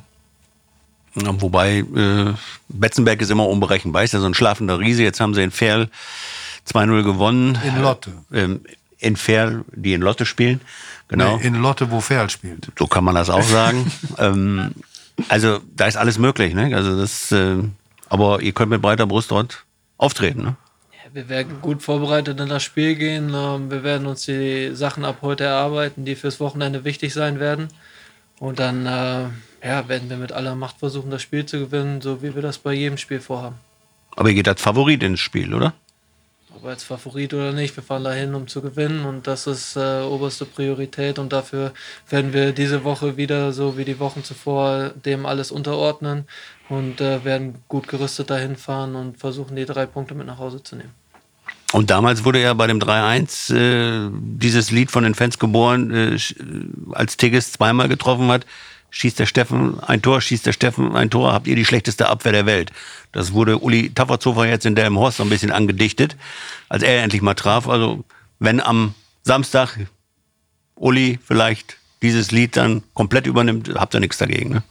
Ja, 1.14 1.40
Wobei, 1.40 1.78
äh, 1.78 2.34
Betzenberg 2.68 3.20
ist 3.20 3.30
immer 3.30 3.48
unberechenbar. 3.48 4.04
Ist 4.04 4.12
ja 4.12 4.20
so 4.20 4.26
ein 4.26 4.34
schlafender 4.34 4.78
Riese. 4.78 5.02
Jetzt 5.02 5.20
haben 5.20 5.34
sie 5.34 5.42
in 5.42 5.50
Ferl 5.50 5.88
2-0 6.66 7.02
gewonnen. 7.02 7.58
In 7.64 7.80
Lotte. 7.82 8.12
Ähm, 8.32 8.60
in 8.98 9.16
Ferl, 9.16 9.64
die 9.74 9.94
in 9.94 10.00
Lotte 10.02 10.26
spielen. 10.26 10.60
Genau. 11.08 11.38
Nee, 11.38 11.46
in 11.46 11.54
Lotte, 11.54 11.90
wo 11.90 12.00
Ferl 12.00 12.28
spielt. 12.30 12.68
So 12.78 12.86
kann 12.86 13.04
man 13.04 13.14
das 13.14 13.30
auch 13.30 13.42
sagen. 13.42 13.90
ähm, 14.18 14.72
also 15.28 15.60
da 15.74 15.86
ist 15.86 15.96
alles 15.96 16.18
möglich. 16.18 16.54
Ne? 16.54 16.74
Also 16.76 16.98
das, 16.98 17.32
äh, 17.32 17.56
aber 18.08 18.40
ihr 18.42 18.52
könnt 18.52 18.70
mit 18.70 18.82
breiter 18.82 19.06
Brust 19.06 19.30
dort 19.30 19.64
auftreten. 19.96 20.42
Ne? 20.42 20.56
Wir 21.12 21.28
werden 21.28 21.60
gut 21.60 21.82
vorbereitet 21.82 22.38
in 22.40 22.48
das 22.48 22.62
Spiel 22.62 22.94
gehen. 22.94 23.32
Ähm, 23.34 23.70
Wir 23.70 23.82
werden 23.82 24.06
uns 24.06 24.24
die 24.24 24.74
Sachen 24.74 25.04
ab 25.04 25.18
heute 25.22 25.44
erarbeiten, 25.44 26.04
die 26.04 26.16
fürs 26.16 26.40
Wochenende 26.40 26.84
wichtig 26.84 27.14
sein 27.14 27.40
werden. 27.40 27.68
Und 28.38 28.58
dann 28.58 28.86
äh, 28.86 29.66
ja, 29.66 29.88
werden 29.88 30.10
wir 30.10 30.16
mit 30.16 30.32
aller 30.32 30.54
Macht 30.54 30.78
versuchen, 30.78 31.10
das 31.10 31.22
Spiel 31.22 31.46
zu 31.46 31.58
gewinnen, 31.58 32.00
so 32.00 32.22
wie 32.22 32.34
wir 32.34 32.42
das 32.42 32.58
bei 32.58 32.72
jedem 32.72 32.98
Spiel 32.98 33.20
vorhaben. 33.20 33.56
Aber 34.16 34.28
ihr 34.28 34.34
geht 34.34 34.48
als 34.48 34.60
Favorit 34.60 35.02
ins 35.02 35.20
Spiel, 35.20 35.54
oder? 35.54 35.74
Ob 36.60 36.66
als 36.66 36.82
Favorit 36.82 37.34
oder 37.34 37.52
nicht, 37.52 37.76
wir 37.76 37.84
fahren 37.84 38.02
dahin, 38.02 38.34
um 38.34 38.48
zu 38.48 38.60
gewinnen 38.60 39.04
und 39.04 39.28
das 39.28 39.46
ist 39.46 39.76
äh, 39.76 40.02
oberste 40.02 40.44
Priorität 40.44 41.20
und 41.20 41.32
dafür 41.32 41.72
werden 42.08 42.32
wir 42.32 42.50
diese 42.50 42.82
Woche 42.82 43.16
wieder, 43.16 43.52
so 43.52 43.78
wie 43.78 43.84
die 43.84 44.00
Wochen 44.00 44.24
zuvor, 44.24 44.90
dem 45.04 45.24
alles 45.24 45.52
unterordnen 45.52 46.24
und 46.68 47.00
äh, 47.00 47.24
werden 47.24 47.62
gut 47.68 47.86
gerüstet 47.86 48.30
dahin 48.30 48.56
fahren 48.56 48.96
und 48.96 49.18
versuchen, 49.18 49.54
die 49.54 49.66
drei 49.66 49.86
Punkte 49.86 50.16
mit 50.16 50.26
nach 50.26 50.38
Hause 50.38 50.60
zu 50.60 50.74
nehmen. 50.74 50.90
Und 51.72 51.90
damals 51.90 52.24
wurde 52.24 52.42
ja 52.42 52.54
bei 52.54 52.66
dem 52.66 52.80
3-1 52.80 53.54
äh, 53.54 54.10
dieses 54.12 54.72
Lied 54.72 54.90
von 54.90 55.04
den 55.04 55.14
Fans 55.14 55.38
geboren, 55.38 55.92
äh, 55.92 56.14
äh, 56.14 56.18
als 56.90 57.16
Tigges 57.16 57.52
zweimal 57.52 57.88
getroffen 57.88 58.28
hat. 58.32 58.46
Schießt 58.90 59.18
der 59.18 59.26
Steffen 59.26 59.80
ein 59.80 60.00
Tor, 60.00 60.20
schießt 60.20 60.46
der 60.46 60.52
Steffen 60.52 60.96
ein 60.96 61.10
Tor, 61.10 61.32
habt 61.32 61.46
ihr 61.46 61.56
die 61.56 61.64
schlechteste 61.64 62.08
Abwehr 62.08 62.32
der 62.32 62.46
Welt. 62.46 62.72
Das 63.12 63.32
wurde 63.32 63.58
Uli 63.58 63.92
Tafferzofer 63.94 64.46
jetzt 64.46 64.66
in 64.66 64.74
Delmenhorst 64.74 65.18
so 65.18 65.22
ein 65.22 65.28
bisschen 65.28 65.52
angedichtet, 65.52 66.16
als 66.68 66.82
er 66.82 67.02
endlich 67.02 67.22
mal 67.22 67.34
traf. 67.34 67.68
Also 67.68 68.04
wenn 68.38 68.60
am 68.60 68.94
Samstag 69.22 69.78
Uli 70.74 71.18
vielleicht 71.24 71.76
dieses 72.02 72.30
Lied 72.30 72.56
dann 72.56 72.82
komplett 72.94 73.26
übernimmt, 73.26 73.70
habt 73.74 73.94
ihr 73.94 74.00
nichts 74.00 74.18
dagegen. 74.18 74.50
Ne? 74.50 74.62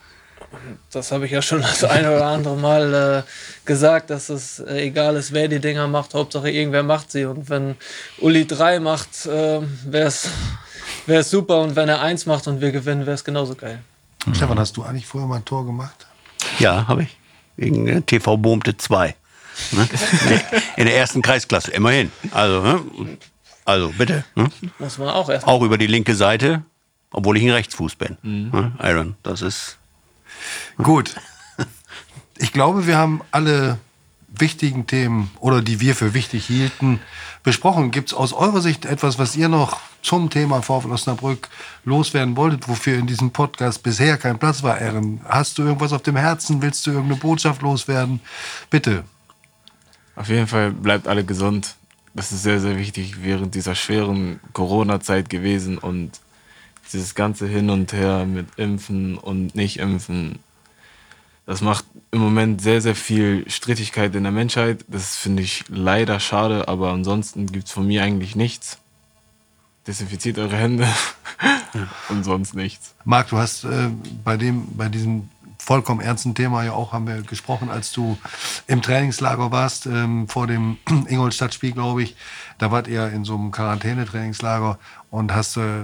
Das 0.91 1.11
habe 1.11 1.25
ich 1.25 1.31
ja 1.31 1.41
schon 1.41 1.61
das 1.61 1.83
eine 1.83 2.15
oder 2.15 2.25
andere 2.25 2.55
Mal 2.55 2.93
äh, 3.25 3.65
gesagt, 3.65 4.09
dass 4.09 4.29
es 4.29 4.59
äh, 4.59 4.87
egal 4.87 5.15
ist, 5.15 5.33
wer 5.33 5.47
die 5.47 5.59
Dinger 5.59 5.87
macht, 5.87 6.13
Hauptsache 6.13 6.49
irgendwer 6.49 6.83
macht 6.83 7.11
sie. 7.11 7.25
Und 7.25 7.49
wenn 7.49 7.75
Uli 8.19 8.47
drei 8.47 8.79
macht, 8.79 9.25
äh, 9.25 9.61
wäre 9.85 10.07
es 10.07 11.29
super. 11.29 11.61
Und 11.61 11.75
wenn 11.75 11.89
er 11.89 12.01
eins 12.01 12.25
macht 12.25 12.47
und 12.47 12.61
wir 12.61 12.71
gewinnen, 12.71 13.05
wäre 13.05 13.15
es 13.15 13.23
genauso 13.23 13.55
geil. 13.55 13.79
Stefan, 14.33 14.59
hast 14.59 14.77
du 14.77 14.83
eigentlich 14.83 15.05
vorher 15.05 15.27
mal 15.27 15.37
ein 15.37 15.45
Tor 15.45 15.65
gemacht? 15.65 16.07
Ja, 16.59 16.87
habe 16.87 17.03
ich. 17.03 17.17
Gegen 17.57 17.87
äh, 17.87 18.01
TV 18.01 18.37
Bohmte 18.37 18.77
2. 18.77 19.15
Ne? 19.71 19.89
In 20.77 20.85
der 20.85 20.95
ersten 20.95 21.21
Kreisklasse, 21.21 21.71
immerhin. 21.71 22.11
Also, 22.31 22.61
ne? 22.61 22.81
also 23.65 23.89
bitte. 23.97 24.23
Ne? 24.35 24.49
Muss 24.79 24.97
man 24.97 25.09
auch 25.09 25.29
erst. 25.29 25.47
Auch 25.47 25.63
über 25.63 25.77
die 25.77 25.87
linke 25.87 26.15
Seite, 26.15 26.63
obwohl 27.11 27.37
ich 27.37 27.43
ein 27.43 27.51
Rechtsfuß 27.51 27.95
bin. 27.95 28.17
Ne? 28.21 28.73
Iron, 28.81 29.15
das 29.23 29.41
ist. 29.41 29.77
Gut. 30.77 31.15
Ich 32.37 32.53
glaube, 32.53 32.85
wir 32.85 32.97
haben 32.97 33.21
alle 33.31 33.79
wichtigen 34.27 34.85
Themen 34.85 35.31
oder 35.39 35.61
die 35.63 35.79
wir 35.79 35.95
für 35.95 36.13
wichtig 36.13 36.45
hielten 36.45 36.99
besprochen. 37.47 37.91
Gibt 37.91 38.09
es 38.09 38.13
aus 38.13 38.33
eurer 38.33 38.59
Sicht 38.59 38.83
etwas, 38.83 39.19
was 39.19 39.37
ihr 39.37 39.47
noch 39.47 39.79
zum 40.01 40.29
Thema 40.29 40.61
VfL 40.61 40.91
Osnabrück 40.91 41.47
loswerden 41.85 42.35
wolltet, 42.35 42.67
wofür 42.67 42.97
in 42.97 43.07
diesem 43.07 43.31
Podcast 43.31 43.83
bisher 43.83 44.17
kein 44.17 44.37
Platz 44.37 44.63
war, 44.63 44.81
Ehren? 44.81 45.21
Hast 45.23 45.57
du 45.57 45.63
irgendwas 45.63 45.93
auf 45.93 46.01
dem 46.01 46.17
Herzen? 46.17 46.61
Willst 46.61 46.85
du 46.85 46.91
irgendeine 46.91 47.21
Botschaft 47.21 47.61
loswerden? 47.61 48.19
Bitte. 48.69 49.05
Auf 50.17 50.27
jeden 50.27 50.47
Fall 50.47 50.71
bleibt 50.71 51.07
alle 51.07 51.23
gesund. 51.23 51.75
Das 52.13 52.33
ist 52.33 52.43
sehr, 52.43 52.59
sehr 52.59 52.77
wichtig 52.77 53.23
während 53.23 53.55
dieser 53.55 53.75
schweren 53.75 54.41
Corona-Zeit 54.51 55.29
gewesen 55.29 55.77
und 55.77 56.19
dieses 56.91 57.15
ganze 57.15 57.47
Hin 57.47 57.69
und 57.69 57.93
Her 57.93 58.25
mit 58.25 58.47
Impfen 58.57 59.17
und 59.17 59.55
Nicht-Impfen. 59.55 60.39
Das 61.47 61.61
macht 61.61 61.85
im 62.11 62.19
Moment 62.19 62.61
sehr, 62.61 62.81
sehr 62.81 62.93
viel 62.93 63.49
Strittigkeit 63.49 64.13
in 64.13 64.23
der 64.23 64.33
Menschheit. 64.33 64.83
Das 64.89 65.15
finde 65.15 65.43
ich 65.43 65.63
leider 65.69 66.19
schade, 66.19 66.67
aber 66.67 66.91
ansonsten 66.91 67.47
gibt 67.47 67.67
es 67.67 67.71
von 67.71 67.87
mir 67.87 68.03
eigentlich 68.03 68.35
nichts. 68.35 68.79
Desinfiziert 69.87 70.37
eure 70.39 70.57
Hände 70.57 70.85
und 72.09 72.25
sonst 72.25 72.53
nichts. 72.53 72.95
Marc, 73.05 73.29
du 73.29 73.37
hast 73.37 73.63
äh, 73.63 73.89
bei, 74.25 74.35
dem, 74.35 74.75
bei 74.75 74.89
diesem 74.89 75.29
vollkommen 75.67 75.99
ernsten 75.99 76.33
Thema 76.33 76.63
ja 76.63 76.71
auch, 76.71 76.93
haben 76.93 77.07
wir 77.07 77.21
gesprochen, 77.23 77.69
als 77.69 77.91
du 77.91 78.17
im 78.67 78.81
Trainingslager 78.81 79.51
warst, 79.51 79.85
ähm, 79.85 80.29
vor 80.29 80.47
dem 80.47 80.77
Ingolstadt-Spiel, 81.09 81.73
glaube 81.73 82.03
ich. 82.03 82.15
Da 82.57 82.71
wart 82.71 82.87
ihr 82.87 83.09
in 83.09 83.25
so 83.25 83.35
einem 83.35 83.51
Quarantänetrainingslager 83.51 84.79
und 85.11 85.35
hast 85.35 85.57
äh, 85.57 85.83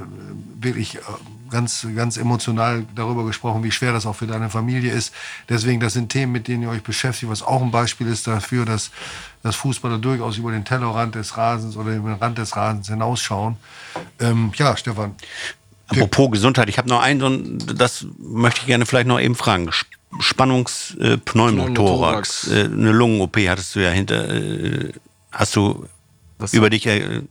wirklich 0.55 0.95
äh, 0.95 1.01
ganz, 1.49 1.86
ganz 1.97 2.15
emotional 2.15 2.86
darüber 2.95 3.25
gesprochen, 3.25 3.65
wie 3.65 3.71
schwer 3.71 3.91
das 3.91 4.05
auch 4.05 4.15
für 4.15 4.25
deine 4.25 4.49
Familie 4.49 4.93
ist. 4.93 5.13
Deswegen, 5.49 5.81
das 5.81 5.91
sind 5.91 6.07
Themen, 6.07 6.31
mit 6.31 6.47
denen 6.47 6.63
ihr 6.63 6.69
euch 6.69 6.84
beschäftigt, 6.84 7.29
was 7.29 7.43
auch 7.43 7.61
ein 7.61 7.71
Beispiel 7.71 8.07
ist 8.07 8.25
dafür, 8.25 8.63
dass, 8.63 8.89
dass 9.43 9.57
Fußballer 9.57 9.97
durchaus 9.97 10.38
über 10.38 10.51
den 10.51 10.63
Tellerrand 10.63 11.15
des 11.15 11.36
Rasens 11.36 11.75
oder 11.75 11.91
den 11.91 12.07
Rand 12.07 12.38
des 12.38 12.55
Rasens 12.55 12.88
hinausschauen. 12.88 13.57
Ähm, 14.21 14.53
ja, 14.55 14.77
Stefan. 14.77 15.15
Apropos 15.93 16.31
Gesundheit, 16.31 16.69
ich 16.69 16.77
habe 16.77 16.87
noch 16.89 17.01
einen, 17.01 17.19
so 17.19 17.25
ein, 17.27 17.57
das 17.77 18.05
möchte 18.19 18.61
ich 18.61 18.67
gerne 18.67 18.85
vielleicht 18.85 19.07
noch 19.07 19.19
eben 19.19 19.35
fragen. 19.35 19.69
Spannungspneumothorax, 20.19 22.47
äh, 22.51 22.63
eine 22.65 22.91
Lungen-OP 22.91 23.37
hattest 23.49 23.75
du 23.75 23.79
ja 23.83 23.89
hinter, 23.91 24.29
äh, 24.29 24.91
hast 25.31 25.55
du 25.55 25.85
Das 26.37 26.53
über 26.53 26.69
dich, 26.69 26.85
äh, 26.87 27.21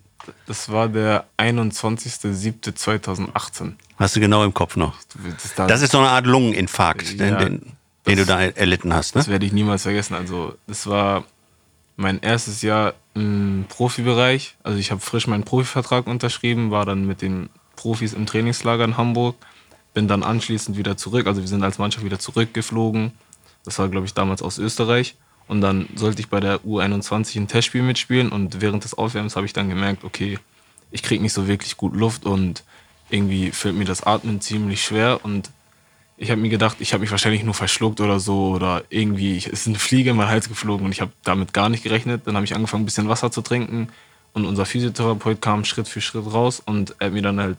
Das 0.46 0.68
war 0.70 0.88
der 0.88 1.24
21.07.2018. 1.36 3.72
hast 3.96 4.16
du 4.16 4.20
genau 4.20 4.44
im 4.44 4.54
Kopf 4.54 4.76
noch. 4.76 4.94
Das, 5.42 5.54
da- 5.54 5.66
Das 5.66 5.82
ist 5.82 5.92
so 5.92 5.98
eine 5.98 6.08
Art 6.08 6.26
Lungeninfarkt, 6.26 7.18
den, 7.20 7.28
Ja, 7.28 7.36
den, 7.38 7.62
den 8.06 8.16
du 8.18 8.26
da 8.26 8.40
erlitten 8.42 8.94
hast, 8.94 9.14
ne? 9.14 9.20
Das 9.20 9.28
werde 9.28 9.46
ich 9.46 9.52
niemals 9.52 9.82
vergessen. 9.82 10.14
Also, 10.14 10.54
das 10.66 10.86
war 10.86 11.24
mein 11.96 12.20
erstes 12.20 12.62
Jahr 12.62 12.94
im 13.14 13.66
Profibereich. 13.68 14.56
Also, 14.62 14.78
ich 14.78 14.90
habe 14.90 15.00
frisch 15.00 15.26
meinen 15.26 15.44
Profivertrag 15.44 16.06
unterschrieben, 16.06 16.70
war 16.70 16.86
dann 16.86 17.06
mit 17.06 17.20
den 17.22 17.48
Profis 17.82 18.12
im 18.12 18.26
Trainingslager 18.26 18.84
in 18.84 18.96
Hamburg, 18.96 19.34
bin 19.92 20.06
dann 20.08 20.22
anschließend 20.22 20.76
wieder 20.76 20.96
zurück. 20.96 21.26
Also, 21.26 21.40
wir 21.40 21.48
sind 21.48 21.64
als 21.64 21.78
Mannschaft 21.78 22.04
wieder 22.04 22.20
zurückgeflogen. 22.20 23.12
Das 23.64 23.78
war, 23.78 23.88
glaube 23.88 24.06
ich, 24.06 24.14
damals 24.14 24.40
aus 24.40 24.58
Österreich. 24.58 25.16
Und 25.48 25.60
dann 25.60 25.88
sollte 25.96 26.20
ich 26.20 26.28
bei 26.28 26.38
der 26.38 26.60
U21 26.60 27.36
ein 27.36 27.48
Testspiel 27.48 27.82
mitspielen. 27.82 28.30
Und 28.30 28.60
während 28.60 28.84
des 28.84 28.94
Aufwärmens 28.94 29.34
habe 29.34 29.46
ich 29.46 29.52
dann 29.52 29.68
gemerkt, 29.68 30.04
okay, 30.04 30.38
ich 30.92 31.02
kriege 31.02 31.22
nicht 31.22 31.32
so 31.32 31.48
wirklich 31.48 31.76
gut 31.76 31.96
Luft 31.96 32.24
und 32.24 32.62
irgendwie 33.10 33.50
fällt 33.50 33.74
mir 33.74 33.84
das 33.84 34.04
Atmen 34.04 34.40
ziemlich 34.40 34.84
schwer. 34.84 35.24
Und 35.24 35.50
ich 36.16 36.30
habe 36.30 36.40
mir 36.40 36.50
gedacht, 36.50 36.76
ich 36.78 36.92
habe 36.92 37.00
mich 37.00 37.10
wahrscheinlich 37.10 37.42
nur 37.42 37.54
verschluckt 37.54 38.00
oder 38.00 38.20
so 38.20 38.50
oder 38.50 38.84
irgendwie 38.90 39.36
ich, 39.36 39.48
ist 39.48 39.66
eine 39.66 39.78
Fliege 39.78 40.10
in 40.10 40.16
meinen 40.16 40.28
Hals 40.28 40.48
geflogen 40.48 40.86
und 40.86 40.92
ich 40.92 41.00
habe 41.00 41.10
damit 41.24 41.52
gar 41.52 41.68
nicht 41.68 41.82
gerechnet. 41.82 42.22
Dann 42.26 42.36
habe 42.36 42.44
ich 42.44 42.54
angefangen, 42.54 42.84
ein 42.84 42.86
bisschen 42.86 43.08
Wasser 43.08 43.32
zu 43.32 43.42
trinken 43.42 43.88
und 44.32 44.46
unser 44.46 44.64
Physiotherapeut 44.64 45.40
kam 45.40 45.64
Schritt 45.64 45.88
für 45.88 46.00
Schritt 46.00 46.32
raus 46.32 46.62
und 46.64 46.94
er 46.98 47.06
hat 47.06 47.12
mir 47.12 47.22
dann 47.22 47.40
halt 47.40 47.58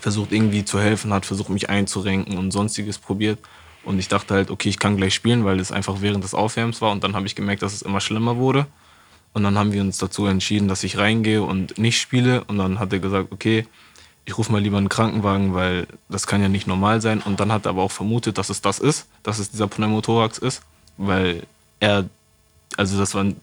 versucht 0.00 0.32
irgendwie 0.32 0.64
zu 0.64 0.80
helfen, 0.80 1.12
hat 1.12 1.26
versucht 1.26 1.50
mich 1.50 1.68
einzurenken 1.68 2.38
und 2.38 2.50
sonstiges 2.50 2.98
probiert. 2.98 3.38
Und 3.84 3.98
ich 3.98 4.08
dachte 4.08 4.34
halt, 4.34 4.50
okay, 4.50 4.68
ich 4.68 4.78
kann 4.78 4.96
gleich 4.96 5.14
spielen, 5.14 5.44
weil 5.44 5.58
es 5.60 5.72
einfach 5.72 6.00
während 6.00 6.24
des 6.24 6.34
Aufwärms 6.34 6.80
war. 6.80 6.92
Und 6.92 7.02
dann 7.02 7.14
habe 7.14 7.26
ich 7.26 7.34
gemerkt, 7.34 7.62
dass 7.62 7.72
es 7.72 7.82
immer 7.82 8.00
schlimmer 8.00 8.36
wurde. 8.36 8.66
Und 9.32 9.42
dann 9.42 9.58
haben 9.58 9.72
wir 9.72 9.80
uns 9.80 9.98
dazu 9.98 10.26
entschieden, 10.26 10.68
dass 10.68 10.84
ich 10.84 10.98
reingehe 10.98 11.42
und 11.42 11.78
nicht 11.78 12.00
spiele. 12.00 12.44
Und 12.44 12.58
dann 12.58 12.78
hat 12.78 12.92
er 12.92 13.00
gesagt, 13.00 13.32
okay, 13.32 13.66
ich 14.24 14.38
rufe 14.38 14.52
mal 14.52 14.60
lieber 14.60 14.78
einen 14.78 14.88
Krankenwagen, 14.88 15.54
weil 15.54 15.86
das 16.08 16.26
kann 16.26 16.42
ja 16.42 16.48
nicht 16.48 16.66
normal 16.66 17.00
sein. 17.00 17.20
Und 17.20 17.40
dann 17.40 17.50
hat 17.50 17.66
er 17.66 17.70
aber 17.70 17.82
auch 17.82 17.90
vermutet, 17.90 18.38
dass 18.38 18.50
es 18.50 18.60
das 18.60 18.78
ist, 18.78 19.06
dass 19.22 19.38
es 19.38 19.50
dieser 19.50 19.66
Pneumothorax 19.66 20.38
ist, 20.38 20.62
weil 20.96 21.42
er, 21.80 22.08
also 22.76 22.98
das 22.98 23.14
war 23.14 23.24
ein 23.24 23.36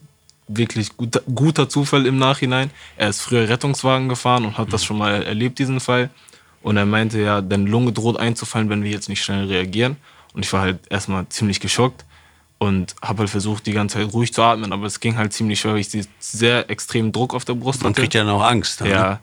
wirklich 0.48 0.96
guter, 0.96 1.22
guter 1.34 1.68
Zufall 1.68 2.06
im 2.06 2.18
Nachhinein. 2.18 2.72
Er 2.96 3.10
ist 3.10 3.22
früher 3.22 3.50
Rettungswagen 3.50 4.08
gefahren 4.08 4.46
und 4.46 4.58
hat 4.58 4.72
das 4.72 4.86
schon 4.86 4.98
mal 4.98 5.24
erlebt, 5.24 5.60
diesen 5.60 5.80
Fall. 5.80 6.10
Und 6.62 6.78
er 6.78 6.86
meinte 6.86 7.20
ja, 7.22 7.42
deine 7.42 7.70
Lunge 7.70 7.92
droht 7.92 8.18
einzufallen, 8.20 8.70
wenn 8.70 8.84
wir 8.84 8.92
jetzt 8.92 9.10
nicht 9.10 9.24
schnell 9.24 9.46
reagieren. 9.48 9.96
Und 10.34 10.44
ich 10.46 10.52
war 10.54 10.62
halt 10.62 10.80
erstmal 10.90 11.28
ziemlich 11.30 11.60
geschockt 11.60 12.06
und 12.58 12.96
habe 13.02 13.20
halt 13.20 13.30
versucht, 13.30 13.66
die 13.66 13.72
ganze 13.72 13.98
Zeit 13.98 14.14
ruhig 14.14 14.34
zu 14.34 14.44
atmen, 14.44 14.74
aber 14.74 14.86
es 14.86 15.00
ging 15.00 15.18
halt 15.18 15.32
ziemlich 15.34 15.60
schwer, 15.62 15.74
weil 15.74 15.80
ich 15.80 15.90
sehr 16.20 16.70
extremen 16.70 17.12
Druck 17.12 17.34
auf 17.34 17.46
der 17.46 17.54
Brust 17.56 17.82
Man 17.82 17.94
hatte. 17.94 18.02
kriegt 18.02 18.14
ja 18.14 18.24
noch 18.26 18.44
Angst. 18.44 18.82
ne? 18.82 18.90
Ja. 18.90 19.20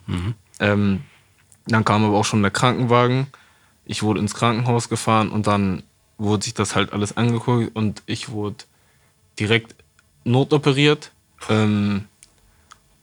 Ähm, 0.58 1.02
dann 1.66 1.84
kam 1.84 2.04
aber 2.04 2.16
auch 2.16 2.24
schon 2.24 2.40
der 2.42 2.50
Krankenwagen. 2.50 3.26
Ich 3.84 4.02
wurde 4.02 4.20
ins 4.20 4.34
Krankenhaus 4.34 4.88
gefahren 4.88 5.28
und 5.30 5.46
dann 5.46 5.82
wurde 6.18 6.44
sich 6.44 6.54
das 6.54 6.74
halt 6.74 6.92
alles 6.94 7.16
angeguckt 7.16 7.76
und 7.76 8.02
ich 8.06 8.30
wurde 8.30 8.64
direkt 9.38 9.74
notoperiert. 10.24 11.12
Ähm, 11.50 12.06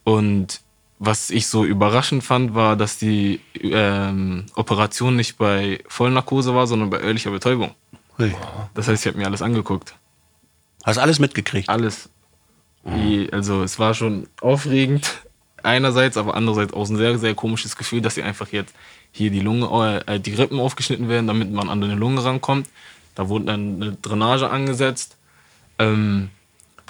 und 0.03 0.59
was 1.06 1.30
ich 1.32 1.47
so 1.47 1.66
überraschend 1.66 2.24
fand, 2.24 2.56
war, 2.56 2.78
dass 2.78 2.97
die 2.97 3.41
ähm, 3.60 4.45
Operation 4.56 5.18
nicht 5.18 5.38
bei 5.38 5.80
Vollnarkose 5.88 6.56
war, 6.56 6.66
sondern 6.66 6.89
bei 6.89 7.01
örtlicher 7.01 7.32
Betäubung. 7.32 7.72
Hui. 8.18 8.34
Das 8.74 8.88
heißt, 8.88 9.04
ich 9.06 9.08
habe 9.08 9.18
mir 9.18 9.26
alles 9.26 9.41
angeguckt. 9.41 9.95
Hast 10.86 10.99
alles 10.99 11.20
mitgekriegt? 11.20 11.68
Alles. 11.68 12.10
Wie, 12.86 13.32
also 13.34 13.64
es 13.64 13.80
war 13.80 13.93
schon 13.93 14.28
aufregend 14.39 15.26
einerseits, 15.64 16.16
aber 16.16 16.36
andererseits 16.36 16.74
auch 16.74 16.89
ein 16.89 16.95
sehr, 16.95 17.18
sehr 17.18 17.36
komisches 17.36 17.76
Gefühl, 17.76 18.01
dass 18.01 18.16
sie 18.16 18.24
einfach 18.24 18.49
jetzt 18.54 18.74
hier 19.12 19.30
die 19.30 19.41
Lunge, 19.41 20.04
äh, 20.08 20.22
die 20.22 20.34
Rippen 20.34 20.60
aufgeschnitten 20.60 21.10
werden, 21.10 21.28
damit 21.28 21.51
man 21.51 21.70
an 21.70 21.84
eine 21.84 21.95
Lunge 21.95 22.24
rankommt. 22.24 22.70
Da 23.14 23.28
wurde 23.28 23.45
dann 23.45 23.82
eine 23.82 23.91
Drainage 24.01 24.49
angesetzt. 24.49 25.18
Ähm, 25.80 26.30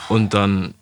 und 0.07 0.35
dann 0.35 0.75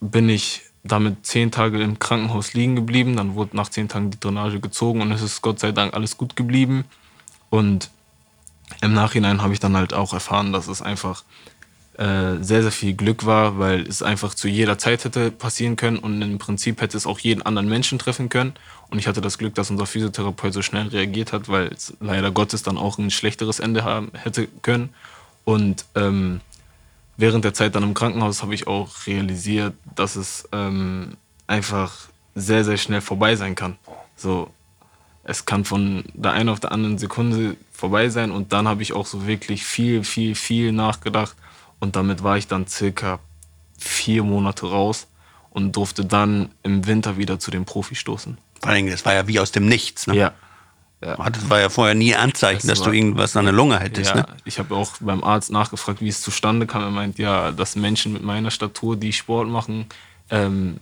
bin 0.00 0.28
ich 0.28 0.62
damit 0.86 1.26
zehn 1.26 1.50
Tage 1.50 1.82
im 1.82 1.98
Krankenhaus 1.98 2.54
liegen 2.54 2.76
geblieben. 2.76 3.16
Dann 3.16 3.34
wurde 3.34 3.56
nach 3.56 3.68
zehn 3.68 3.88
Tagen 3.88 4.10
die 4.10 4.20
Drainage 4.20 4.60
gezogen 4.60 5.00
und 5.02 5.12
es 5.12 5.22
ist 5.22 5.42
Gott 5.42 5.58
sei 5.58 5.72
Dank 5.72 5.94
alles 5.94 6.16
gut 6.16 6.36
geblieben. 6.36 6.84
Und 7.50 7.90
im 8.82 8.94
Nachhinein 8.94 9.42
habe 9.42 9.52
ich 9.52 9.60
dann 9.60 9.76
halt 9.76 9.94
auch 9.94 10.12
erfahren, 10.12 10.52
dass 10.52 10.68
es 10.68 10.82
einfach 10.82 11.24
äh, 11.98 12.42
sehr, 12.42 12.62
sehr 12.62 12.72
viel 12.72 12.94
Glück 12.94 13.24
war, 13.24 13.58
weil 13.58 13.86
es 13.86 14.02
einfach 14.02 14.34
zu 14.34 14.48
jeder 14.48 14.76
Zeit 14.76 15.04
hätte 15.04 15.30
passieren 15.30 15.76
können 15.76 15.96
und 15.98 16.20
im 16.20 16.36
Prinzip 16.38 16.80
hätte 16.82 16.96
es 16.96 17.06
auch 17.06 17.18
jeden 17.18 17.40
anderen 17.42 17.68
Menschen 17.68 17.98
treffen 17.98 18.28
können. 18.28 18.52
Und 18.90 18.98
ich 18.98 19.08
hatte 19.08 19.20
das 19.20 19.38
Glück, 19.38 19.54
dass 19.54 19.70
unser 19.70 19.86
Physiotherapeut 19.86 20.52
so 20.52 20.62
schnell 20.62 20.88
reagiert 20.88 21.32
hat, 21.32 21.48
weil 21.48 21.68
es 21.68 21.94
leider 22.00 22.30
Gottes 22.30 22.62
dann 22.62 22.76
auch 22.76 22.98
ein 22.98 23.10
schlechteres 23.10 23.60
Ende 23.60 23.84
haben 23.84 24.10
hätte 24.14 24.46
können. 24.62 24.90
Und 25.44 25.86
ähm, 25.94 26.40
während 27.16 27.44
der 27.44 27.54
Zeit 27.54 27.74
dann 27.74 27.82
im 27.82 27.94
Krankenhaus 27.94 28.42
habe 28.42 28.54
ich 28.54 28.66
auch 28.66 29.06
realisiert, 29.06 29.74
dass 29.94 30.16
es 30.16 30.48
ähm, 30.52 31.16
einfach 31.46 32.08
sehr, 32.34 32.64
sehr 32.64 32.76
schnell 32.76 33.00
vorbei 33.00 33.36
sein 33.36 33.54
kann. 33.54 33.76
So, 34.16 34.50
es 35.24 35.44
kann 35.44 35.64
von 35.64 36.04
der 36.14 36.32
einen 36.32 36.48
auf 36.48 36.60
der 36.60 36.72
anderen 36.72 36.98
Sekunde 36.98 37.56
vorbei 37.72 38.08
sein 38.08 38.30
und 38.30 38.52
dann 38.52 38.68
habe 38.68 38.82
ich 38.82 38.92
auch 38.92 39.06
so 39.06 39.26
wirklich 39.26 39.64
viel, 39.64 40.04
viel, 40.04 40.34
viel 40.34 40.72
nachgedacht 40.72 41.34
und 41.80 41.96
damit 41.96 42.22
war 42.22 42.36
ich 42.36 42.46
dann 42.46 42.66
circa 42.66 43.18
vier 43.78 44.22
Monate 44.22 44.66
raus 44.66 45.06
und 45.50 45.74
durfte 45.76 46.04
dann 46.04 46.50
im 46.62 46.86
Winter 46.86 47.16
wieder 47.16 47.38
zu 47.38 47.50
den 47.50 47.64
Profis 47.64 47.98
stoßen. 47.98 48.38
Vor 48.60 48.70
allem, 48.70 48.88
das 48.88 49.04
war 49.04 49.14
ja 49.14 49.26
wie 49.26 49.40
aus 49.40 49.52
dem 49.52 49.66
Nichts. 49.66 50.06
Ne? 50.06 50.16
Ja. 50.16 50.32
Das 51.00 51.50
war 51.50 51.60
ja 51.60 51.68
vorher 51.68 51.94
nie 51.94 52.14
Anzeichen, 52.14 52.66
Das 52.66 52.78
dass 52.78 52.86
du 52.86 52.92
irgendwas 52.92 53.36
an 53.36 53.44
der 53.44 53.52
Lunge 53.52 53.78
hättest. 53.78 54.10
Ja, 54.10 54.22
Ne? 54.22 54.26
ich 54.44 54.58
habe 54.58 54.74
auch 54.74 54.92
beim 55.00 55.22
Arzt 55.22 55.50
nachgefragt, 55.50 56.00
wie 56.00 56.08
es 56.08 56.22
zustande 56.22 56.66
kam. 56.66 56.82
Er 56.82 56.90
meint, 56.90 57.18
ja, 57.18 57.52
dass 57.52 57.76
Menschen 57.76 58.12
mit 58.12 58.22
meiner 58.22 58.50
Statur, 58.50 58.96
die 58.96 59.12
Sport 59.12 59.48
machen, 59.48 59.86
ähm, 60.30 60.78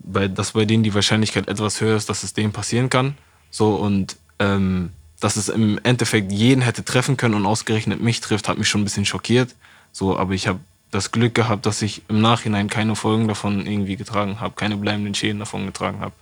bei, 0.00 0.28
dass 0.28 0.52
bei 0.52 0.64
denen 0.66 0.82
die 0.82 0.94
Wahrscheinlichkeit 0.94 1.48
etwas 1.48 1.80
höher 1.80 1.96
ist, 1.96 2.08
dass 2.10 2.22
es 2.22 2.32
denen 2.34 2.52
passieren 2.52 2.90
kann. 2.90 3.14
So 3.50 3.74
und 3.76 4.16
ähm, 4.38 4.90
dass 5.20 5.36
es 5.36 5.48
im 5.48 5.78
Endeffekt 5.82 6.32
jeden 6.32 6.62
hätte 6.62 6.84
treffen 6.84 7.16
können 7.16 7.34
und 7.34 7.46
ausgerechnet 7.46 8.00
mich 8.00 8.20
trifft, 8.20 8.48
hat 8.48 8.58
mich 8.58 8.68
schon 8.68 8.80
ein 8.82 8.84
bisschen 8.84 9.04
schockiert. 9.04 9.54
So, 9.92 10.18
aber 10.18 10.32
ich 10.34 10.46
habe 10.46 10.60
das 10.90 11.12
Glück 11.12 11.34
gehabt, 11.34 11.66
dass 11.66 11.82
ich 11.82 12.02
im 12.08 12.20
Nachhinein 12.20 12.68
keine 12.68 12.96
Folgen 12.96 13.28
davon 13.28 13.66
irgendwie 13.66 13.96
getragen 13.96 14.40
habe, 14.40 14.54
keine 14.56 14.76
bleibenden 14.76 15.14
Schäden 15.14 15.38
davon 15.38 15.66
getragen 15.66 16.00
habe. 16.00 16.14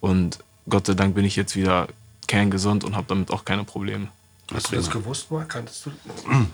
Und 0.00 0.38
Gott 0.68 0.86
sei 0.86 0.94
Dank 0.94 1.14
bin 1.14 1.24
ich 1.24 1.36
jetzt 1.36 1.54
wieder 1.56 1.88
kerngesund 2.30 2.84
und 2.84 2.94
habe 2.96 3.06
damit 3.08 3.30
auch 3.32 3.44
keine 3.44 3.64
Probleme. 3.64 4.08
Hast 4.54 4.70
du 4.72 4.76
das 4.76 4.90
gewusst 4.90 5.30
mal? 5.30 5.44
Kanntest 5.46 5.86
du? 5.86 5.90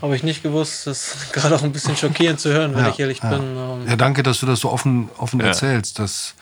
Habe 0.02 0.16
ich 0.16 0.22
nicht 0.22 0.42
gewusst. 0.42 0.86
Das 0.86 1.14
ist 1.14 1.32
gerade 1.32 1.54
auch 1.54 1.62
ein 1.62 1.72
bisschen 1.72 1.96
schockierend 1.96 2.40
zu 2.40 2.50
hören, 2.52 2.74
wenn 2.74 2.84
Ja, 2.84 2.90
ich 2.90 2.98
ehrlich 2.98 3.20
ja. 3.22 3.30
bin. 3.30 3.42
Ähm, 3.56 3.86
Ja, 3.88 3.96
danke, 3.96 4.22
dass 4.22 4.40
du 4.40 4.46
das 4.46 4.60
so 4.60 4.70
offen, 4.70 5.08
offen 5.18 5.40
Ja. 5.40 5.46
erzählst. 5.46 5.98
Das, 5.98 6.34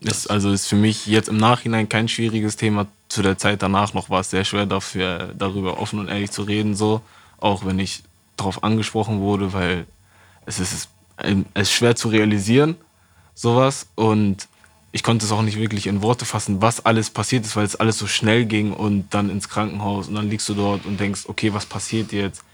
Ist, 0.00 0.28
also 0.30 0.50
ist 0.50 0.66
für 0.66 0.74
mich 0.76 1.06
jetzt 1.06 1.28
im 1.28 1.36
Nachhinein 1.36 1.88
kein 1.88 2.08
schwieriges 2.08 2.56
Thema. 2.56 2.86
Zu 3.08 3.22
der 3.22 3.38
Zeit 3.38 3.62
danach 3.62 3.94
noch 3.94 4.10
war 4.10 4.20
es 4.20 4.30
sehr 4.30 4.44
schwer, 4.44 4.66
dafür, 4.66 5.32
darüber 5.38 5.78
offen 5.78 6.00
und 6.00 6.08
ehrlich 6.08 6.30
zu 6.32 6.42
reden, 6.42 6.74
so. 6.74 7.00
Auch 7.38 7.64
wenn 7.64 7.78
ich 7.78 8.02
darauf 8.36 8.64
angesprochen 8.64 9.20
wurde, 9.20 9.52
weil 9.52 9.86
es 10.46 10.58
ist, 10.58 10.88
es 11.18 11.36
ist 11.54 11.72
schwer 11.72 11.94
zu 11.94 12.08
realisieren, 12.08 12.76
sowas. 13.34 13.86
Und 13.94 14.48
ich 14.92 15.02
konnte 15.02 15.24
es 15.24 15.32
auch 15.32 15.42
nicht 15.42 15.58
wirklich 15.58 15.86
in 15.86 16.02
Worte 16.02 16.26
fassen, 16.26 16.60
was 16.60 16.84
alles 16.84 17.08
passiert 17.08 17.46
ist, 17.46 17.56
weil 17.56 17.64
es 17.64 17.76
alles 17.76 17.98
so 17.98 18.06
schnell 18.06 18.44
ging 18.44 18.72
und 18.74 19.12
dann 19.14 19.30
ins 19.30 19.48
Krankenhaus 19.48 20.08
und 20.08 20.14
dann 20.14 20.28
liegst 20.28 20.48
du 20.50 20.54
dort 20.54 20.84
und 20.84 21.00
denkst, 21.00 21.22
okay, 21.26 21.54
was 21.54 21.64
passiert 21.64 22.12
jetzt? 22.12 22.44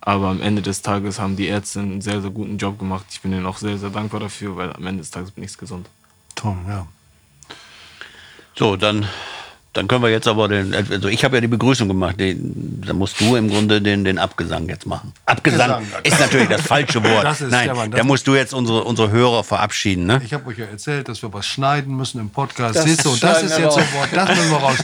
Aber 0.00 0.28
am 0.28 0.40
Ende 0.40 0.62
des 0.62 0.82
Tages 0.82 1.18
haben 1.18 1.36
die 1.36 1.48
Ärzte 1.48 1.80
einen 1.80 2.00
sehr, 2.00 2.22
sehr 2.22 2.30
guten 2.30 2.56
Job 2.56 2.78
gemacht. 2.78 3.04
Ich 3.10 3.20
bin 3.20 3.32
ihnen 3.32 3.44
auch 3.44 3.58
sehr, 3.58 3.76
sehr 3.76 3.90
dankbar 3.90 4.20
dafür, 4.20 4.56
weil 4.56 4.72
am 4.72 4.86
Ende 4.86 5.02
des 5.02 5.10
Tages 5.10 5.32
bin 5.32 5.44
ich 5.44 5.58
gesund. 5.58 5.88
Tom, 6.36 6.64
ja. 6.68 6.86
So, 8.56 8.76
dann 8.76 9.06
Dann 9.72 9.86
können 9.86 10.02
wir 10.02 10.10
jetzt 10.10 10.26
aber 10.26 10.48
den, 10.48 10.74
also 10.74 11.06
ich 11.06 11.22
habe 11.24 11.36
ja 11.36 11.40
die 11.40 11.46
Begrüßung 11.46 11.86
gemacht, 11.86 12.18
den, 12.18 12.82
da 12.84 12.92
musst 12.92 13.20
du 13.20 13.36
im 13.36 13.48
Grunde 13.48 13.80
den, 13.80 14.02
den 14.04 14.18
Abgesang 14.18 14.68
jetzt 14.68 14.84
machen. 14.84 15.12
Abgesang 15.26 15.70
Abgesang. 15.70 16.00
ist 16.02 16.18
natürlich 16.18 16.48
das 16.48 16.62
falsche 16.66 17.04
Wort. 17.04 17.22
Das 17.24 17.40
ist- 17.40 17.52
Nein, 17.52 17.66
Stefan, 17.68 17.90
das 17.92 17.98
da 18.00 18.04
musst 18.04 18.26
du 18.26 18.34
jetzt 18.34 18.52
unsere, 18.52 18.82
unsere 18.82 19.10
Hörer 19.12 19.44
verabschieden, 19.44 20.06
ne? 20.06 20.20
Ich 20.24 20.34
habe 20.34 20.44
euch 20.48 20.58
ja 20.58 20.64
erzählt, 20.66 21.08
dass 21.08 21.22
wir 21.22 21.32
was 21.32 21.46
schneiden 21.46 21.96
müssen 21.96 22.20
im 22.20 22.30
Podcast. 22.30 22.74
Das 22.74 22.84
Siehst 22.84 23.04
du, 23.04 23.10
und 23.12 23.22
das 23.22 23.44
ist 23.44 23.56
jetzt 23.58 23.74
so 23.74 23.78
raus. 23.78 23.88
ein 23.92 23.94
Wort, 23.94 24.08
das 24.12 24.28
müssen 24.36 24.50
wir 24.50 24.56
raus. 24.58 24.78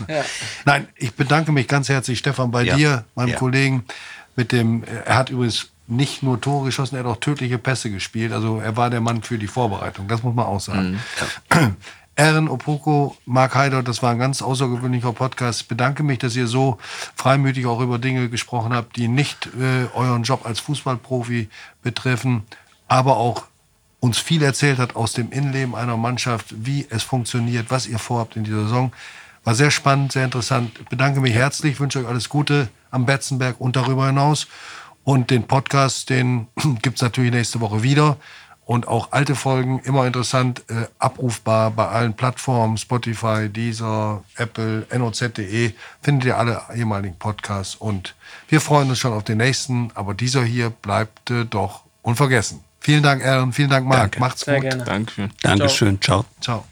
Nein, 0.65 0.87
ich 0.97 1.13
bedanke 1.15 1.51
mich 1.51 1.67
ganz 1.67 1.89
herzlich, 1.89 2.19
Stefan, 2.21 2.53
bei 2.53 2.63
Ja. 2.63 2.77
dir, 2.77 3.05
meinem 3.17 3.31
Ja. 3.31 3.37
Kollegen, 3.39 3.85
mit 4.37 4.53
dem, 4.53 4.85
er 5.05 5.17
hat 5.17 5.31
übrigens 5.31 5.67
nicht 5.89 6.23
nur 6.23 6.41
Tore 6.41 6.67
geschossen, 6.67 6.95
er 6.95 7.01
hat 7.01 7.07
auch 7.11 7.17
tödliche 7.19 7.59
Pässe 7.59 7.91
gespielt. 7.91 8.33
Also 8.33 8.59
er 8.61 8.77
war 8.77 8.89
der 8.91 9.01
Mann 9.01 9.23
für 9.23 9.37
die 9.39 9.47
Vorbereitung, 9.49 10.07
das 10.07 10.23
muss 10.23 10.35
man 10.37 10.47
auch 10.47 10.61
sagen. 10.61 11.01
Ehren 12.17 12.49
Opoko, 12.49 13.15
Mark 13.27 13.55
Heider, 13.55 13.83
das 13.83 14.03
war 14.03 14.11
ein 14.11 14.19
ganz 14.19 14.41
außergewöhnlicher 14.41 15.13
Podcast. 15.13 15.61
Ich 15.61 15.69
bedanke 15.69 16.03
mich, 16.03 16.19
dass 16.19 16.35
ihr 16.35 16.47
so 16.47 16.79
freimütig 17.15 17.67
auch 17.67 17.81
über 17.81 17.99
Dinge 17.99 18.31
gesprochen 18.31 18.73
habt, 18.73 18.97
die 18.97 19.07
nicht 19.07 19.51
äh, 19.61 19.85
euren 19.95 20.23
Job 20.23 20.47
als 20.47 20.59
Fußballprofi 20.61 21.51
betreffen, 21.83 22.45
aber 22.89 23.19
auch 23.19 23.45
uns 24.01 24.19
viel 24.19 24.43
erzählt 24.43 24.79
hat 24.79 24.97
aus 24.97 25.13
dem 25.13 25.31
Innenleben 25.31 25.75
einer 25.75 25.99
Mannschaft, 25.99 26.47
wie 26.57 26.87
es 26.89 27.03
funktioniert, 27.03 27.67
was 27.69 27.87
ihr 27.87 27.99
vorhabt 27.99 28.37
in 28.37 28.45
dieser 28.45 28.63
Saison. 28.63 28.93
War 29.45 29.55
sehr 29.55 29.71
spannend, 29.71 30.13
sehr 30.13 30.25
interessant. 30.25 30.73
Ich 30.81 30.89
bedanke 30.89 31.21
mich 31.21 31.35
herzlich, 31.35 31.79
wünsche 31.81 32.01
euch 32.01 32.09
alles 32.09 32.31
Gute 32.31 32.71
am 32.91 33.05
Betzenberg 33.05 33.61
und 33.61 33.77
darüber 33.77 34.07
hinaus. 34.07 34.47
Und 35.05 35.31
den 35.31 35.47
Podcast, 35.47 36.09
den 36.09 36.49
gibt's 36.83 37.03
natürlich 37.03 37.31
nächste 37.31 37.61
Woche 37.61 37.83
wieder. 37.83 38.17
Und 38.67 38.89
auch 38.89 39.13
alte 39.13 39.37
Folgen, 39.37 39.79
immer 39.85 40.09
interessant, 40.09 40.65
äh, 40.69 40.89
abrufbar 40.99 41.71
bei 41.71 41.87
allen 41.87 42.15
Plattformen, 42.15 42.77
Spotify, 42.77 43.49
Deezer, 43.49 44.25
Apple, 44.37 44.87
noz.de, 44.93 45.73
findet 46.03 46.25
ihr 46.27 46.37
alle 46.37 46.61
ehemaligen 46.75 47.17
Podcasts. 47.17 47.77
Und 47.77 48.17
wir 48.49 48.61
freuen 48.61 48.91
uns 48.91 48.99
schon 48.99 49.13
auf 49.13 49.23
den 49.23 49.39
nächsten, 49.39 49.93
aber 49.95 50.15
dieser 50.15 50.43
hier 50.45 50.71
bleibt 50.71 51.31
äh, 51.31 51.45
doch 51.45 51.83
unvergessen. 52.03 52.61
Vielen 52.81 53.05
Dank, 53.05 53.25
Aaron, 53.25 53.53
vielen 53.53 53.71
Dank, 53.71 53.87
Marc. 53.87 54.01
Danke. 54.01 54.21
Macht's 54.21 54.41
Sehr 54.43 54.55
gut. 54.57 54.65
gerne. 54.65 54.85
Dankeschön. 54.85 55.31
Dankeschön, 55.43 56.01
ciao. 56.03 56.25
Ciao. 56.41 56.65